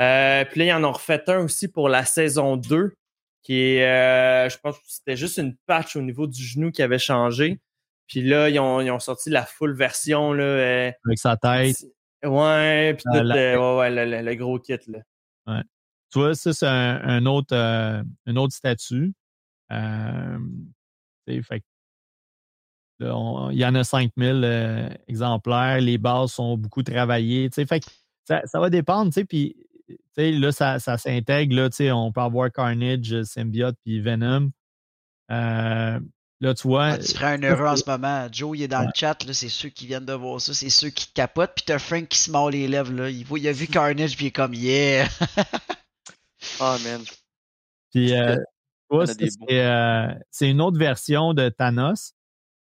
Euh, 0.00 0.44
puis 0.46 0.60
là, 0.60 0.64
ils 0.66 0.72
en 0.72 0.84
ont 0.84 0.92
refait 0.92 1.22
un 1.28 1.40
aussi 1.44 1.68
pour 1.68 1.88
la 1.90 2.04
saison 2.06 2.56
2, 2.56 2.94
qui 3.42 3.76
est, 3.76 4.48
je 4.48 4.56
pense 4.62 4.76
que 4.78 4.84
c'était 4.86 5.16
juste 5.16 5.36
une 5.36 5.54
patch 5.66 5.96
au 5.96 6.00
niveau 6.00 6.26
du 6.26 6.42
genou 6.42 6.70
qui 6.70 6.82
avait 6.82 6.98
changé. 6.98 7.58
Puis 8.08 8.22
là, 8.22 8.48
ils 8.50 8.58
ont, 8.58 8.80
ils 8.80 8.90
ont 8.90 8.98
sorti 8.98 9.30
la 9.30 9.44
full 9.46 9.74
version, 9.74 10.32
là. 10.32 10.44
euh, 10.44 10.92
Avec 11.06 11.18
sa 11.18 11.36
tête. 11.36 11.76
ouais, 12.24 12.94
puis 12.94 13.04
Euh, 13.14 13.20
tout, 13.20 13.24
la- 13.26 13.58
ouais, 13.60 13.78
ouais, 13.78 13.90
le, 14.06 14.10
le- 14.16 14.22
le 14.22 14.34
gros 14.34 14.58
kit, 14.58 14.76
là. 14.88 15.00
Tu 16.12 16.20
vois, 16.20 16.34
ça, 16.36 16.52
c'est 16.52 16.66
un, 16.66 17.00
un 17.02 17.26
autre, 17.26 17.56
euh, 17.56 18.02
un 18.26 18.36
autre 18.36 18.54
statut. 18.54 19.12
Euh, 19.72 20.38
fait 21.26 21.60
que 21.60 21.64
là, 23.00 23.16
on- 23.16 23.50
il 23.50 23.58
y 23.58 23.64
en 23.66 23.74
a 23.74 23.82
5000 23.82 24.42
euh, 24.44 24.88
exemplaires. 25.08 25.80
Les 25.80 25.98
bases 25.98 26.32
sont 26.32 26.56
beaucoup 26.56 26.82
travaillées. 26.84 27.48
Fait 27.50 27.82
ça, 28.24 28.42
ça 28.44 28.60
va 28.60 28.70
dépendre. 28.70 29.10
tu 29.12 29.20
sais, 29.20 29.24
Puis 29.24 29.56
tu 29.88 29.96
sais, 30.14 30.30
là, 30.32 30.52
ça, 30.52 30.78
ça 30.78 30.96
s'intègre. 30.98 31.68
On 31.92 32.12
peut 32.12 32.20
avoir 32.20 32.52
Carnage, 32.52 33.22
Symbiote 33.24 33.76
puis 33.84 34.00
Venom. 34.00 34.50
Euh, 35.32 35.98
là, 36.40 36.54
tu 36.54 36.68
vois. 36.68 36.86
Ah, 36.86 36.98
tu 36.98 37.14
ferais 37.14 37.34
un 37.34 37.42
heureux 37.42 37.66
en 37.66 37.76
ce 37.76 37.84
moment. 37.86 38.26
Joe, 38.32 38.56
il 38.58 38.62
est 38.62 38.68
dans 38.68 38.82
le 38.82 38.90
chat. 38.94 39.24
là, 39.26 39.32
C'est 39.32 39.48
ceux 39.48 39.68
qui 39.68 39.86
viennent 39.86 40.04
de 40.04 40.12
voir 40.12 40.40
ça. 40.40 40.54
C'est 40.54 40.70
ceux 40.70 40.90
qui 40.90 41.08
capotent. 41.12 41.52
Puis 41.54 41.64
t'as 41.66 41.78
Frank 41.78 42.08
qui 42.08 42.18
se 42.18 42.30
mord 42.30 42.50
les 42.50 42.68
lèvres. 42.68 42.92
Là. 42.92 43.10
Il, 43.10 43.24
voit- 43.24 43.38
il 43.38 43.48
a 43.48 43.52
vu 43.52 43.66
Carnage. 43.66 44.16
Puis 44.16 44.26
il 44.26 44.28
est 44.28 44.32
comme 44.32 44.54
Yeah. 44.54 45.08
Ah, 46.60 46.76
man. 46.84 47.00
Puis, 47.92 48.12
euh, 48.12 48.36
c'est 49.06 49.30
euh, 49.52 50.08
c'est 50.30 50.50
une 50.50 50.60
autre 50.60 50.78
version 50.78 51.32
de 51.32 51.48
Thanos. 51.48 52.12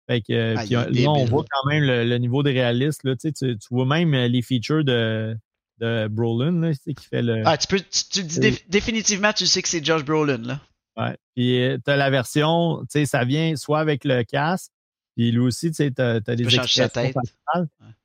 Fait 0.08 0.20
que, 0.20 0.32
euh, 0.32 0.54
Ah, 0.56 0.64
puis, 0.64 1.02
là, 1.02 1.10
on 1.10 1.24
voit 1.24 1.44
quand 1.50 1.68
même 1.70 1.84
le, 1.84 2.04
le 2.04 2.18
niveau 2.18 2.42
de 2.42 2.50
réalisme. 2.50 3.08
Là, 3.08 3.16
tu, 3.16 3.28
sais, 3.28 3.32
tu, 3.32 3.58
tu 3.58 3.68
vois 3.70 3.86
même 3.86 4.14
euh, 4.14 4.28
les 4.28 4.42
features 4.42 4.84
de, 4.84 5.36
de 5.78 6.08
Brolin 6.08 6.60
là, 6.60 6.72
tu 6.72 6.80
sais, 6.84 6.94
qui 6.94 7.06
fait 7.06 7.22
le. 7.22 7.42
Ah, 7.44 7.56
tu 7.56 7.66
peux. 7.66 7.80
Tu, 7.80 8.22
dis 8.24 8.62
définitivement, 8.68 9.32
tu 9.32 9.46
sais 9.46 9.62
que 9.62 9.68
c'est 9.68 9.84
Josh 9.84 10.04
Brolin. 10.04 10.38
Là. 10.38 10.60
Ouais. 10.96 11.16
Puis 11.34 11.58
tu 11.84 11.90
as 11.90 11.96
la 11.96 12.10
version, 12.10 12.80
tu 12.82 12.86
sais, 12.90 13.06
ça 13.06 13.24
vient 13.24 13.56
soit 13.56 13.80
avec 13.80 14.04
le 14.04 14.22
casque, 14.24 14.70
puis 15.16 15.32
lui 15.32 15.40
aussi, 15.40 15.68
tu 15.68 15.74
sais, 15.74 15.90
tu 15.90 16.02
as, 16.02 16.20
des 16.20 16.42
expressions 16.42 16.88
tête. 16.88 17.16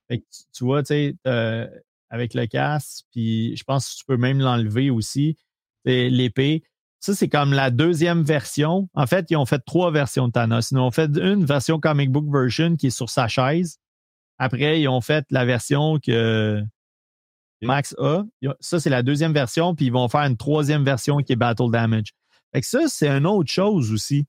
Fait 0.08 0.20
que 0.20 0.24
tu, 0.24 0.44
tu 0.54 0.64
vois, 0.64 0.84
tu 0.84 0.88
sais, 0.88 1.16
avec 2.10 2.34
le 2.34 2.46
casque, 2.46 3.06
puis 3.12 3.56
je 3.58 3.64
pense 3.64 3.90
que 3.90 4.00
tu 4.00 4.06
peux 4.06 4.18
même 4.18 4.40
l'enlever 4.40 4.90
aussi. 4.90 5.38
L'épée. 5.86 6.64
Ça, 7.00 7.14
c'est 7.14 7.30
comme 7.30 7.54
la 7.54 7.72
deuxième 7.72 8.24
version. 8.24 8.90
En 8.94 9.08
fait, 9.08 9.28
ils 9.30 9.38
ont 9.38 9.46
fait 9.46 9.60
trois 9.60 9.92
versions 9.92 10.28
de 10.28 10.34
Thanos. 10.34 10.72
Ils 10.72 10.78
ont 10.78 10.92
fait 10.92 11.10
une 11.18 11.46
version 11.46 11.80
comic 11.80 12.12
book 12.12 12.26
version 12.30 12.76
qui 12.76 12.88
est 12.88 12.92
sur 12.92 13.10
sa 13.10 13.28
chaise. 13.28 13.80
Après, 14.38 14.82
ils 14.82 14.88
ont 14.88 15.02
fait 15.02 15.26
la 15.30 15.46
version 15.46 16.00
que 16.00 16.62
Max 17.62 17.96
a. 18.00 18.24
Ça, 18.60 18.80
c'est 18.80 18.90
la 18.90 19.04
deuxième 19.04 19.34
version, 19.34 19.76
puis 19.76 19.86
ils 19.86 19.92
vont 19.92 20.10
faire 20.10 20.22
une 20.22 20.38
troisième 20.38 20.84
version 20.84 21.18
qui 21.18 21.34
est 21.34 21.38
Battle 21.38 21.72
Damage. 21.72 22.14
Fait 22.54 22.62
que 22.62 22.68
ça, 22.68 22.88
c'est 22.88 23.10
une 23.10 23.26
autre 23.26 23.52
chose 23.52 23.92
aussi. 23.92 24.26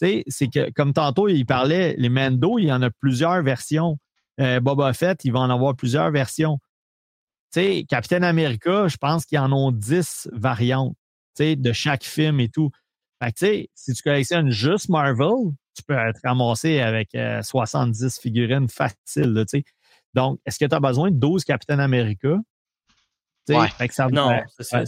Tu 0.00 0.06
sais, 0.06 0.24
c'est 0.28 0.48
que, 0.48 0.70
comme 0.72 0.92
tantôt, 0.92 1.28
il 1.28 1.46
parlait, 1.46 1.94
les 1.98 2.08
Mando, 2.08 2.58
il 2.58 2.66
y 2.66 2.72
en 2.72 2.82
a 2.82 2.90
plusieurs 2.90 3.42
versions. 3.42 3.98
Euh, 4.40 4.60
Boba 4.60 4.92
Fett, 4.92 5.24
il 5.24 5.32
va 5.32 5.40
en 5.40 5.50
avoir 5.50 5.76
plusieurs 5.76 6.10
versions. 6.10 6.58
Tu 7.52 7.60
sais, 7.60 7.84
Captain 7.88 8.22
America, 8.22 8.88
je 8.88 8.96
pense 8.96 9.26
qu'ils 9.26 9.38
en 9.38 9.52
ont 9.52 9.70
10 9.70 10.28
variantes, 10.32 10.96
tu 11.36 11.44
sais, 11.44 11.56
de 11.56 11.72
chaque 11.72 12.04
film 12.04 12.40
et 12.40 12.48
tout. 12.48 12.70
Fait 13.22 13.30
que, 13.32 13.38
tu 13.38 13.46
sais, 13.46 13.70
si 13.74 13.92
tu 13.92 14.02
collectionnes 14.02 14.50
juste 14.50 14.88
Marvel, 14.88 15.52
tu 15.74 15.82
peux 15.86 15.94
te 15.94 16.26
ramasser 16.26 16.80
avec 16.80 17.14
euh, 17.14 17.42
70 17.42 18.18
figurines 18.18 18.68
faciles, 18.68 19.32
là, 19.32 19.44
tu 19.44 19.58
sais. 19.58 19.64
Donc, 20.14 20.40
est-ce 20.44 20.58
que 20.58 20.64
tu 20.64 20.74
as 20.74 20.80
besoin 20.80 21.10
de 21.10 21.16
12 21.16 21.44
Captain 21.44 21.78
America? 21.78 22.38
Tu 23.46 23.54
sais, 23.54 23.58
Ouais. 23.58 23.68
fait 23.68 23.88
que 23.88 23.94
ça 23.94 24.08
Non, 24.08 24.28
ouais, 24.28 24.44
c'est 24.58 24.86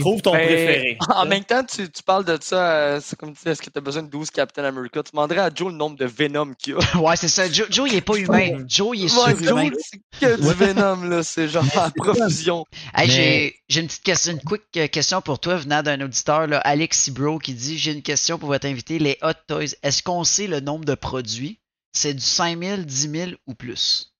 Trouve 0.00 0.20
ton 0.20 0.32
Ben, 0.32 0.44
préféré. 0.46 0.98
En 1.14 1.26
même 1.26 1.44
temps, 1.44 1.62
tu, 1.62 1.88
tu 1.90 2.02
parles 2.02 2.24
de 2.24 2.36
ça, 2.40 2.72
euh, 2.76 3.00
c'est 3.00 3.16
comme 3.16 3.32
tu 3.34 3.44
dis, 3.44 3.48
est-ce 3.50 3.62
que 3.62 3.70
tu 3.70 3.78
as 3.78 3.80
besoin 3.80 4.02
de 4.02 4.08
12 4.10 4.30
Captain 4.30 4.64
America? 4.64 5.00
Tu 5.02 5.12
demanderais 5.12 5.38
à 5.42 5.50
Joe 5.54 5.70
le 5.70 5.76
nombre 5.78 5.96
de 5.96 6.06
Venom 6.06 6.54
qu'il 6.54 6.74
y 6.74 6.76
a. 6.76 6.98
ouais, 7.00 7.16
c'est 7.16 7.28
ça. 7.28 7.48
Joe, 7.50 7.68
Joe, 7.70 7.88
il 7.88 7.96
est 7.96 8.00
pas 8.00 8.16
humain. 8.16 8.64
Joe, 8.66 8.96
il 8.96 9.04
est 9.04 9.14
Ouais, 9.16 9.34
surhumain. 9.36 9.68
Joe, 9.68 9.78
c'est 9.78 10.00
que 10.20 10.36
du 10.40 10.54
Venom, 10.54 11.02
là. 11.08 11.22
C'est 11.22 11.48
genre 11.48 11.64
à 11.76 11.90
profusion. 11.96 12.64
Hey, 12.96 13.06
Mais- 13.06 13.12
j'ai, 13.14 13.56
j'ai 13.68 13.80
une 13.82 13.86
petite 13.86 14.02
question, 14.02 14.32
une 14.32 14.40
quick 14.40 14.62
euh, 14.76 14.88
question 14.88 15.20
pour 15.22 15.38
toi 15.38 15.56
venant 15.56 15.82
d'un 15.84 16.00
auditeur, 16.00 16.48
là, 16.48 16.58
Alex 16.58 17.10
Bro, 17.10 17.38
qui 17.38 17.54
dit 17.54 17.78
J'ai 17.78 17.92
une 17.92 18.02
question 18.02 18.38
pour 18.38 18.48
votre 18.48 18.66
invité. 18.66 18.98
Les 18.98 19.18
Hot 19.22 19.32
Toys, 19.46 19.76
est-ce 19.84 20.02
qu'on 20.02 20.24
sait 20.24 20.48
le 20.48 20.58
nombre 20.60 20.84
de 20.84 20.94
produits? 20.96 21.60
C'est 21.92 22.12
du 22.12 22.20
5000, 22.20 22.84
10 22.86 23.10
000 23.10 23.30
ou 23.46 23.54
plus? 23.54 24.12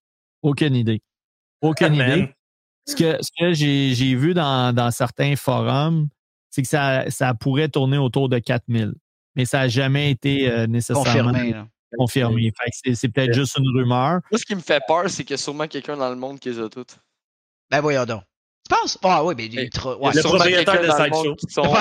Aucune 0.43 0.77
idée. 0.77 1.01
Aucune 1.61 1.97
Man. 1.97 2.19
idée. 2.21 2.33
Ce 2.87 2.95
que, 2.95 3.17
ce 3.23 3.31
que 3.39 3.53
j'ai 3.53 4.15
vu 4.15 4.33
dans, 4.35 4.73
dans 4.75 4.91
certains 4.91 5.35
forums, 5.37 6.09
c'est 6.51 6.63
que 6.63 6.69
ça, 6.69 7.11
ça 7.11 7.35
pourrait 7.35 7.69
tourner 7.69 7.99
autour 7.99 8.29
de 8.29 8.39
4000. 8.39 8.93
Mais 9.35 9.45
ça 9.45 9.59
n'a 9.59 9.69
jamais 9.69 10.11
été 10.11 10.49
euh, 10.51 10.67
nécessairement 10.67 11.05
Confirmé. 11.05 11.53
Là. 11.53 11.67
confirmé. 11.99 12.53
C'est- 12.95 13.09
peut-être 13.09 13.35
juste 13.35 13.59
une 13.59 13.69
rumeur. 13.77 14.21
Moi, 14.31 14.39
ce 14.39 14.45
qui 14.47 14.55
me 14.55 14.61
fait 14.61 14.83
peur, 14.87 15.11
c'est 15.11 15.25
qu'il 15.25 15.33
y 15.33 15.35
a 15.35 15.39
sûrement 15.39 15.67
quelqu'un 15.67 15.97
dans 15.97 16.09
le 16.09 16.17
monde 16.17 16.39
qui 16.39 16.49
les 16.49 16.61
a 16.61 16.69
toutes. 16.69 16.97
Ben 17.71 17.81
voyons 17.81 18.05
donc. 18.05 18.23
Tu 18.69 18.75
penses? 18.75 18.99
Ah 19.03 19.23
oui, 19.25 19.35
mais 19.37 19.47
il 19.47 19.59
Hey, 19.59 19.67
est 19.67 19.73
trop- 19.73 19.97
Il 20.01 20.03
y 20.03 20.07
a 20.07 20.09
ouais, 20.09 20.15
Le 20.15 20.23
propriétaire 20.23 20.81
de 20.83 20.87
dans 20.87 20.97
le 20.99 21.05
Sideshow. 21.05 21.25
monde 21.25 21.37
qui 21.37 21.47
sont... 21.53 21.75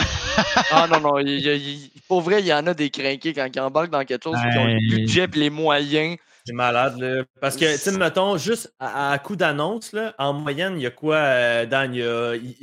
Ah 0.71 0.87
non, 0.91 0.99
non. 0.99 1.19
il 1.19 1.89
pour 2.07 2.21
vrai, 2.21 2.41
il 2.41 2.45
y 2.47 2.53
en 2.53 2.65
a 2.67 2.73
des 2.73 2.89
crinqués 2.89 3.33
quand 3.33 3.47
ils 3.55 3.59
embarquent 3.59 3.89
dans 3.91 4.03
quelque 4.03 4.23
chose 4.23 4.37
qui 4.51 4.57
ont 4.57 4.65
le 4.65 4.73
Ben- 4.73 4.89
budget 4.97 5.23
et 5.23 5.37
les 5.39 5.49
moyens 5.49 6.17
C'est 6.45 6.53
malade, 6.53 6.99
là. 6.99 7.23
Parce 7.41 7.55
que, 7.55 7.71
tu 7.71 7.79
sais, 7.79 7.97
mettons, 7.97 8.37
juste 8.37 8.73
à, 8.79 9.17
coup 9.17 9.35
d'annonce, 9.35 9.93
là, 9.93 10.13
en 10.19 10.33
moyenne, 10.33 10.75
il 10.77 10.83
y 10.83 10.85
a 10.85 10.91
quoi, 10.91 11.15
euh, 11.15 11.65
Dan? 11.65 11.93
Il 11.93 12.01
y 12.01 12.03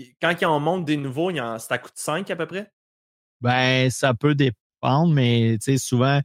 il- 0.00 0.14
quand 0.20 0.34
ils 0.40 0.46
en 0.46 0.60
montent 0.60 0.84
des 0.84 0.96
nouveaux, 0.96 1.30
il 1.30 1.36
y 1.38 1.42
c'est 1.58 1.72
à 1.72 1.78
coup 1.78 1.90
de 1.90 1.98
5 1.98 2.30
à 2.30 2.36
peu 2.36 2.46
près? 2.46 2.70
Ben, 3.40 3.90
ça 3.90 4.14
peut 4.14 4.36
dépendre, 4.36 5.12
mais 5.12 5.58
tu 5.60 5.72
sais, 5.72 5.78
souvent, 5.78 6.20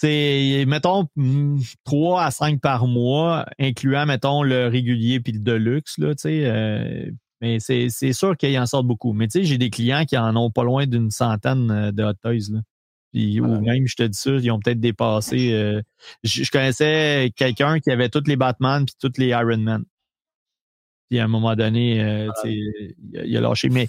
tu 0.00 0.08
sais, 0.08 0.64
mettons 0.66 1.06
mm, 1.16 1.60
3 1.84 2.24
à 2.24 2.30
5 2.30 2.60
par 2.60 2.86
mois, 2.86 3.46
incluant, 3.58 4.06
mettons, 4.06 4.42
le 4.42 4.68
régulier 4.68 5.20
puis 5.20 5.32
le 5.32 5.40
deluxe, 5.40 5.98
là, 5.98 6.14
tu 6.14 6.22
sais. 6.22 6.46
euh, 6.46 7.10
mais 7.42 7.58
c'est 7.60 7.88
c'est 7.90 8.12
sûr 8.12 8.36
qu'il 8.36 8.56
en 8.58 8.66
sort 8.66 8.84
beaucoup. 8.84 9.12
Mais 9.12 9.28
tu 9.28 9.40
sais, 9.40 9.44
j'ai 9.44 9.58
des 9.58 9.68
clients 9.70 10.04
qui 10.04 10.16
en 10.16 10.34
ont 10.36 10.50
pas 10.50 10.64
loin 10.64 10.86
d'une 10.86 11.10
centaine 11.10 11.70
euh, 11.70 11.92
de 11.92 12.02
hot 12.04 12.14
toys, 12.22 12.52
là. 12.52 12.60
Puis, 13.12 13.40
ou 13.40 13.60
même, 13.60 13.86
je 13.86 13.94
te 13.96 14.02
dis 14.04 14.18
ça, 14.18 14.30
ils 14.30 14.50
ont 14.50 14.58
peut-être 14.58 14.80
dépassé. 14.80 15.52
euh, 15.52 15.82
je, 16.24 16.44
je 16.44 16.50
connaissais 16.50 17.30
quelqu'un 17.36 17.78
qui 17.78 17.90
avait 17.90 18.08
tous 18.08 18.24
les 18.26 18.36
Batman 18.36 18.86
puis 18.86 18.94
tous 18.98 19.18
les 19.20 19.28
Iron 19.28 19.58
Man. 19.58 19.84
Puis 21.10 21.18
à 21.18 21.24
un 21.24 21.28
moment 21.28 21.54
donné, 21.54 22.02
euh, 22.02 22.30
il, 22.44 23.18
a- 23.18 23.24
il 23.24 23.36
a 23.36 23.40
lâché. 23.42 23.68
Mais 23.68 23.88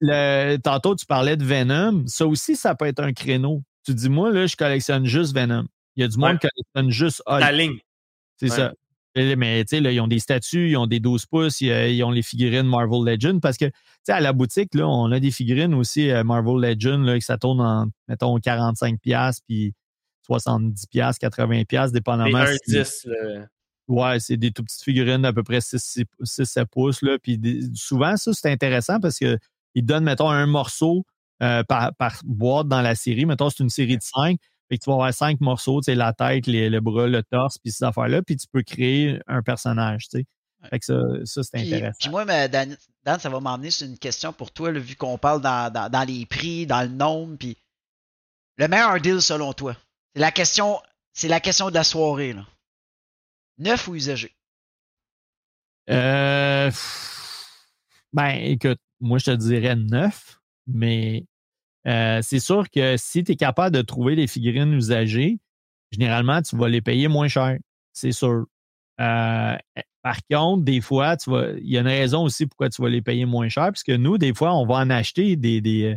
le, 0.00 0.56
tantôt, 0.56 0.94
tu 0.96 1.06
parlais 1.06 1.36
de 1.36 1.44
Venom. 1.44 2.04
Ça 2.06 2.26
aussi, 2.26 2.56
ça 2.56 2.74
peut 2.74 2.86
être 2.86 3.00
un 3.00 3.12
créneau. 3.12 3.62
Tu 3.86 3.94
dis, 3.94 4.08
moi, 4.08 4.30
là, 4.32 4.46
je 4.46 4.56
collectionne 4.56 5.06
juste 5.06 5.34
Venom. 5.34 5.66
Il 5.96 6.02
y 6.02 6.04
a 6.04 6.08
du 6.08 6.18
monde 6.18 6.30
Ouais. 6.32 6.38
qui 6.38 6.48
collectionne 6.48 6.90
juste 6.90 7.22
Hulk. 7.26 7.40
La 7.40 7.52
ligne. 7.52 7.78
C'est 8.38 8.50
Ouais. 8.50 8.56
ça. 8.56 8.72
Mais 9.16 9.64
tu 9.64 9.76
sais, 9.76 9.82
ils 9.94 10.00
ont 10.00 10.08
des 10.08 10.18
statues, 10.18 10.70
ils 10.70 10.76
ont 10.76 10.86
des 10.86 10.98
12 11.00 11.26
pouces, 11.26 11.60
ils, 11.60 11.68
ils 11.92 12.02
ont 12.02 12.10
les 12.10 12.22
figurines 12.22 12.66
Marvel 12.66 13.04
Legend 13.04 13.40
parce 13.40 13.56
que, 13.56 13.66
tu 13.66 13.72
sais, 14.04 14.12
à 14.12 14.20
la 14.20 14.32
boutique, 14.32 14.74
là, 14.74 14.88
on 14.88 15.12
a 15.12 15.20
des 15.20 15.30
figurines 15.30 15.74
aussi 15.74 16.10
euh, 16.10 16.24
Marvel 16.24 16.56
Legend, 16.70 17.04
là, 17.06 17.18
que 17.18 17.24
ça 17.24 17.38
tourne 17.38 17.60
en, 17.60 17.86
mettons, 18.08 18.36
45$ 18.38 18.98
piastres, 18.98 19.42
puis 19.46 19.72
70$, 20.28 20.88
piastres, 20.90 21.24
80$, 21.26 21.64
piastres, 21.66 21.94
Les 21.94 22.00
dépendamment. 22.00 22.38
1 22.38 22.46
si- 22.64 22.72
10 22.72 23.06
là. 23.06 23.46
Ouais, 23.86 24.18
c'est 24.18 24.36
des 24.38 24.50
tout 24.50 24.64
petites 24.64 24.82
figurines 24.82 25.22
d'à 25.22 25.32
peu 25.32 25.42
près 25.42 25.60
6-7 25.60 26.64
pouces. 26.70 27.02
Là. 27.02 27.18
Puis 27.22 27.36
des- 27.38 27.60
souvent, 27.74 28.16
ça, 28.16 28.32
c'est 28.32 28.50
intéressant 28.50 28.98
parce 28.98 29.18
que 29.18 29.38
ils 29.74 29.84
donnent, 29.84 30.04
mettons, 30.04 30.30
un 30.30 30.46
morceau 30.46 31.04
euh, 31.42 31.62
par, 31.64 31.94
par 31.96 32.20
boîte 32.24 32.68
dans 32.68 32.80
la 32.80 32.94
série. 32.94 33.26
Mettons, 33.26 33.50
c'est 33.50 33.62
une 33.62 33.68
série 33.70 33.96
de 33.98 34.02
cinq. 34.02 34.38
Fait 34.68 34.78
que 34.78 34.84
tu 34.84 34.90
vas 34.90 34.94
avoir 34.94 35.12
cinq 35.14 35.40
morceaux, 35.40 35.80
tu 35.80 35.86
sais, 35.86 35.94
la 35.94 36.12
tête, 36.12 36.46
les, 36.46 36.70
le 36.70 36.80
bras, 36.80 37.06
le 37.06 37.22
torse, 37.22 37.58
puis 37.58 37.70
ces 37.70 37.84
affaires-là. 37.84 38.22
Puis 38.22 38.36
tu 38.36 38.46
peux 38.50 38.62
créer 38.62 39.20
un 39.26 39.42
personnage, 39.42 40.08
tu 40.08 40.18
sais. 40.18 40.26
Fait 40.70 40.78
que 40.78 40.84
ça, 40.86 40.94
ça 41.24 41.42
c'est 41.42 41.58
intéressant. 41.58 41.98
puis 42.00 42.08
moi, 42.08 42.24
mais 42.24 42.48
Dan, 42.48 42.74
Dan, 43.04 43.18
ça 43.20 43.28
va 43.28 43.40
m'emmener 43.40 43.70
sur 43.70 43.86
une 43.86 43.98
question 43.98 44.32
pour 44.32 44.50
toi, 44.50 44.72
là, 44.72 44.80
vu 44.80 44.96
qu'on 44.96 45.18
parle 45.18 45.42
dans, 45.42 45.70
dans, 45.70 45.90
dans 45.90 46.04
les 46.04 46.24
prix, 46.24 46.66
dans 46.66 46.80
le 46.80 46.88
nombre, 46.88 47.36
puis 47.36 47.58
le 48.56 48.68
meilleur 48.68 48.98
deal 49.00 49.20
selon 49.20 49.52
toi. 49.52 49.76
C'est 50.14 50.20
la 50.20 50.32
question, 50.32 50.80
c'est 51.12 51.28
la 51.28 51.40
question 51.40 51.68
de 51.68 51.74
la 51.74 51.84
soirée, 51.84 52.32
là. 52.32 52.46
Neuf 53.58 53.86
ou 53.88 53.94
usagé? 53.94 54.34
Euh, 55.90 56.70
ben, 58.12 58.30
écoute, 58.30 58.78
moi, 59.00 59.18
je 59.18 59.26
te 59.26 59.30
dirais 59.32 59.76
neuf, 59.76 60.40
mais 60.66 61.26
euh, 61.86 62.20
c'est 62.22 62.40
sûr 62.40 62.70
que 62.70 62.96
si 62.96 63.24
tu 63.24 63.32
es 63.32 63.36
capable 63.36 63.74
de 63.76 63.82
trouver 63.82 64.16
des 64.16 64.26
figurines 64.26 64.72
usagées, 64.72 65.38
généralement, 65.90 66.40
tu 66.42 66.56
vas 66.56 66.68
les 66.68 66.80
payer 66.80 67.08
moins 67.08 67.28
cher. 67.28 67.58
C'est 67.92 68.12
sûr. 68.12 68.46
Euh, 69.00 69.56
par 70.02 70.18
contre, 70.30 70.64
des 70.64 70.80
fois, 70.80 71.16
tu 71.16 71.30
vas, 71.30 71.50
il 71.58 71.68
y 71.70 71.76
a 71.76 71.80
une 71.80 71.86
raison 71.86 72.22
aussi 72.22 72.46
pourquoi 72.46 72.68
tu 72.68 72.82
vas 72.82 72.88
les 72.88 73.02
payer 73.02 73.26
moins 73.26 73.48
cher, 73.48 73.70
puisque 73.72 73.90
nous, 73.90 74.18
des 74.18 74.34
fois, 74.34 74.54
on 74.54 74.66
va 74.66 74.76
en 74.76 74.90
acheter 74.90 75.36
des, 75.36 75.60
des 75.60 75.92
euh, 75.92 75.96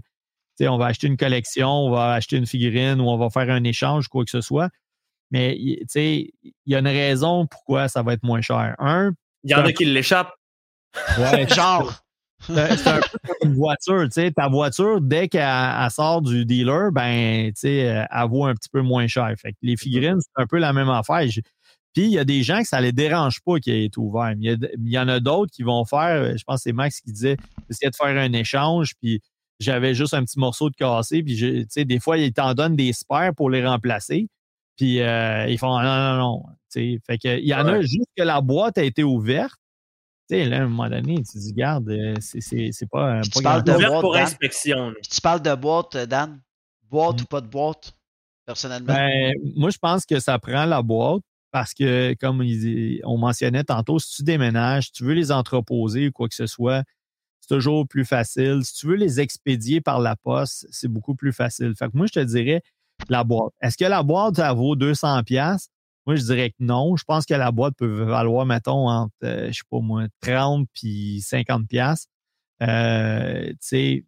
tu 0.58 0.64
sais, 0.64 0.68
on 0.68 0.78
va 0.78 0.88
acheter 0.88 1.08
une 1.08 1.18
collection, 1.18 1.70
on 1.70 1.92
va 1.92 2.14
acheter 2.14 2.38
une 2.38 2.48
figurine 2.48 3.00
ou 3.00 3.10
on 3.10 3.18
va 3.18 3.30
faire 3.30 3.50
un 3.50 3.64
échange, 3.64 4.08
quoi 4.08 4.24
que 4.26 4.32
ce 4.32 4.42
soit. 4.42 4.70
Mais, 5.30 5.56
tu 5.58 5.86
sais, 5.90 6.32
il 6.44 6.54
y 6.66 6.76
a 6.76 6.80
une 6.80 6.88
raison 6.88 7.46
pourquoi 7.48 7.90
ça 7.90 8.02
va 8.02 8.14
être 8.14 8.24
moins 8.24 8.42
cher. 8.42 8.76
Un, 8.80 9.12
Il 9.44 9.52
y 9.52 9.56
en 9.56 9.66
a 9.66 9.72
qui 9.72 9.86
l'échappent. 9.86 10.34
ouais, 11.20 11.48
Genre, 11.48 11.94
c'est 12.42 12.78
c'est 12.78 12.88
un 12.90 13.00
peu 13.00 13.18
comme 13.28 13.50
une 13.52 13.56
voiture, 13.56 14.04
tu 14.06 14.12
sais. 14.12 14.32
Ta 14.32 14.48
voiture, 14.48 15.02
dès 15.02 15.28
qu'elle 15.28 15.42
elle 15.42 15.92
sort 15.92 16.22
du 16.22 16.46
dealer, 16.46 16.92
ben, 16.92 17.48
tu 17.48 17.54
sais, 17.62 17.90
euh, 17.90 18.04
elle 18.10 18.30
vaut 18.30 18.46
un 18.46 18.54
petit 18.54 18.70
peu 18.70 18.82
moins 18.82 19.08
cher. 19.08 19.34
Fait 19.38 19.52
que 19.54 19.58
les 19.62 19.76
figurines, 19.78 20.20
c'est 20.22 20.42
un 20.42 20.46
peu 20.48 20.58
la 20.58 20.74
même 20.74 20.90
affaire. 20.90 21.28
Je- 21.28 21.42
Puis 21.94 22.04
il 22.06 22.12
y 22.12 22.20
a 22.20 22.26
des 22.26 22.44
gens 22.44 22.62
que 22.62 22.68
ça 22.68 22.80
les 22.80 22.92
dérange 22.92 23.40
pas 23.46 23.60
qu'il 23.60 23.74
été 23.74 24.00
ouvert. 24.00 24.34
Mais 24.38 24.44
il 24.44 24.44
y, 24.46 24.50
a- 24.52 24.70
il 24.78 24.90
y 24.92 25.00
en 25.00 25.08
a 25.08 25.20
d'autres 25.20 25.52
qui 25.52 25.64
vont 25.64 25.84
faire, 25.86 26.38
je 26.38 26.44
pense 26.44 26.58
que 26.58 26.62
c'est 26.64 26.74
Max 26.74 27.02
qui 27.02 27.12
disait, 27.12 27.38
essayer 27.70 27.90
de 27.90 27.96
faire 27.96 28.16
un 28.16 28.34
échange, 28.34 28.92
puis 29.02 29.20
j'avais 29.60 29.96
juste 29.96 30.14
un 30.14 30.24
petit 30.24 30.40
morceau 30.40 30.70
de 30.70 30.76
cassé, 30.76 31.24
puis 31.24 31.36
tu 31.36 31.66
sais, 31.70 31.86
des 31.86 32.00
fois, 32.00 32.18
ils 32.20 32.32
t'en 32.32 32.54
donnent 32.54 32.76
des 32.76 32.94
spares 32.94 33.34
pour 33.36 33.50
les 33.50 33.66
remplacer. 33.66 34.28
Puis 34.78 35.02
euh, 35.02 35.48
ils 35.50 35.58
font 35.58 35.76
non, 35.82 35.84
non, 35.84 36.18
non. 36.18 36.44
tu 36.72 36.94
sais. 36.96 37.00
Fait 37.08 37.18
que, 37.18 37.40
il 37.40 37.48
y 37.48 37.54
en 37.56 37.66
a 37.66 37.82
juste 37.82 38.10
que 38.16 38.22
la 38.24 38.42
boîte 38.42 38.78
a 38.78 38.84
été 38.84 39.04
ouverte. 39.04 39.58
Tu 40.30 40.36
sais, 40.36 40.46
là, 40.46 40.58
à 40.58 40.62
un 40.64 40.68
moment 40.68 40.90
donné, 40.90 41.16
tu 41.24 41.38
dis, 41.38 41.54
garde, 41.54 41.90
euh, 41.90 42.14
c'est, 42.20 42.42
c'est, 42.42 42.70
c'est 42.74 42.90
pas, 42.90 43.22
pas 43.22 43.22
tu 43.22 43.42
parles 43.42 43.64
de 43.64 43.72
boîte, 43.74 44.02
pour 44.02 44.14
Dan. 44.14 44.24
inspection. 44.24 44.94
Puis 45.02 45.10
tu 45.10 45.22
parles 45.22 45.42
de 45.42 45.56
boîte, 45.56 45.96
Dan? 45.98 46.42
Boîte 46.90 47.20
Mm. 47.20 47.24
ou 47.24 47.26
pas 47.28 47.42
de 47.42 47.48
boîte, 47.48 47.94
personnellement? 48.46 48.94
Ben, 48.94 49.34
moi, 49.56 49.70
je 49.70 49.78
pense 49.78 50.06
que 50.06 50.20
ça 50.20 50.38
prend 50.40 50.66
la 50.66 50.82
boîte 50.82 51.22
parce 51.52 51.74
que, 51.74 52.14
comme 52.20 52.44
on 53.06 53.18
mentionnait 53.18 53.64
tantôt, 53.64 54.00
si 54.00 54.18
tu 54.18 54.24
déménages, 54.24 54.86
si 54.88 54.92
tu 54.92 55.04
veux 55.06 55.14
les 55.14 55.32
entreposer 55.32 56.08
ou 56.10 56.12
quoi 56.12 56.28
que 56.28 56.36
ce 56.36 56.46
soit, 56.46 56.84
c'est 57.40 57.56
toujours 57.56 57.88
plus 57.88 58.04
facile. 58.04 58.62
Si 58.66 58.74
tu 58.74 58.88
veux 58.88 58.96
les 58.96 59.22
expédier 59.22 59.80
par 59.80 60.00
la 60.02 60.18
poste, 60.18 60.68
c'est 60.72 60.90
beaucoup 60.90 61.16
plus 61.16 61.32
facile. 61.32 61.74
Fait 61.78 61.86
que 61.86 61.96
moi, 61.96 62.06
je 62.06 62.14
te 62.14 62.20
dirais 62.20 62.62
la 63.10 63.24
boîte. 63.24 63.54
Est-ce 63.62 63.78
que 63.78 63.86
la 63.86 64.04
boîte, 64.04 64.36
ça 64.36 64.52
vaut 64.54 64.76
200 64.76 65.24
pièces 65.24 65.70
Moi, 66.08 66.16
je 66.16 66.24
dirais 66.24 66.50
que 66.52 66.56
non. 66.60 66.96
Je 66.96 67.04
pense 67.04 67.26
que 67.26 67.34
la 67.36 67.52
boîte 67.52 67.76
peut 67.78 67.86
valoir, 68.04 68.46
mettons, 68.46 68.90
entre, 68.90 69.14
euh, 69.24 69.48
je 69.50 69.58
sais 69.58 69.64
pas 69.70 69.80
moi, 69.82 70.06
30 70.22 70.68
puis 70.74 71.22
50 71.22 71.68
pièces. 71.68 72.08
Euh, 72.64 73.50
tu 73.50 73.58
sais, 73.62 74.06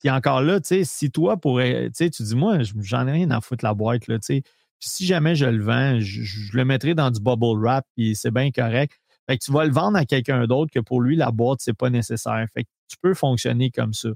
puis 0.00 0.10
encore 0.10 0.40
là, 0.40 0.60
tu 0.60 0.68
sais, 0.68 0.84
si 0.84 1.10
toi, 1.10 1.36
pour, 1.36 1.60
tu 1.60 1.90
sais, 1.92 2.10
tu 2.10 2.22
dis, 2.22 2.34
moi, 2.34 2.58
j'en 2.80 3.06
ai 3.06 3.12
rien 3.12 3.30
à 3.30 3.40
foutre 3.42 3.64
la 3.64 3.74
boîte, 3.74 4.08
là, 4.08 4.18
tu 4.18 4.36
sais. 4.36 4.42
Si 4.80 5.04
jamais 5.04 5.34
je 5.34 5.44
le 5.44 5.62
vends, 5.62 6.00
je, 6.00 6.22
je 6.22 6.56
le 6.56 6.64
mettrai 6.64 6.94
dans 6.94 7.10
du 7.10 7.20
bubble 7.20 7.60
wrap, 7.60 7.86
puis 7.96 8.16
c'est 8.16 8.30
bien 8.30 8.50
correct. 8.50 8.98
Fait 9.28 9.36
que 9.36 9.44
tu 9.44 9.52
vas 9.52 9.66
le 9.66 9.72
vendre 9.72 9.98
à 9.98 10.06
quelqu'un 10.06 10.46
d'autre 10.46 10.72
que 10.72 10.80
pour 10.80 11.02
lui, 11.02 11.16
la 11.16 11.30
boîte, 11.30 11.60
c'est 11.60 11.76
pas 11.76 11.90
nécessaire. 11.90 12.46
Fait 12.54 12.64
que 12.64 12.68
tu 12.88 12.96
peux 13.02 13.12
fonctionner 13.12 13.70
comme 13.70 13.92
ça. 13.92 14.08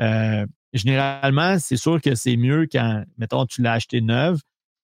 Euh, 0.00 0.46
généralement, 0.72 1.58
c'est 1.58 1.76
sûr 1.76 2.00
que 2.00 2.14
c'est 2.14 2.36
mieux 2.36 2.66
quand, 2.70 3.04
mettons, 3.18 3.46
tu 3.46 3.62
l'as 3.62 3.72
acheté 3.72 4.00
neuve. 4.00 4.40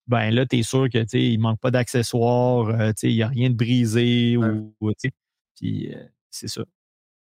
Ben 0.06 0.30
là, 0.30 0.46
tu 0.46 0.58
es 0.58 0.62
sûr 0.62 0.88
que, 0.90 1.16
il 1.16 1.38
manque 1.38 1.60
pas 1.60 1.70
d'accessoires, 1.70 2.68
euh, 2.68 2.92
il 3.02 3.14
n'y 3.14 3.22
a 3.22 3.28
rien 3.28 3.50
de 3.50 3.54
brisé 3.54 4.36
ou. 4.36 4.74
Puis 5.56 5.94
euh, 5.94 6.04
c'est 6.30 6.48
ça. 6.48 6.62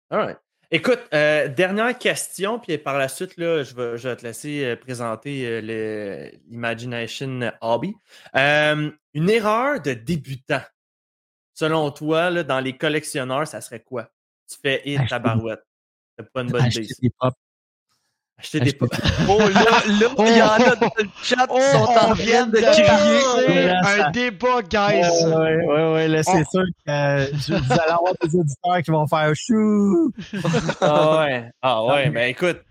All 0.09 0.19
right. 0.19 0.37
Écoute, 0.69 0.99
euh, 1.13 1.47
dernière 1.47 1.97
question, 1.97 2.59
puis 2.59 2.77
par 2.77 2.97
la 2.97 3.07
suite, 3.07 3.37
là, 3.37 3.63
je, 3.63 3.73
vais, 3.73 3.97
je 3.97 4.09
vais 4.09 4.15
te 4.17 4.23
laisser 4.23 4.75
présenter 4.75 5.61
l'Imagination 5.61 7.51
Hobby. 7.61 7.95
Une 8.33 9.29
erreur 9.29 9.81
de 9.81 9.93
débutant, 9.93 10.61
selon 11.53 11.89
toi, 11.91 12.29
là, 12.29 12.43
dans 12.43 12.59
les 12.59 12.75
collectionneurs, 12.77 13.47
ça 13.47 13.61
serait 13.61 13.81
quoi? 13.81 14.11
Tu 14.49 14.57
fais 14.61 14.81
hit 14.85 15.07
ta 15.07 15.19
barouette. 15.19 15.63
C'est 16.17 16.29
pas 16.31 16.41
une 16.41 16.51
bonne 16.51 16.65
idée. 16.65 16.87
des. 17.01 17.11
Acheter 18.39 18.59
des 18.59 18.65
acheter- 18.69 18.77
pop. 18.77 18.89
Oh 19.29 19.39
là, 19.39 19.47
là, 19.49 19.81
il 19.87 20.37
y 20.37 20.41
en 20.41 20.47
a 20.71 20.75
dans 20.75 20.91
le 20.97 21.05
chat 21.23 21.35
qui 21.47 21.53
Oh, 21.53 21.59
sont 21.71 21.77
en 21.77 22.09
on 22.11 22.13
vient 22.13 22.47
train 22.47 22.47
de 22.47 22.57
crier. 22.59 23.83
ça- 23.83 24.05
un 24.07 24.11
débat, 24.11 24.61
guys. 24.61 25.09
Oui, 25.25 25.53
oui, 25.67 25.81
oui. 25.95 26.07
Là, 26.07 26.21
c'est 26.23 26.43
sûr 26.49 26.63
que 26.85 26.91
euh, 26.91 27.25
je- 27.33 27.53
vous 27.55 27.71
allez 27.73 27.91
avoir 27.91 28.13
des 28.21 28.35
auditeurs 28.35 28.81
qui 28.83 28.91
vont 28.91 29.07
faire 29.07 29.31
chou. 29.35 30.11
Ah 30.81 31.19
ouais. 31.19 31.49
Ah 31.61 31.83
ouais, 31.85 32.09
ben 32.09 32.29
écoute. 32.29 32.61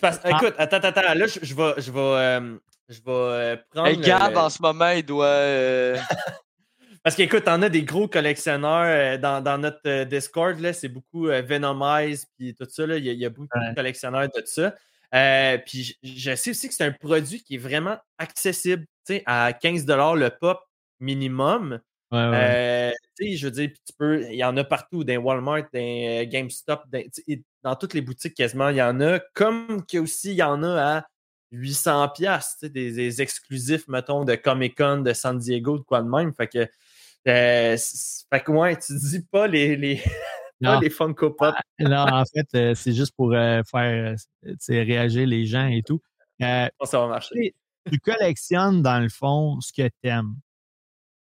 parce- 0.00 0.20
Ah. 0.22 0.30
Écoute, 0.30 0.54
attends, 0.58 0.76
attends, 0.76 0.88
attends. 1.00 1.14
Là, 1.14 1.26
je, 1.26 1.38
je 1.42 1.54
vais, 1.54 1.74
je 1.78 1.90
vais, 1.90 1.98
euh, 2.00 2.56
je 2.88 2.98
vais 2.98 3.02
euh, 3.08 3.56
prendre. 3.72 3.88
Hey, 3.88 3.96
Gab, 3.98 4.30
le- 4.32 4.38
en 4.38 4.48
ce 4.50 4.62
moment, 4.62 4.90
il 4.90 5.04
doit. 5.04 5.26
euh, 5.26 5.96
Parce 7.02 7.14
qu'écoute, 7.16 7.44
on 7.46 7.62
a 7.62 7.68
des 7.68 7.82
gros 7.84 8.08
collectionneurs 8.08 8.84
euh, 8.86 9.16
dans, 9.18 9.40
dans 9.40 9.58
notre 9.58 9.78
euh, 9.86 10.04
Discord. 10.04 10.58
là, 10.60 10.72
C'est 10.72 10.88
beaucoup 10.88 11.28
euh, 11.28 11.40
Venomize 11.42 12.26
puis 12.36 12.54
tout 12.54 12.66
ça. 12.68 12.84
là, 12.86 12.96
Il 12.96 13.04
y, 13.06 13.10
a- 13.10 13.12
il 13.12 13.18
y 13.20 13.26
a 13.26 13.30
beaucoup 13.30 13.46
Ouais. 13.58 13.70
de 13.70 13.74
collectionneurs 13.74 14.26
de 14.28 14.42
ça. 14.44 14.72
Euh, 15.14 15.58
puis 15.64 15.96
je, 16.02 16.34
sais 16.34 16.50
aussi 16.50 16.68
que 16.68 16.74
c'est 16.74 16.84
un 16.84 16.92
produit 16.92 17.42
qui 17.42 17.54
est 17.54 17.58
vraiment 17.58 17.96
accessible. 18.18 18.84
tu 19.06 19.14
sais, 19.14 19.22
À 19.26 19.52
15 19.52 19.86
le 19.86 20.28
pop 20.28 20.60
minimum. 21.00 21.80
Ouais, 22.12 22.18
ouais. 22.18 22.92
Euh, 23.20 23.34
je 23.34 23.46
veux 23.46 23.50
dire, 23.50 23.70
tu 23.84 23.92
peux, 23.98 24.22
il 24.30 24.36
y 24.36 24.44
en 24.44 24.56
a 24.56 24.64
partout, 24.64 25.02
dans 25.02 25.16
Walmart, 25.16 25.64
dans 25.72 25.80
euh, 25.80 26.24
GameStop, 26.24 26.84
dans, 27.62 27.76
toutes 27.76 27.94
les 27.94 28.00
boutiques 28.00 28.34
quasiment, 28.34 28.68
il 28.68 28.76
y 28.76 28.82
en 28.82 29.00
a. 29.00 29.20
Comme 29.34 29.84
qu'il 29.86 30.00
aussi, 30.00 30.30
il 30.30 30.36
y 30.36 30.42
en 30.42 30.62
a 30.62 30.98
à 30.98 31.06
800 31.50 32.08
pièces, 32.10 32.58
des, 32.62 32.92
des 32.92 33.22
exclusifs, 33.22 33.88
mettons, 33.88 34.24
de 34.24 34.34
Comic-Con, 34.36 34.98
de 34.98 35.12
San 35.12 35.38
Diego, 35.38 35.78
de 35.78 35.82
quoi 35.82 36.02
de 36.02 36.08
même. 36.08 36.32
Fait 36.34 36.46
que, 36.46 36.68
euh, 37.28 37.76
fait 37.76 38.40
que 38.40 38.52
ouais, 38.52 38.76
tu 38.76 38.94
dis 38.96 39.22
pas 39.22 39.46
les, 39.48 39.76
les, 39.76 40.00
Non. 40.60 40.80
les 40.80 40.90
Funko 40.90 41.30
Pop. 41.30 41.54
non, 41.78 42.06
en 42.10 42.24
fait, 42.24 42.46
euh, 42.54 42.74
c'est 42.74 42.94
juste 42.94 43.14
pour 43.16 43.32
euh, 43.32 43.62
faire 43.70 44.14
euh, 44.46 44.54
réagir 44.68 45.26
les 45.26 45.46
gens 45.46 45.66
et 45.66 45.82
tout. 45.82 46.00
Euh, 46.42 46.68
ça 46.84 47.00
va 47.00 47.08
marcher. 47.08 47.54
tu 47.90 47.98
collectionnes 47.98 48.82
dans 48.82 49.00
le 49.00 49.08
fond 49.08 49.60
ce 49.60 49.72
que 49.72 49.88
tu 49.88 50.08
aimes. 50.08 50.36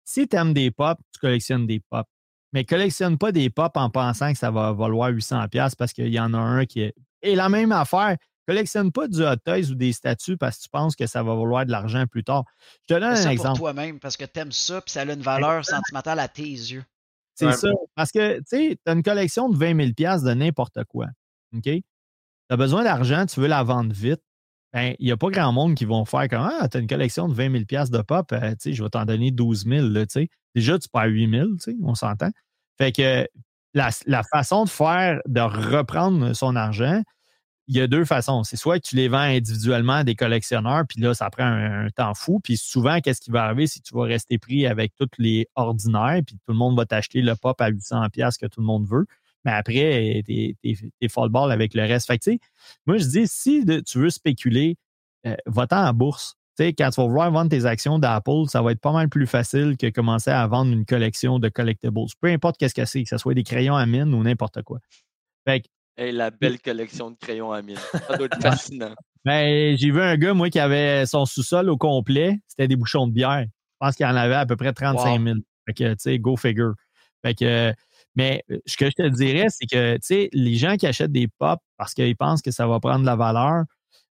Si 0.03 0.27
tu 0.27 0.35
aimes 0.35 0.53
des 0.53 0.71
pop, 0.71 0.97
tu 1.13 1.19
collectionnes 1.19 1.65
des 1.65 1.79
pop. 1.79 2.07
Mais 2.53 2.63
collectionne 2.63 3.17
pas 3.17 3.31
des 3.31 3.49
pop 3.49 3.75
en 3.75 3.89
pensant 3.89 4.31
que 4.31 4.37
ça 4.37 4.51
va 4.51 4.71
valoir 4.71 5.11
800$ 5.11 5.75
parce 5.75 5.93
qu'il 5.93 6.13
y 6.13 6.19
en 6.19 6.33
a 6.33 6.37
un 6.37 6.65
qui 6.65 6.81
est. 6.81 6.93
Et 7.21 7.35
la 7.35 7.49
même 7.49 7.71
affaire, 7.71 8.15
collectionne 8.47 8.91
pas 8.91 9.07
du 9.07 9.23
hot 9.23 9.35
toys 9.43 9.71
ou 9.71 9.75
des 9.75 9.91
statues 9.91 10.37
parce 10.37 10.57
que 10.57 10.63
tu 10.63 10.69
penses 10.69 10.95
que 10.95 11.07
ça 11.07 11.23
va 11.23 11.35
valoir 11.35 11.65
de 11.65 11.71
l'argent 11.71 12.05
plus 12.05 12.23
tard. 12.23 12.43
Je 12.87 12.93
te 12.93 12.99
donne 12.99 13.11
un 13.11 13.15
ça 13.15 13.33
exemple. 13.33 13.57
pour 13.57 13.59
toi-même 13.59 13.99
parce 13.99 14.15
que 14.15 14.25
tu 14.25 14.39
aimes 14.39 14.51
ça 14.51 14.81
puis 14.81 14.91
ça 14.91 15.01
a 15.01 15.03
une 15.05 15.21
valeur 15.21 15.65
sentimentale 15.65 16.19
à 16.19 16.27
tes 16.27 16.43
yeux. 16.43 16.83
C'est 17.35 17.51
ça. 17.51 17.69
Parce 17.95 18.11
que, 18.11 18.37
tu 18.37 18.43
sais, 18.45 18.77
tu 18.83 18.91
as 18.91 18.93
une 18.93 19.03
collection 19.03 19.49
de 19.49 19.57
20 19.57 19.93
000 19.97 20.19
de 20.23 20.33
n'importe 20.33 20.83
quoi. 20.85 21.07
OK? 21.55 21.63
Tu 21.63 21.83
as 22.49 22.57
besoin 22.57 22.83
d'argent, 22.83 23.25
tu 23.25 23.39
veux 23.39 23.47
la 23.47 23.63
vendre 23.63 23.93
vite. 23.93 24.21
Ben, 24.73 24.93
il 24.99 25.05
n'y 25.05 25.11
a 25.11 25.17
pas 25.17 25.29
grand 25.29 25.53
monde 25.53 25.75
qui 25.75 25.85
vont 25.85 26.03
faire 26.05 26.27
comme 26.27 26.41
Ah, 26.41 26.67
tu 26.67 26.77
as 26.77 26.79
une 26.81 26.87
collection 26.87 27.27
de 27.29 27.33
20 27.33 27.65
000 27.69 27.85
de 27.89 28.01
pop, 28.01 28.31
euh, 28.31 28.51
tu 28.51 28.55
sais, 28.59 28.73
je 28.73 28.83
vais 28.83 28.89
t'en 28.89 29.05
donner 29.05 29.31
12 29.31 29.65
000. 29.65 29.87
Là, 29.87 30.05
tu 30.05 30.21
sais. 30.21 30.29
Déjà, 30.53 30.77
tu 30.79 30.89
perds 30.89 31.05
8 31.05 31.29
000, 31.29 31.47
tu 31.47 31.59
sais, 31.59 31.75
on 31.83 31.95
s'entend. 31.95 32.29
Fait 32.77 32.91
que 32.91 33.27
la, 33.73 33.89
la, 34.05 34.23
façon 34.23 34.65
de 34.65 34.69
faire, 34.69 35.19
de 35.27 35.41
reprendre 35.41 36.33
son 36.33 36.55
argent, 36.55 37.01
il 37.67 37.75
y 37.75 37.81
a 37.81 37.87
deux 37.87 38.05
façons. 38.05 38.43
C'est 38.43 38.57
soit 38.57 38.79
que 38.79 38.87
tu 38.87 38.95
les 38.95 39.07
vends 39.07 39.17
individuellement 39.17 39.93
à 39.93 40.03
des 40.03 40.15
collectionneurs, 40.15 40.83
puis 40.87 41.01
là, 41.01 41.13
ça 41.13 41.29
prend 41.29 41.45
un, 41.45 41.89
temps 41.89 42.13
fou. 42.13 42.39
Puis 42.43 42.57
souvent, 42.57 42.99
qu'est-ce 43.01 43.21
qui 43.21 43.31
va 43.31 43.45
arriver, 43.45 43.65
que 43.67 43.79
tu 43.83 43.95
vas 43.95 44.03
rester 44.03 44.37
pris 44.37 44.67
avec 44.67 44.93
tous 44.95 45.09
les 45.17 45.47
ordinaires, 45.55 46.21
puis 46.25 46.35
tout 46.35 46.51
le 46.51 46.57
monde 46.57 46.77
va 46.77 46.85
t'acheter 46.85 47.21
le 47.21 47.35
pop 47.35 47.59
à 47.61 47.71
800$ 47.71 48.37
que 48.39 48.45
tout 48.45 48.61
le 48.61 48.65
monde 48.65 48.87
veut. 48.87 49.05
Mais 49.45 49.51
après, 49.51 50.23
t'es, 50.25 50.55
t'es, 50.61 51.09
fall 51.09 51.29
ball 51.29 51.51
avec 51.51 51.73
le 51.75 51.83
reste. 51.83 52.07
Fait 52.07 52.17
que, 52.17 52.31
moi, 52.85 52.97
je 52.97 53.05
dis, 53.05 53.27
si 53.27 53.63
tu 53.85 53.99
veux 53.99 54.09
spéculer, 54.09 54.77
euh, 55.25 55.35
va-t'en 55.45 55.87
en 55.87 55.93
bourse. 55.93 56.35
sais, 56.55 56.73
quand 56.73 56.89
tu 56.89 57.01
vas 57.01 57.07
vouloir 57.07 57.31
vendre 57.31 57.49
tes 57.49 57.65
actions 57.65 57.99
d'Apple, 57.99 58.47
ça 58.47 58.61
va 58.61 58.71
être 58.71 58.81
pas 58.81 58.91
mal 58.91 59.09
plus 59.09 59.27
facile 59.27 59.75
que 59.77 59.89
commencer 59.89 60.31
à 60.31 60.45
vendre 60.47 60.71
une 60.71 60.85
collection 60.85 61.39
de 61.39 61.49
collectibles. 61.49 61.99
Peu 62.21 62.29
importe 62.29 62.57
qu'est-ce 62.57 62.75
que 62.75 62.85
c'est, 62.85 63.03
que 63.03 63.09
ce 63.09 63.17
soit 63.17 63.33
des 63.33 63.43
crayons 63.43 63.75
à 63.75 63.85
mine 63.85 64.13
ou 64.13 64.23
n'importe 64.23 64.61
quoi. 64.63 64.79
Fait 65.47 65.61
que, 65.61 65.67
Hey, 65.97 66.11
la 66.11 66.29
belle 66.29 66.59
collection 66.59 67.11
de 67.11 67.15
crayons 67.15 67.53
à 67.53 67.61
mine. 67.61 67.77
Ça 68.07 68.17
doit 68.17 68.25
être 68.25 68.41
fascinant. 68.41 68.93
Ben, 69.23 69.77
j'ai 69.77 69.91
vu 69.91 70.01
un 70.01 70.17
gars, 70.17 70.33
moi, 70.33 70.49
qui 70.49 70.59
avait 70.59 71.05
son 71.05 71.25
sous-sol 71.25 71.69
au 71.69 71.77
complet. 71.77 72.39
C'était 72.47 72.67
des 72.67 72.75
bouchons 72.75 73.07
de 73.07 73.13
bière. 73.13 73.45
Je 73.45 73.77
pense 73.79 73.95
qu'il 73.95 74.05
en 74.05 74.15
avait 74.15 74.35
à 74.35 74.45
peu 74.45 74.57
près 74.57 74.73
35 74.73 75.23
000. 75.23 75.37
Fait 75.65 75.73
que, 75.73 75.91
tu 75.93 75.95
sais, 75.99 76.19
go 76.19 76.35
figure. 76.35 76.73
Fait 77.23 77.33
que, 77.33 77.73
mais 78.15 78.43
euh, 78.51 78.59
ce 78.65 78.77
que 78.77 78.85
je 78.85 78.91
te 78.91 79.07
dirais, 79.07 79.47
c'est 79.49 79.65
que, 79.65 79.95
tu 79.95 79.99
sais, 80.03 80.29
les 80.33 80.55
gens 80.55 80.75
qui 80.75 80.85
achètent 80.85 81.11
des 81.11 81.27
pop 81.27 81.59
parce 81.77 81.93
qu'ils 81.93 82.15
pensent 82.15 82.41
que 82.41 82.51
ça 82.51 82.67
va 82.67 82.79
prendre 82.79 83.01
de 83.01 83.05
la 83.05 83.15
valeur, 83.15 83.63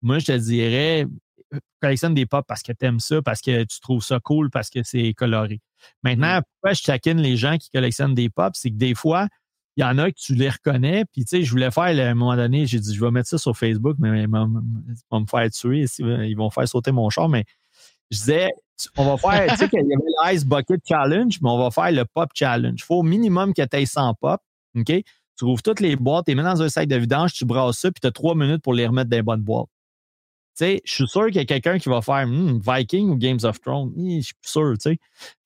moi, 0.01 0.19
je 0.19 0.25
te 0.25 0.31
dirais, 0.37 1.05
euh, 1.53 1.59
collectionne 1.81 2.13
des 2.13 2.25
pop 2.25 2.43
parce 2.47 2.63
que 2.63 2.71
tu 2.73 2.85
aimes 2.85 2.99
ça, 2.99 3.21
parce 3.21 3.41
que 3.41 3.63
tu 3.63 3.79
trouves 3.79 4.03
ça 4.03 4.19
cool, 4.19 4.49
parce 4.49 4.69
que 4.69 4.79
c'est 4.83 5.13
coloré. 5.13 5.61
Maintenant, 6.03 6.39
mm. 6.39 6.41
pourquoi 6.43 6.73
je 6.73 6.83
taquine 6.83 7.21
les 7.21 7.37
gens 7.37 7.57
qui 7.57 7.69
collectionnent 7.69 8.15
des 8.15 8.29
pop, 8.29 8.53
c'est 8.55 8.71
que 8.71 8.77
des 8.77 8.95
fois, 8.95 9.27
il 9.77 9.81
y 9.81 9.83
en 9.83 9.97
a 9.99 10.11
que 10.11 10.17
tu 10.17 10.33
les 10.33 10.49
reconnais. 10.49 11.05
Puis, 11.05 11.23
tu 11.23 11.29
sais, 11.29 11.43
je 11.43 11.51
voulais 11.51 11.69
faire, 11.69 11.83
à 11.83 12.09
un 12.09 12.15
moment 12.15 12.35
donné, 12.35 12.65
j'ai 12.65 12.79
dit, 12.79 12.95
je 12.95 12.99
vais 12.99 13.11
mettre 13.11 13.29
ça 13.29 13.37
sur 13.37 13.55
Facebook, 13.55 13.95
mais 13.99 14.23
ils 14.23 14.27
vont, 14.27 14.47
me 14.47 15.25
faire 15.27 15.49
tuer. 15.51 15.85
Ils 15.99 16.35
vont 16.35 16.49
faire 16.49 16.67
sauter 16.67 16.91
mon 16.91 17.11
char. 17.11 17.29
Mais 17.29 17.45
je 18.09 18.17
disais, 18.17 18.49
on 18.97 19.05
va 19.05 19.17
faire, 19.17 19.51
tu 19.51 19.57
sais, 19.57 19.69
qu'il 19.69 19.79
y 19.79 19.93
avait 19.93 20.33
l'Ice 20.33 20.45
Bucket 20.45 20.81
Challenge, 20.83 21.37
mais 21.41 21.49
on 21.49 21.59
va 21.59 21.69
faire 21.69 21.91
le 21.91 22.05
Pop 22.05 22.31
Challenge. 22.33 22.75
Il 22.75 22.83
faut 22.83 22.95
au 22.95 23.03
minimum 23.03 23.53
que 23.53 23.61
tu 23.61 23.77
aies 23.77 23.85
100 23.85 24.15
pop. 24.15 24.41
OK? 24.75 24.91
Tu 25.37 25.45
ouvres 25.45 25.61
toutes 25.61 25.79
les 25.79 25.95
boîtes, 25.95 26.25
tu 26.25 26.31
les 26.31 26.35
mets 26.35 26.43
dans 26.43 26.61
un 26.63 26.69
sac 26.69 26.87
de 26.87 26.95
vidange, 26.95 27.33
tu 27.33 27.45
brasses 27.45 27.77
ça, 27.77 27.91
puis 27.91 28.01
tu 28.01 28.07
as 28.07 28.11
trois 28.11 28.33
minutes 28.33 28.63
pour 28.63 28.73
les 28.73 28.87
remettre 28.87 29.11
dans 29.11 29.17
les 29.17 29.23
bonnes 29.23 29.43
boîtes. 29.43 29.67
Tu 30.57 30.65
sais, 30.65 30.81
je 30.85 30.91
suis 30.91 31.07
sûr 31.07 31.27
qu'il 31.27 31.35
y 31.35 31.39
a 31.39 31.45
quelqu'un 31.45 31.77
qui 31.77 31.89
va 31.89 32.01
faire 32.01 32.25
hmm, 32.25 32.59
Viking 32.65 33.09
ou 33.11 33.15
Games 33.15 33.37
of 33.43 33.61
Thrones? 33.61 33.93
Je 33.95 34.21
suis 34.21 34.33
sûr, 34.41 34.73
tu 34.73 34.89
sais. 34.89 34.97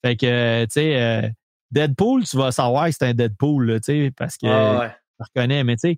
Fait 0.01 0.15
que, 0.15 0.63
tu 0.63 0.71
sais, 0.71 0.95
euh, 0.95 1.29
Deadpool, 1.71 2.25
tu 2.25 2.37
vas 2.37 2.51
savoir 2.51 2.85
que 2.85 2.91
c'est 2.91 3.05
un 3.05 3.13
Deadpool, 3.13 3.79
tu 3.81 3.85
sais, 3.85 4.11
parce 4.15 4.37
que 4.37 4.47
ah, 4.47 4.93
tu 5.19 5.25
reconnais, 5.35 5.63
mais 5.63 5.77
tu 5.77 5.97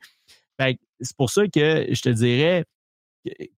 sais, 0.60 0.78
c'est 1.00 1.18
pour 1.18 1.30
ça 1.30 1.48
que 1.48 1.88
je 1.90 2.02
te 2.02 2.10
dirais 2.10 2.66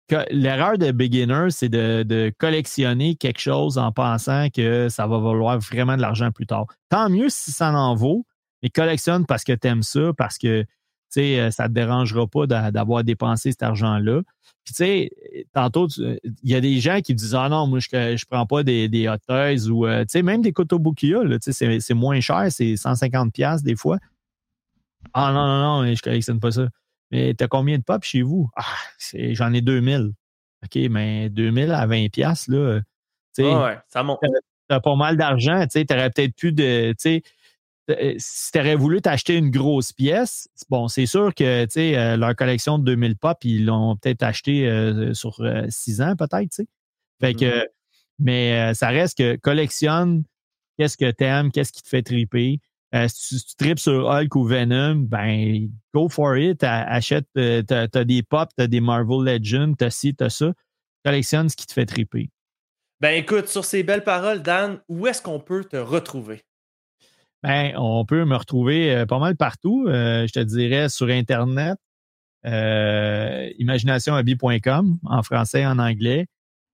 que 0.08 0.16
l'erreur 0.32 0.78
de 0.78 0.92
beginner, 0.92 1.48
c'est 1.50 1.70
de, 1.70 2.34
collectionner 2.38 3.16
quelque 3.16 3.40
chose 3.40 3.78
en 3.78 3.92
pensant 3.92 4.50
que 4.50 4.90
ça 4.90 5.08
va 5.08 5.18
valoir 5.20 5.60
vraiment 5.60 5.98
de 5.98 6.02
l'argent 6.02 6.32
plus 6.32 6.46
tard. 6.46 6.68
Tant 6.90 7.10
mieux 7.10 7.30
si 7.30 7.52
ça 7.52 7.72
en 7.72 7.96
vaut, 7.96 8.26
mais 8.62 8.70
collectionne 8.70 9.26
parce 9.26 9.44
que 9.44 9.54
tu 9.54 9.68
aimes 9.68 9.84
ça, 9.84 10.12
parce 10.18 10.38
que 10.38 10.66
sais, 11.10 11.40
euh, 11.40 11.52
ça 11.52 11.64
ne 11.64 11.68
te 11.70 11.74
dérangera 11.74 12.28
pas 12.28 12.48
d'avoir 12.48 13.04
dépensé 13.04 13.52
cet 13.52 13.64
argent-là. 13.64 14.22
Puis, 14.64 14.74
tu 14.74 14.84
sais, 14.84 15.12
tantôt, 15.54 15.88
il 15.88 16.20
y 16.44 16.56
a 16.56 16.62
des 16.62 16.80
gens 16.80 17.00
qui 17.02 17.14
disent 17.14 17.36
Ah 17.36 17.50
non, 17.50 17.68
moi, 17.68 17.80
je 17.80 17.88
ne 17.96 18.26
prends 18.30 18.46
pas 18.48 18.64
des, 18.64 18.90
des 18.90 19.08
hot 19.08 19.18
toys 19.28 19.70
ou, 19.70 19.86
euh, 19.86 20.02
tu 20.02 20.10
sais, 20.10 20.24
même 20.24 20.42
des 20.42 20.52
Kotobukiya, 20.52 21.20
c'est 21.42 21.94
moins 21.94 22.20
cher, 22.20 22.48
c'est 22.50 22.74
150$ 22.76 23.64
des 23.64 23.76
fois. 23.76 24.00
Ah 25.14 25.32
non, 25.32 25.46
non, 25.46 25.84
non, 25.84 25.94
je 25.96 26.02
collectionne 26.02 26.40
pas 26.40 26.52
ça. 26.52 26.68
Mais 27.12 27.34
tu 27.36 27.44
as 27.44 27.48
combien 27.48 27.78
de 27.78 27.84
pop 27.84 28.04
chez 28.04 28.24
vous? 28.24 28.50
Ah, 28.56 28.64
j'en 29.14 29.54
ai 29.54 29.62
2000. 29.62 30.14
OK, 30.64 30.76
mais 30.90 31.30
2000 31.30 31.72
à 31.72 31.86
20$, 31.86 32.50
là. 32.50 32.82
Tu 33.36 33.44
sais, 33.44 33.56
ouais, 33.56 33.78
ça 33.88 34.02
monte. 34.04 34.20
Tu 34.22 34.74
as 34.74 34.80
pas 34.80 34.96
mal 34.96 35.16
d'argent, 35.16 35.62
tu 35.64 35.80
sais, 35.80 35.86
tu 35.86 35.94
aurais 35.94 36.10
peut-être 36.10 36.36
plus 36.36 36.52
de. 36.52 36.92
Tu 36.94 36.96
sais, 36.98 37.22
si 38.18 38.52
tu 38.52 38.60
aurais 38.60 38.76
voulu 38.76 39.02
t'acheter 39.02 39.36
une 39.36 39.50
grosse 39.50 39.94
pièce, 39.94 40.48
bon, 40.70 40.88
c'est 40.88 41.06
sûr 41.06 41.34
que 41.34 41.66
euh, 41.78 42.18
leur 42.18 42.36
collection 42.36 42.80
de 42.80 42.86
2000 42.86 43.18
pop, 43.18 43.38
ils 43.44 43.66
l'ont 43.66 43.96
peut-être 43.96 44.24
acheté 44.24 44.68
euh, 44.68 45.14
sur 45.14 45.38
6 45.70 46.02
ans, 46.02 46.16
peut-être. 46.16 46.62
Fait 47.22 47.34
que, 47.34 47.46
mm-hmm. 47.46 47.66
mais 48.20 48.74
ça 48.74 48.90
reste 48.90 49.18
que 49.18 49.36
collectionne 49.36 50.24
qu'est-ce 50.78 50.98
que 50.98 51.12
tu 51.12 51.24
aimes, 51.24 51.52
qu'est-ce 51.52 51.72
qui 51.72 51.84
te 51.84 51.88
fait 51.88 52.02
triper. 52.02 52.60
si 53.08 53.46
tu, 53.46 53.56
tripes 53.56 53.80
sur 53.80 54.08
Hulk 54.08 54.36
ou 54.36 54.46
Venom, 54.46 54.96
ben, 54.96 55.70
go 55.94 56.10
for 56.10 56.38
it. 56.38 56.64
Achète, 56.64 57.28
t'as 57.34 57.88
as 57.94 58.04
des 58.04 58.24
pop, 58.24 58.50
t'as 58.58 58.68
des 58.68 58.82
Marvel 58.82 59.24
Legends, 59.24 59.74
t'as 59.78 59.90
ci, 59.92 60.16
t'as 60.16 60.30
ça. 60.30 60.54
Collectionne 61.04 61.50
ce 61.50 61.56
qui 61.56 61.68
te 61.68 61.74
fait 61.74 61.86
triper. 61.86 62.30
Ben 63.02 63.12
écoute, 63.12 63.48
sur 63.48 63.66
ces 63.66 63.84
belles 63.84 64.04
paroles, 64.04 64.42
Dan, 64.42 64.80
où 64.88 65.06
est-ce 65.06 65.22
qu'on 65.22 65.40
peut 65.40 65.66
te 65.66 65.76
retrouver? 65.76 66.44
Ben, 67.46 67.76
on 67.78 68.06
peut 68.06 68.26
me 68.26 68.36
retrouver 68.36 68.92
euh, 68.92 69.06
pas 69.06 69.20
mal 69.20 69.36
partout. 69.36 69.86
Euh, 69.88 70.26
je 70.26 70.34
te 70.34 70.40
dirais 70.40 70.90
sur 70.90 71.10
Internet, 71.10 71.78
euh, 72.44 73.52
imaginationhobby.com 73.60 74.98
en 75.04 75.22
français 75.22 75.62
et 75.62 75.68
en 75.68 75.78
anglais. 75.78 76.26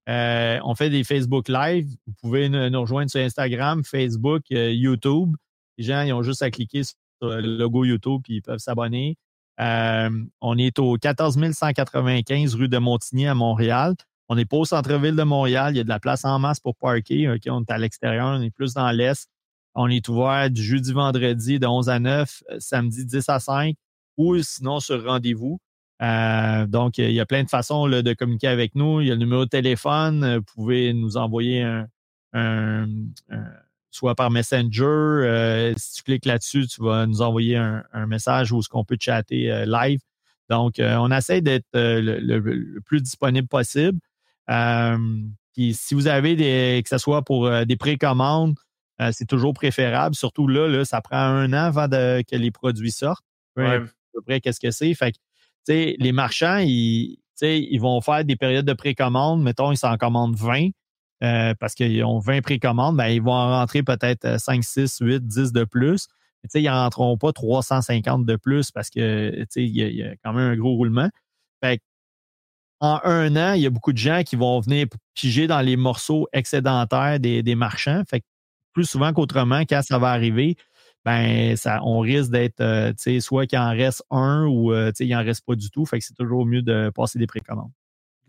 on 0.07 0.73
fait 0.75 0.89
des 0.89 1.03
Facebook 1.03 1.49
Live. 1.49 1.89
Vous 2.07 2.13
pouvez 2.21 2.47
nous, 2.47 2.79
rejoindre 2.79 3.11
sur 3.11 3.19
Instagram, 3.19 3.83
Facebook, 3.83 4.43
YouTube. 4.49 5.35
Les 5.77 5.83
gens, 5.83 6.03
ils 6.03 6.13
ont 6.13 6.23
juste 6.23 6.41
à 6.41 6.49
cliquer 6.49 6.83
sur 6.85 6.95
le 7.21 7.41
logo 7.41 7.83
YouTube 7.83 8.21
puis 8.23 8.35
ils 8.35 8.41
peuvent 8.41 8.59
s'abonner. 8.59 9.17
on 9.57 10.57
est 10.57 10.79
au 10.79 10.95
14 10.95 11.37
195 11.51 12.55
rue 12.55 12.69
de 12.69 12.77
Montigny 12.77 13.27
à 13.27 13.35
Montréal. 13.35 13.95
On 14.29 14.35
n'est 14.35 14.45
pas 14.45 14.55
au 14.55 14.63
centre-ville 14.63 15.17
de 15.17 15.23
Montréal. 15.23 15.73
Il 15.73 15.77
y 15.79 15.81
a 15.81 15.83
de 15.83 15.89
la 15.89 15.99
place 15.99 16.23
en 16.23 16.39
masse 16.39 16.61
pour 16.61 16.77
parker. 16.77 17.27
on 17.47 17.61
est 17.61 17.71
à 17.71 17.77
l'extérieur. 17.77 18.27
On 18.27 18.41
est 18.41 18.51
plus 18.51 18.73
dans 18.73 18.89
l'est. 18.91 19.27
On 19.75 19.87
est 19.89 20.07
ouvert 20.09 20.49
du 20.49 20.61
jeudi 20.61 20.91
vendredi 20.91 21.59
de 21.59 21.65
11 21.65 21.89
à 21.89 21.99
9, 21.99 22.43
euh, 22.51 22.57
samedi 22.59 23.05
10 23.05 23.29
à 23.29 23.39
5 23.39 23.75
ou 24.17 24.37
sinon 24.39 24.79
sur 24.79 25.03
rendez-vous. 25.03 25.59
Euh, 26.01 26.67
donc, 26.67 26.97
il 26.97 27.11
y 27.11 27.19
a 27.19 27.25
plein 27.25 27.43
de 27.43 27.49
façons 27.49 27.87
de 27.87 28.13
communiquer 28.13 28.47
avec 28.47 28.75
nous. 28.75 29.01
Il 29.01 29.07
y 29.07 29.11
a 29.11 29.13
le 29.13 29.19
numéro 29.19 29.45
de 29.45 29.49
téléphone. 29.49 30.23
Euh, 30.23 30.37
vous 30.37 30.45
pouvez 30.55 30.93
nous 30.93 31.15
envoyer 31.15 31.63
un, 32.33 32.87
soit 33.91 34.15
par 34.15 34.31
Messenger. 34.31 35.73
si 35.77 35.93
tu 35.93 36.03
cliques 36.03 36.25
là-dessus, 36.25 36.67
tu 36.67 36.81
vas 36.81 37.05
nous 37.05 37.21
envoyer 37.21 37.57
un, 37.57 38.07
message 38.07 38.51
où 38.51 38.61
ce 38.61 38.69
qu'on 38.69 38.85
peut 38.85 38.97
chatter 38.99 39.65
live. 39.67 39.99
Donc, 40.49 40.75
on 40.79 41.11
essaie 41.11 41.41
d'être 41.41 41.67
le, 41.73 42.79
plus 42.79 43.01
disponible 43.01 43.47
possible. 43.49 43.99
puis 44.47 45.73
si 45.73 45.93
vous 45.93 46.07
avez 46.07 46.35
des, 46.35 46.81
que 46.83 46.89
ce 46.89 46.97
soit 46.97 47.21
pour 47.21 47.49
des 47.65 47.75
précommandes, 47.75 48.55
euh, 49.01 49.09
c'est 49.11 49.25
toujours 49.25 49.53
préférable. 49.53 50.15
Surtout 50.15 50.47
là, 50.47 50.67
là, 50.67 50.85
ça 50.85 51.01
prend 51.01 51.17
un 51.17 51.51
an 51.53 51.65
avant 51.65 51.87
que 51.89 52.35
les 52.35 52.51
produits 52.51 52.91
sortent. 52.91 53.25
À 53.57 53.79
peu 54.13 54.21
près 54.21 54.41
qu'est-ce 54.41 54.59
que 54.59 54.71
c'est. 54.71 54.93
Fait 54.93 55.11
que, 55.11 55.17
les 55.67 56.11
marchands, 56.11 56.59
ils, 56.59 57.17
ils 57.41 57.79
vont 57.79 57.99
faire 58.01 58.23
des 58.25 58.35
périodes 58.35 58.65
de 58.65 58.73
précommande. 58.73 59.41
Mettons, 59.41 59.71
ils 59.71 59.77
s'en 59.77 59.97
commandent 59.97 60.35
20 60.35 60.69
euh, 61.23 61.53
parce 61.59 61.75
qu'ils 61.75 62.03
ont 62.03 62.19
20 62.19 62.41
précommandes. 62.41 62.97
Ben, 62.97 63.07
ils 63.07 63.21
vont 63.21 63.33
en 63.33 63.51
rentrer 63.51 63.83
peut-être 63.83 64.39
5, 64.39 64.63
6, 64.63 64.97
8, 65.01 65.25
10 65.25 65.51
de 65.51 65.63
plus. 65.63 66.07
Mais, 66.43 66.61
ils 66.61 66.65
n'en 66.65 66.83
rentreront 66.83 67.17
pas 67.17 67.31
350 67.31 68.25
de 68.25 68.35
plus 68.35 68.71
parce 68.71 68.89
que 68.89 69.45
il 69.55 69.67
y, 69.67 70.03
a 70.03 70.15
quand 70.23 70.33
même 70.33 70.51
un 70.51 70.55
gros 70.55 70.75
roulement. 70.75 71.09
Fait 71.63 71.79
en 72.79 72.99
un 73.03 73.35
an, 73.35 73.53
il 73.53 73.61
y 73.61 73.67
a 73.67 73.69
beaucoup 73.69 73.93
de 73.93 73.99
gens 73.99 74.23
qui 74.23 74.35
vont 74.35 74.59
venir 74.59 74.87
piger 75.13 75.45
dans 75.45 75.61
les 75.61 75.77
morceaux 75.77 76.27
excédentaires 76.33 77.19
des, 77.19 77.43
des 77.43 77.53
marchands. 77.53 78.01
Fait 78.09 78.23
plus 78.73 78.85
souvent 78.85 79.13
qu'autrement, 79.13 79.61
quand 79.61 79.81
ça 79.81 79.97
va 79.99 80.09
arriver, 80.09 80.55
ben 81.03 81.55
ça, 81.55 81.79
on 81.83 81.99
risque 81.99 82.31
d'être, 82.31 82.61
euh, 82.61 82.93
soit 83.19 83.47
qu'il 83.47 83.59
en 83.59 83.71
reste 83.71 84.03
un 84.11 84.45
ou 84.45 84.71
euh, 84.71 84.91
il 84.99 85.09
n'en 85.09 85.23
reste 85.23 85.45
pas 85.45 85.55
du 85.55 85.69
tout. 85.71 85.85
Fait 85.85 85.99
que 85.99 86.05
c'est 86.05 86.13
toujours 86.13 86.45
mieux 86.45 86.61
de 86.61 86.91
passer 86.93 87.19
des 87.19 87.27
précommandes. 87.27 87.71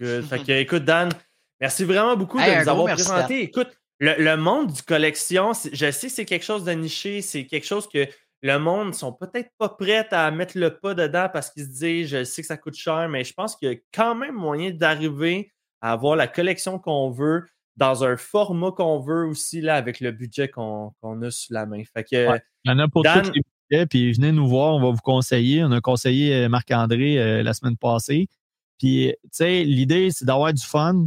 Good. 0.01 0.25
Fait 0.25 0.43
que, 0.43 0.53
écoute, 0.53 0.85
Dan, 0.85 1.11
Merci 1.63 1.85
vraiment 1.85 2.17
beaucoup 2.17 2.41
Hey, 2.41 2.57
de 2.57 2.63
nous 2.63 2.69
avoir 2.69 2.87
merci, 2.87 3.05
présenté. 3.05 3.43
Écoute, 3.43 3.69
le, 4.01 4.17
le 4.19 4.37
monde 4.37 4.73
du 4.73 4.83
collection, 4.83 5.53
je 5.73 5.91
sais 5.93 6.09
que 6.09 6.13
c'est 6.13 6.25
quelque 6.25 6.45
chose 6.45 6.65
de 6.65 6.73
niché, 6.73 7.23
c'est 7.23 7.47
quelque 7.47 7.67
chose 7.67 7.89
que 7.89 8.09
le 8.43 8.59
monde 8.59 8.89
ne 8.89 8.93
sont 8.93 9.13
peut-être 9.13 9.49
pas 9.59 9.69
prêts 9.69 10.09
à 10.11 10.33
mettre 10.33 10.59
le 10.59 10.77
pas 10.77 10.95
dedans 10.95 11.29
parce 11.33 11.51
qu'ils 11.51 11.67
se 11.67 11.69
disent 11.69 12.09
je 12.09 12.25
sais 12.25 12.43
que 12.43 12.49
ça 12.49 12.57
coûte 12.57 12.75
cher, 12.75 13.09
mais 13.09 13.23
je 13.23 13.33
pense 13.33 13.55
qu'il 13.55 13.71
y 13.71 13.73
a 13.73 13.77
quand 13.95 14.17
même 14.17 14.35
moyen 14.35 14.73
d'arriver 14.73 15.53
à 15.81 15.93
avoir 15.93 16.17
la 16.17 16.27
collection 16.27 16.81
qu'on 16.81 17.11
veut 17.11 17.47
dans 17.77 18.05
un 18.05 18.17
format 18.17 18.71
qu'on 18.73 18.99
veut 19.01 19.27
aussi 19.27 19.61
là, 19.61 19.77
avec 19.77 20.01
le 20.01 20.11
budget 20.13 20.49
qu'on 20.49 20.93
a 21.23 21.31
sous 21.31 21.53
la 21.53 21.67
main. 21.67 21.83
Fait 21.93 22.05
que 22.05 22.29
Ouais. 22.31 22.43
Il 22.65 22.71
y 22.71 22.75
en 22.75 22.79
a 22.79 22.89
pour 22.89 23.03
Dan- 23.03 23.23
tous 23.23 23.33
les 23.33 23.43
budgets, 23.71 23.87
puis 23.87 24.13
venez 24.13 24.31
nous 24.33 24.47
voir, 24.47 24.75
on 24.75 24.81
va 24.81 24.91
vous 24.91 25.01
conseiller. 25.03 25.65
On 25.65 25.73
a 25.73 25.81
conseillé 25.81 26.35
euh, 26.35 26.49
Marc-André 26.49 27.19
euh, 27.19 27.43
la 27.43 27.53
semaine 27.55 27.77
passée. 27.77 28.29
Puis, 28.79 29.13
tu 29.23 29.29
sais, 29.33 29.65
l'idée, 29.65 30.11
c'est 30.11 30.25
d'avoir 30.25 30.53
du 30.53 30.63
fun. 30.63 31.07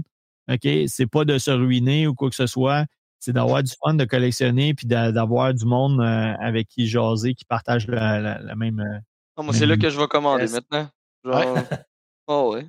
OK? 0.52 0.68
C'est 0.88 1.08
pas 1.08 1.26
de 1.26 1.38
se 1.38 1.52
ruiner 1.52 2.08
ou 2.08 2.14
quoi 2.14 2.30
que 2.30 2.36
ce 2.36 2.48
soit. 2.48 2.86
C'est 3.20 3.34
d'avoir 3.34 3.64
du 3.64 3.72
fun, 3.84 3.94
de 3.96 4.06
collectionner, 4.06 4.74
puis 4.74 4.86
d'a- 4.88 5.12
d'avoir 5.12 5.54
du 5.54 5.66
monde 5.66 6.00
euh, 6.02 6.34
avec 6.40 6.68
qui 6.68 6.88
jaser, 6.88 7.34
qui 7.34 7.46
partage 7.46 7.88
la, 7.88 8.20
la- 8.20 8.40
la 8.40 8.56
même. 8.56 8.80
euh, 8.80 9.00
Non, 9.38 9.44
moi, 9.46 9.54
c'est 9.54 9.66
là 9.66 9.78
que 9.78 9.90
je 9.90 10.00
vais 10.00 10.08
commander 10.08 10.44
Yes. 10.44 10.54
maintenant. 10.54 10.88
Genre... 11.24 11.58
Oh, 12.28 12.52
ouais. 12.56 12.68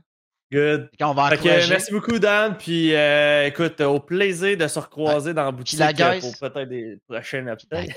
Good. 0.52 0.88
On 1.00 1.12
va 1.14 1.28
Fait 1.30 1.36
que, 1.36 1.40
encourager. 1.42 1.68
merci 1.70 1.92
beaucoup, 1.92 2.18
Dan. 2.18 2.56
Puis 2.58 2.94
euh, 2.94 3.46
écoute, 3.46 3.80
au 3.80 4.00
plaisir 4.00 4.56
de 4.56 4.66
se 4.68 4.78
recroiser 4.78 5.34
dans 5.34 5.44
la 5.44 5.52
boutique 5.52 5.78
la 5.78 5.92
guys- 5.92 6.20
pour 6.20 6.36
peut-être 6.38 6.68
des 6.68 6.98
prochaines 7.08 7.48
updates. 7.48 7.90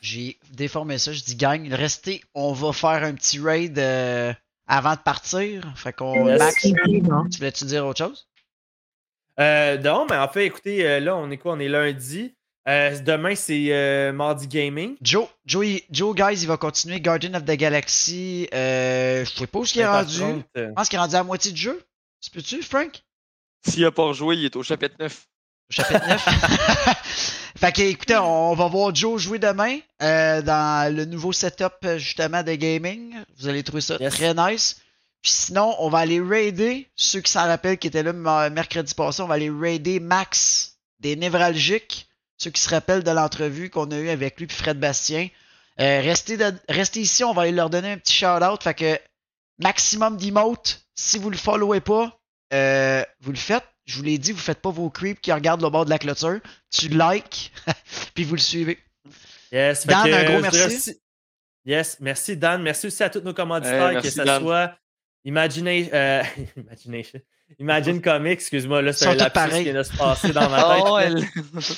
J'ai 0.00 0.38
déformé 0.52 0.96
ça. 0.98 1.12
Je 1.12 1.22
dis 1.24 1.34
gang, 1.36 1.68
restez, 1.72 2.22
on 2.34 2.52
va 2.52 2.72
faire 2.72 3.02
un 3.02 3.14
petit 3.14 3.40
raid 3.40 3.78
euh, 3.78 4.32
avant 4.68 4.92
de 4.94 5.00
partir. 5.00 5.62
Fait 5.74 5.92
qu'on. 5.92 6.24
Max, 6.24 6.54
tu 6.62 6.72
voulais-tu 7.38 7.64
dire 7.64 7.84
autre 7.86 8.04
chose? 8.04 8.28
Euh, 9.40 9.78
non, 9.78 10.06
mais 10.10 10.16
en 10.16 10.28
fait, 10.28 10.46
écoutez, 10.46 10.86
euh, 10.86 11.00
là, 11.00 11.16
on 11.16 11.30
est 11.30 11.36
quoi? 11.38 11.52
On 11.52 11.60
est 11.60 11.68
lundi. 11.68 12.34
Euh, 12.68 12.98
demain, 13.00 13.34
c'est 13.34 13.68
euh, 13.70 14.12
mardi 14.12 14.46
gaming. 14.46 14.96
Joe, 15.00 15.26
Joe, 15.46 15.66
il- 15.66 15.82
Joe, 15.90 16.14
guys, 16.14 16.42
il 16.42 16.48
va 16.48 16.56
continuer 16.58 17.00
Guardian 17.00 17.34
of 17.34 17.44
the 17.44 17.52
Galaxy. 17.52 18.46
Euh, 18.52 19.24
je 19.24 19.30
sais 19.30 19.46
pas 19.46 19.58
où 19.60 19.64
il 19.64 19.80
est 19.80 19.86
rendu. 19.86 20.18
20h30, 20.20 20.42
Je 20.54 20.72
pense 20.74 20.88
qu'il 20.88 20.96
est 20.96 21.00
rendu 21.00 21.14
à 21.14 21.18
la 21.18 21.24
moitié 21.24 21.52
du 21.52 21.60
jeu. 21.60 21.82
Tu 22.22 22.30
peux-tu, 22.30 22.62
Frank? 22.62 23.02
S'il 23.66 23.84
a 23.84 23.90
pas 23.92 24.04
rejoué, 24.04 24.36
il 24.36 24.44
est 24.44 24.56
au 24.56 24.62
chapitre 24.62 24.94
9. 24.98 25.26
Au 25.70 25.72
chapitre 25.72 26.06
9. 26.08 26.24
fait 27.56 27.72
que, 27.72 27.82
écoutez, 27.82 28.16
on 28.16 28.54
va 28.54 28.66
voir 28.68 28.94
Joe 28.94 29.20
jouer 29.20 29.38
demain 29.38 29.78
euh, 30.02 30.42
dans 30.42 30.94
le 30.94 31.04
nouveau 31.04 31.32
setup, 31.32 31.74
euh, 31.84 31.98
justement, 31.98 32.42
de 32.42 32.54
gaming. 32.54 33.14
Vous 33.38 33.48
allez 33.48 33.62
trouver 33.62 33.80
ça 33.82 33.96
Yes. 34.00 34.14
très 34.14 34.34
nice. 34.34 34.80
Puis 35.22 35.32
sinon, 35.32 35.74
on 35.80 35.88
va 35.90 35.98
aller 35.98 36.20
raider, 36.20 36.88
ceux 36.94 37.20
qui 37.20 37.30
s'en 37.32 37.46
rappellent, 37.46 37.78
qui 37.78 37.88
étaient 37.88 38.04
là 38.04 38.12
mercredi 38.50 38.94
passé, 38.94 39.20
on 39.22 39.26
va 39.26 39.34
aller 39.34 39.50
raider 39.50 39.98
Max 40.00 40.76
des 41.00 41.16
névralgiques. 41.16 42.08
Ceux 42.38 42.50
qui 42.50 42.60
se 42.62 42.68
rappellent 42.70 43.02
de 43.02 43.10
l'entrevue 43.10 43.68
qu'on 43.68 43.90
a 43.90 43.96
eue 43.98 44.10
avec 44.10 44.38
lui 44.38 44.46
puis 44.46 44.56
Fred 44.56 44.78
Bastien. 44.78 45.28
Euh, 45.80 46.00
restez, 46.00 46.36
de- 46.36 46.54
restez 46.68 47.00
ici, 47.00 47.24
on 47.24 47.32
va 47.32 47.42
aller 47.42 47.52
leur 47.52 47.68
donner 47.68 47.90
un 47.92 47.98
petit 47.98 48.14
shout-out. 48.14 48.62
Fait 48.62 48.74
que 48.74 48.98
maximum 49.58 50.16
d'emotes. 50.16 50.86
Si 50.94 51.18
vous 51.18 51.30
le 51.30 51.36
followez 51.36 51.80
pas, 51.80 52.18
euh, 52.52 53.04
vous 53.20 53.30
le 53.32 53.36
faites. 53.38 53.64
Je 53.86 53.96
vous 53.96 54.02
l'ai 54.02 54.18
dit, 54.18 54.32
vous 54.32 54.38
faites 54.38 54.60
pas 54.60 54.70
vos 54.70 54.90
creeps 54.90 55.20
qui 55.20 55.32
regardent 55.32 55.62
le 55.62 55.70
bord 55.70 55.84
de 55.86 55.90
la 55.90 55.98
clôture. 55.98 56.40
Tu 56.70 56.88
likes, 56.88 57.52
puis 58.14 58.24
vous 58.24 58.34
le 58.34 58.40
suivez. 58.40 58.78
Yes, 59.50 59.86
Dan, 59.86 60.04
que, 60.04 60.12
un 60.12 60.24
gros 60.24 60.40
merci. 60.40 60.64
aussi- 60.64 61.00
Yes, 61.64 61.96
merci 62.00 62.36
Dan. 62.36 62.62
Merci 62.62 62.86
aussi 62.88 63.02
à 63.02 63.08
tous 63.10 63.20
nos 63.20 63.32
commanditaires, 63.34 63.92
merci, 63.92 64.08
que 64.08 64.14
ce 64.14 64.38
soit 64.40 64.76
Imagina- 65.24 65.70
euh, 65.92 66.22
Imagination. 66.56 67.20
Imagine 67.58 68.00
Comics, 68.02 68.32
excuse-moi, 68.32 68.82
là, 68.82 68.92
c'est 68.92 69.06
un 69.06 69.14
lapsus 69.14 69.56
qui 69.56 69.64
vient 69.64 69.74
de 69.74 69.82
se 69.82 69.96
passer 69.96 70.32
dans 70.32 70.48
ma 70.50 70.62
tête. 70.74 70.84
Oh, 70.86 70.98
là. 70.98 71.04
elle... 71.06 71.24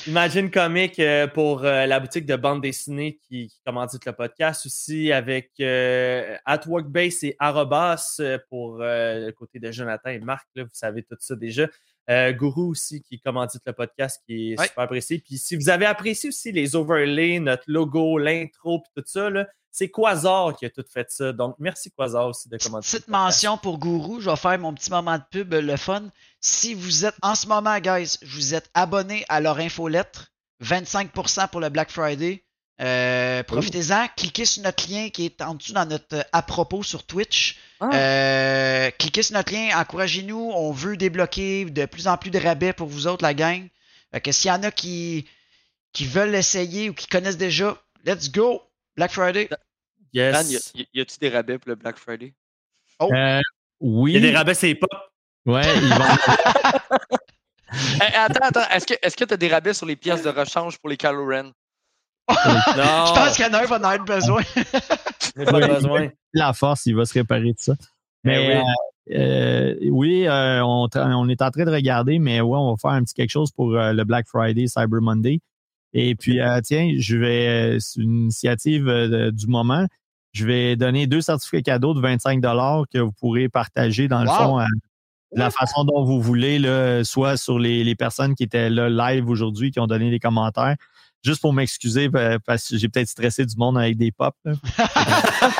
Imagine 0.07 0.51
Comic 0.51 0.99
euh, 0.99 1.27
pour 1.27 1.63
euh, 1.63 1.85
la 1.85 1.99
boutique 1.99 2.25
de 2.25 2.35
bande 2.35 2.61
dessinée 2.61 3.19
qui, 3.27 3.47
qui 3.47 3.59
commandite 3.65 4.05
le 4.05 4.11
podcast 4.13 4.65
aussi 4.65 5.11
avec 5.11 5.51
euh, 5.61 6.35
At 6.45 6.61
Workbase 6.67 7.23
et 7.23 7.35
Arrobas 7.39 8.19
pour 8.49 8.77
le 8.79 9.31
côté 9.31 9.59
de 9.59 9.71
Jonathan 9.71 10.09
et 10.09 10.19
Marc, 10.19 10.45
là, 10.55 10.63
vous 10.63 10.69
savez 10.73 11.03
tout 11.03 11.15
ça 11.19 11.35
déjà. 11.35 11.67
Guru 12.09 12.63
aussi 12.71 13.01
qui 13.03 13.21
commandite 13.21 13.61
le 13.65 13.71
podcast 13.71 14.21
qui 14.27 14.51
est 14.51 14.59
Ouais. 14.59 14.67
super 14.67 14.83
apprécié. 14.83 15.19
Puis 15.25 15.37
si 15.37 15.55
vous 15.55 15.69
avez 15.69 15.85
apprécié 15.85 16.27
aussi 16.27 16.51
les 16.51 16.75
overlays, 16.75 17.39
notre 17.39 17.63
logo, 17.67 18.17
l'intro 18.17 18.81
puis 18.81 18.91
tout 18.97 19.03
ça, 19.05 19.29
là, 19.29 19.47
c'est 19.71 19.89
Quasar 19.89 20.55
qui 20.55 20.65
a 20.65 20.69
tout 20.69 20.83
fait 20.91 21.09
ça. 21.09 21.31
Donc 21.31 21.55
merci 21.59 21.91
Quasar 21.91 22.27
aussi 22.27 22.49
de 22.49 22.57
commanditer. 22.57 22.97
Petite 22.97 23.07
mention 23.07 23.57
pour 23.57 23.77
Gourou, 23.77 24.19
je 24.19 24.29
vais 24.29 24.35
faire 24.35 24.59
mon 24.59 24.73
petit 24.73 24.91
moment 24.91 25.17
de 25.17 25.23
pub, 25.31 25.53
le 25.53 25.77
fun. 25.77 26.03
Si 26.39 26.73
vous 26.73 27.05
êtes 27.05 27.15
en 27.21 27.35
ce 27.35 27.47
moment, 27.47 27.79
guys, 27.79 28.17
vous 28.23 28.53
êtes 28.53 28.69
abonné 28.73 29.25
à 29.29 29.39
leur 29.39 29.59
infolettre, 29.59 30.31
25% 30.63 31.49
pour 31.49 31.61
le 31.61 31.69
Black 31.69 31.91
Friday. 31.91 32.43
Euh, 32.81 33.43
Profitez-en, 33.43 34.07
cliquez 34.17 34.45
sur 34.45 34.63
notre 34.63 34.89
lien 34.89 35.09
qui 35.09 35.25
est 35.25 35.41
en 35.41 35.53
dessous 35.53 35.73
dans 35.73 35.85
notre 35.85 36.15
euh, 36.15 36.23
à 36.31 36.41
propos 36.41 36.81
sur 36.81 37.05
Twitch. 37.05 37.57
Ah. 37.79 37.89
Euh, 37.93 38.91
cliquez 38.97 39.21
sur 39.21 39.35
notre 39.35 39.53
lien, 39.53 39.69
encouragez-nous. 39.79 40.51
On 40.55 40.71
veut 40.71 40.97
débloquer 40.97 41.65
de 41.65 41.85
plus 41.85 42.07
en 42.07 42.17
plus 42.17 42.31
de 42.31 42.39
rabais 42.39 42.73
pour 42.73 42.87
vous 42.87 43.05
autres, 43.05 43.23
la 43.23 43.35
gang. 43.35 43.67
Fait 44.11 44.21
que 44.21 44.31
s'il 44.31 44.49
y 44.49 44.51
en 44.51 44.63
a 44.63 44.71
qui, 44.71 45.27
qui 45.93 46.05
veulent 46.05 46.31
l'essayer 46.31 46.89
ou 46.89 46.93
qui 46.93 47.05
connaissent 47.05 47.37
déjà, 47.37 47.77
let's 48.03 48.31
go! 48.31 48.63
Black 49.01 49.11
Friday? 49.13 49.49
Yes. 50.13 50.33
Dan, 50.33 50.45
y 50.51 50.55
a- 50.57 50.59
y, 50.75 50.87
y 50.93 51.01
a-tu 51.01 51.17
des 51.19 51.29
rabais 51.29 51.57
pour 51.57 51.69
le 51.69 51.75
Black 51.75 51.97
Friday? 51.97 52.35
Euh, 53.01 53.39
oui. 53.79 54.11
Il 54.11 54.15
y 54.23 54.27
a 54.27 54.31
des 54.31 54.37
rabais, 54.37 54.53
c'est 54.53 54.75
pas. 54.75 54.85
Ouais, 55.47 55.63
ils 55.81 55.89
vont- 55.89 56.05
Eh, 57.73 58.15
attends, 58.15 58.45
attends. 58.47 58.69
Est-ce 58.69 58.85
que 58.85 58.93
est-ce 59.01 59.15
que 59.17 59.23
tu 59.23 59.33
as 59.33 59.37
des 59.37 59.47
rabais 59.47 59.73
sur 59.73 59.85
les 59.87 59.95
pièces 59.95 60.21
de 60.21 60.29
rechange 60.29 60.77
pour 60.77 60.89
les 60.89 60.97
Kylo 60.97 61.25
Ren? 61.25 61.51
Non, 62.29 62.35
Je 63.07 63.13
pense 63.15 63.35
qu'il 63.35 63.45
y 63.45 63.49
en 63.49 63.53
a 63.53 63.63
un 63.63 63.65
va 63.65 63.77
en 63.77 63.83
avoir 63.83 64.05
besoin. 64.05 64.41
j'ai 65.35 65.45
pas 65.45 65.67
besoin. 65.67 66.09
la 66.33 66.53
force, 66.53 66.85
il 66.85 66.95
va 66.95 67.05
se 67.05 67.13
réparer 67.13 67.53
de 67.53 67.59
ça. 67.59 67.73
Mais 68.23 68.35
Eh 68.45 68.47
oui. 68.49 69.15
euh, 69.15 69.17
euh, 69.17 69.89
oui, 69.89 70.27
euh, 70.27 70.63
on, 70.63 70.87
est 71.29 71.41
en 71.41 71.49
train 71.51 71.65
de 71.65 71.71
regarder, 71.71 72.19
mais 72.19 72.39
ouais, 72.41 72.57
on 72.57 72.71
va 72.71 72.77
faire 72.77 72.91
un 72.91 73.03
petit 73.03 73.15
quelque 73.15 73.31
chose 73.31 73.51
pour 73.51 73.73
euh, 73.75 73.93
le 73.93 74.03
Black 74.03 74.27
Friday, 74.27 74.67
Cyber 74.67 75.01
Monday. 75.01 75.39
Et 75.93 76.15
puis, 76.15 76.39
euh, 76.39 76.59
tiens, 76.63 76.91
je 76.97 77.17
vais, 77.17 77.47
euh, 77.47 77.77
c'est 77.79 77.99
une 78.01 78.23
initiative 78.23 78.87
euh, 78.87 79.07
de- 79.07 79.29
du 79.31 79.47
moment. 79.47 79.85
Je 80.33 80.45
vais 80.45 80.75
donner 80.77 81.07
deux 81.07 81.19
certificats 81.21 81.73
cadeaux 81.73 81.93
de 81.93 81.99
25 81.99 82.41
que 82.41 82.99
vous 82.99 83.11
pourrez 83.11 83.49
partager 83.49 84.07
dans 84.07 84.23
le 84.23 84.29
Wow. 84.29 84.35
fond 84.35 84.59
euh, 84.61 84.65
de 85.33 85.39
la 85.39 85.49
façon 85.51 85.83
dont 85.83 86.03
vous 86.05 86.21
voulez, 86.21 86.59
là, 86.59 87.03
soit 87.03 87.35
sur 87.37 87.59
les, 87.59 87.83
les 87.83 87.95
personnes 87.95 88.35
qui 88.35 88.43
étaient 88.43 88.69
là 88.69 88.89
live 88.89 89.27
aujourd'hui, 89.29 89.71
qui 89.71 89.79
ont 89.79 89.87
donné 89.87 90.09
des 90.09 90.19
commentaires. 90.19 90.75
Juste 91.23 91.41
pour 91.41 91.53
m'excuser 91.53 92.09
parce 92.45 92.69
que 92.69 92.77
j'ai 92.77 92.89
peut-être 92.89 93.07
stressé 93.09 93.45
du 93.45 93.55
monde 93.55 93.77
avec 93.77 93.95
des 93.97 94.11
pops. 94.11 94.35
là. 94.45 94.53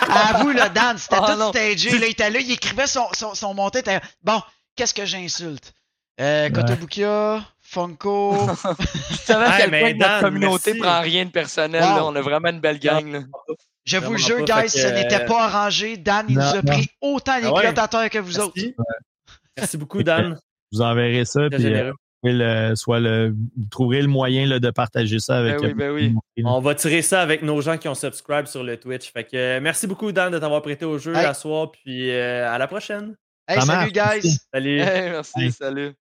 À 0.09 0.41
vous, 0.41 0.49
là, 0.51 0.69
Dan, 0.69 0.97
c'était 0.97 1.17
Oh, 1.21 1.25
tout 1.31 1.37
non. 1.37 1.49
stagé. 1.51 1.91
Là, 1.99 2.07
il 2.07 2.11
était 2.11 2.29
là, 2.29 2.39
il 2.39 2.51
écrivait 2.51 2.87
son, 2.87 3.03
son, 3.13 3.33
son 3.35 3.53
monté. 3.53 3.81
Bon, 4.23 4.41
qu'est-ce 4.75 4.93
que 4.93 5.05
j'insulte? 5.05 5.73
Euh, 6.19 6.49
Kotobukiya, 6.49 7.43
Funko. 7.71 8.35
Tu 9.09 9.15
savais 9.23 9.63
Hey, 9.63 9.69
mais 9.71 9.93
notre 9.93 10.21
communauté 10.21 10.73
merci. 10.73 10.79
prend 10.81 11.01
rien 11.01 11.25
de 11.25 11.31
personnel. 11.31 11.81
Wow. 11.81 11.87
là. 11.95 12.05
On 12.05 12.15
a 12.15 12.21
vraiment 12.21 12.49
une 12.49 12.59
belle 12.59 12.79
gang. 12.79 13.11
là. 13.11 13.19
Je 13.85 13.97
vous 13.97 14.17
jure, 14.17 14.45
pas, 14.45 14.63
guys, 14.63 14.69
ce 14.69 14.87
n'était 14.87 15.23
euh, 15.23 15.25
pas 15.25 15.45
arrangé. 15.45 15.97
Dan, 15.97 16.25
il 16.29 16.37
non, 16.37 16.43
nous 16.43 16.49
a 16.51 16.61
non. 16.61 16.73
pris 16.73 16.87
autant 17.01 17.37
les 17.37 17.45
Ah 17.45 17.53
ouais. 18.01 18.09
que 18.09 18.19
vous 18.19 18.39
autres. 18.39 18.53
Merci. 19.57 19.77
Beaucoup, 19.77 20.03
Dan. 20.03 20.37
Je 20.71 20.77
vous 20.77 20.81
enverrai 20.83 21.25
ça. 21.25 21.47
Puis, 21.49 21.65
euh, 21.73 21.91
le- 22.23 22.75
soit 22.75 22.99
le, 22.99 23.29
vous 23.29 23.65
trouverez 23.71 24.01
le 24.01 24.07
moyen 24.07 24.45
là, 24.45 24.59
de 24.59 24.69
partager 24.69 25.17
ça 25.19 25.39
avec. 25.39 25.59
Ben 25.59 25.65
oui, 25.67 25.73
ben 25.73 25.91
oui. 25.91 26.13
euh, 26.39 26.41
On 26.45 26.59
va 26.59 26.75
tirer 26.75 27.01
ça 27.01 27.21
avec 27.21 27.41
nos 27.41 27.59
gens 27.61 27.77
qui 27.77 27.87
ont 27.87 27.95
subscribe 27.95 28.45
sur 28.45 28.63
le 28.63 28.77
Twitch. 28.77 29.11
Fait 29.11 29.23
que 29.23 29.35
euh, 29.35 29.59
merci 29.61 29.87
beaucoup, 29.87 30.11
Dan, 30.11 30.31
de 30.31 30.37
t'avoir 30.37 30.61
prêté 30.61 30.85
au 30.85 30.97
jeu 30.99 31.15
Hey. 31.15 31.25
à 31.25 31.33
soir. 31.33 31.71
Puis 31.71 32.11
euh, 32.11 32.47
à 32.53 32.57
la 32.59 32.67
prochaine. 32.67 33.15
Hey, 33.47 33.59
salut, 33.61 33.91
guys. 33.91 33.99
merci. 34.03 34.37
Salut. 34.53 34.79
Hey, 34.81 35.09
merci, 35.09 35.41
Hey. 35.41 35.51
salut. 35.51 35.93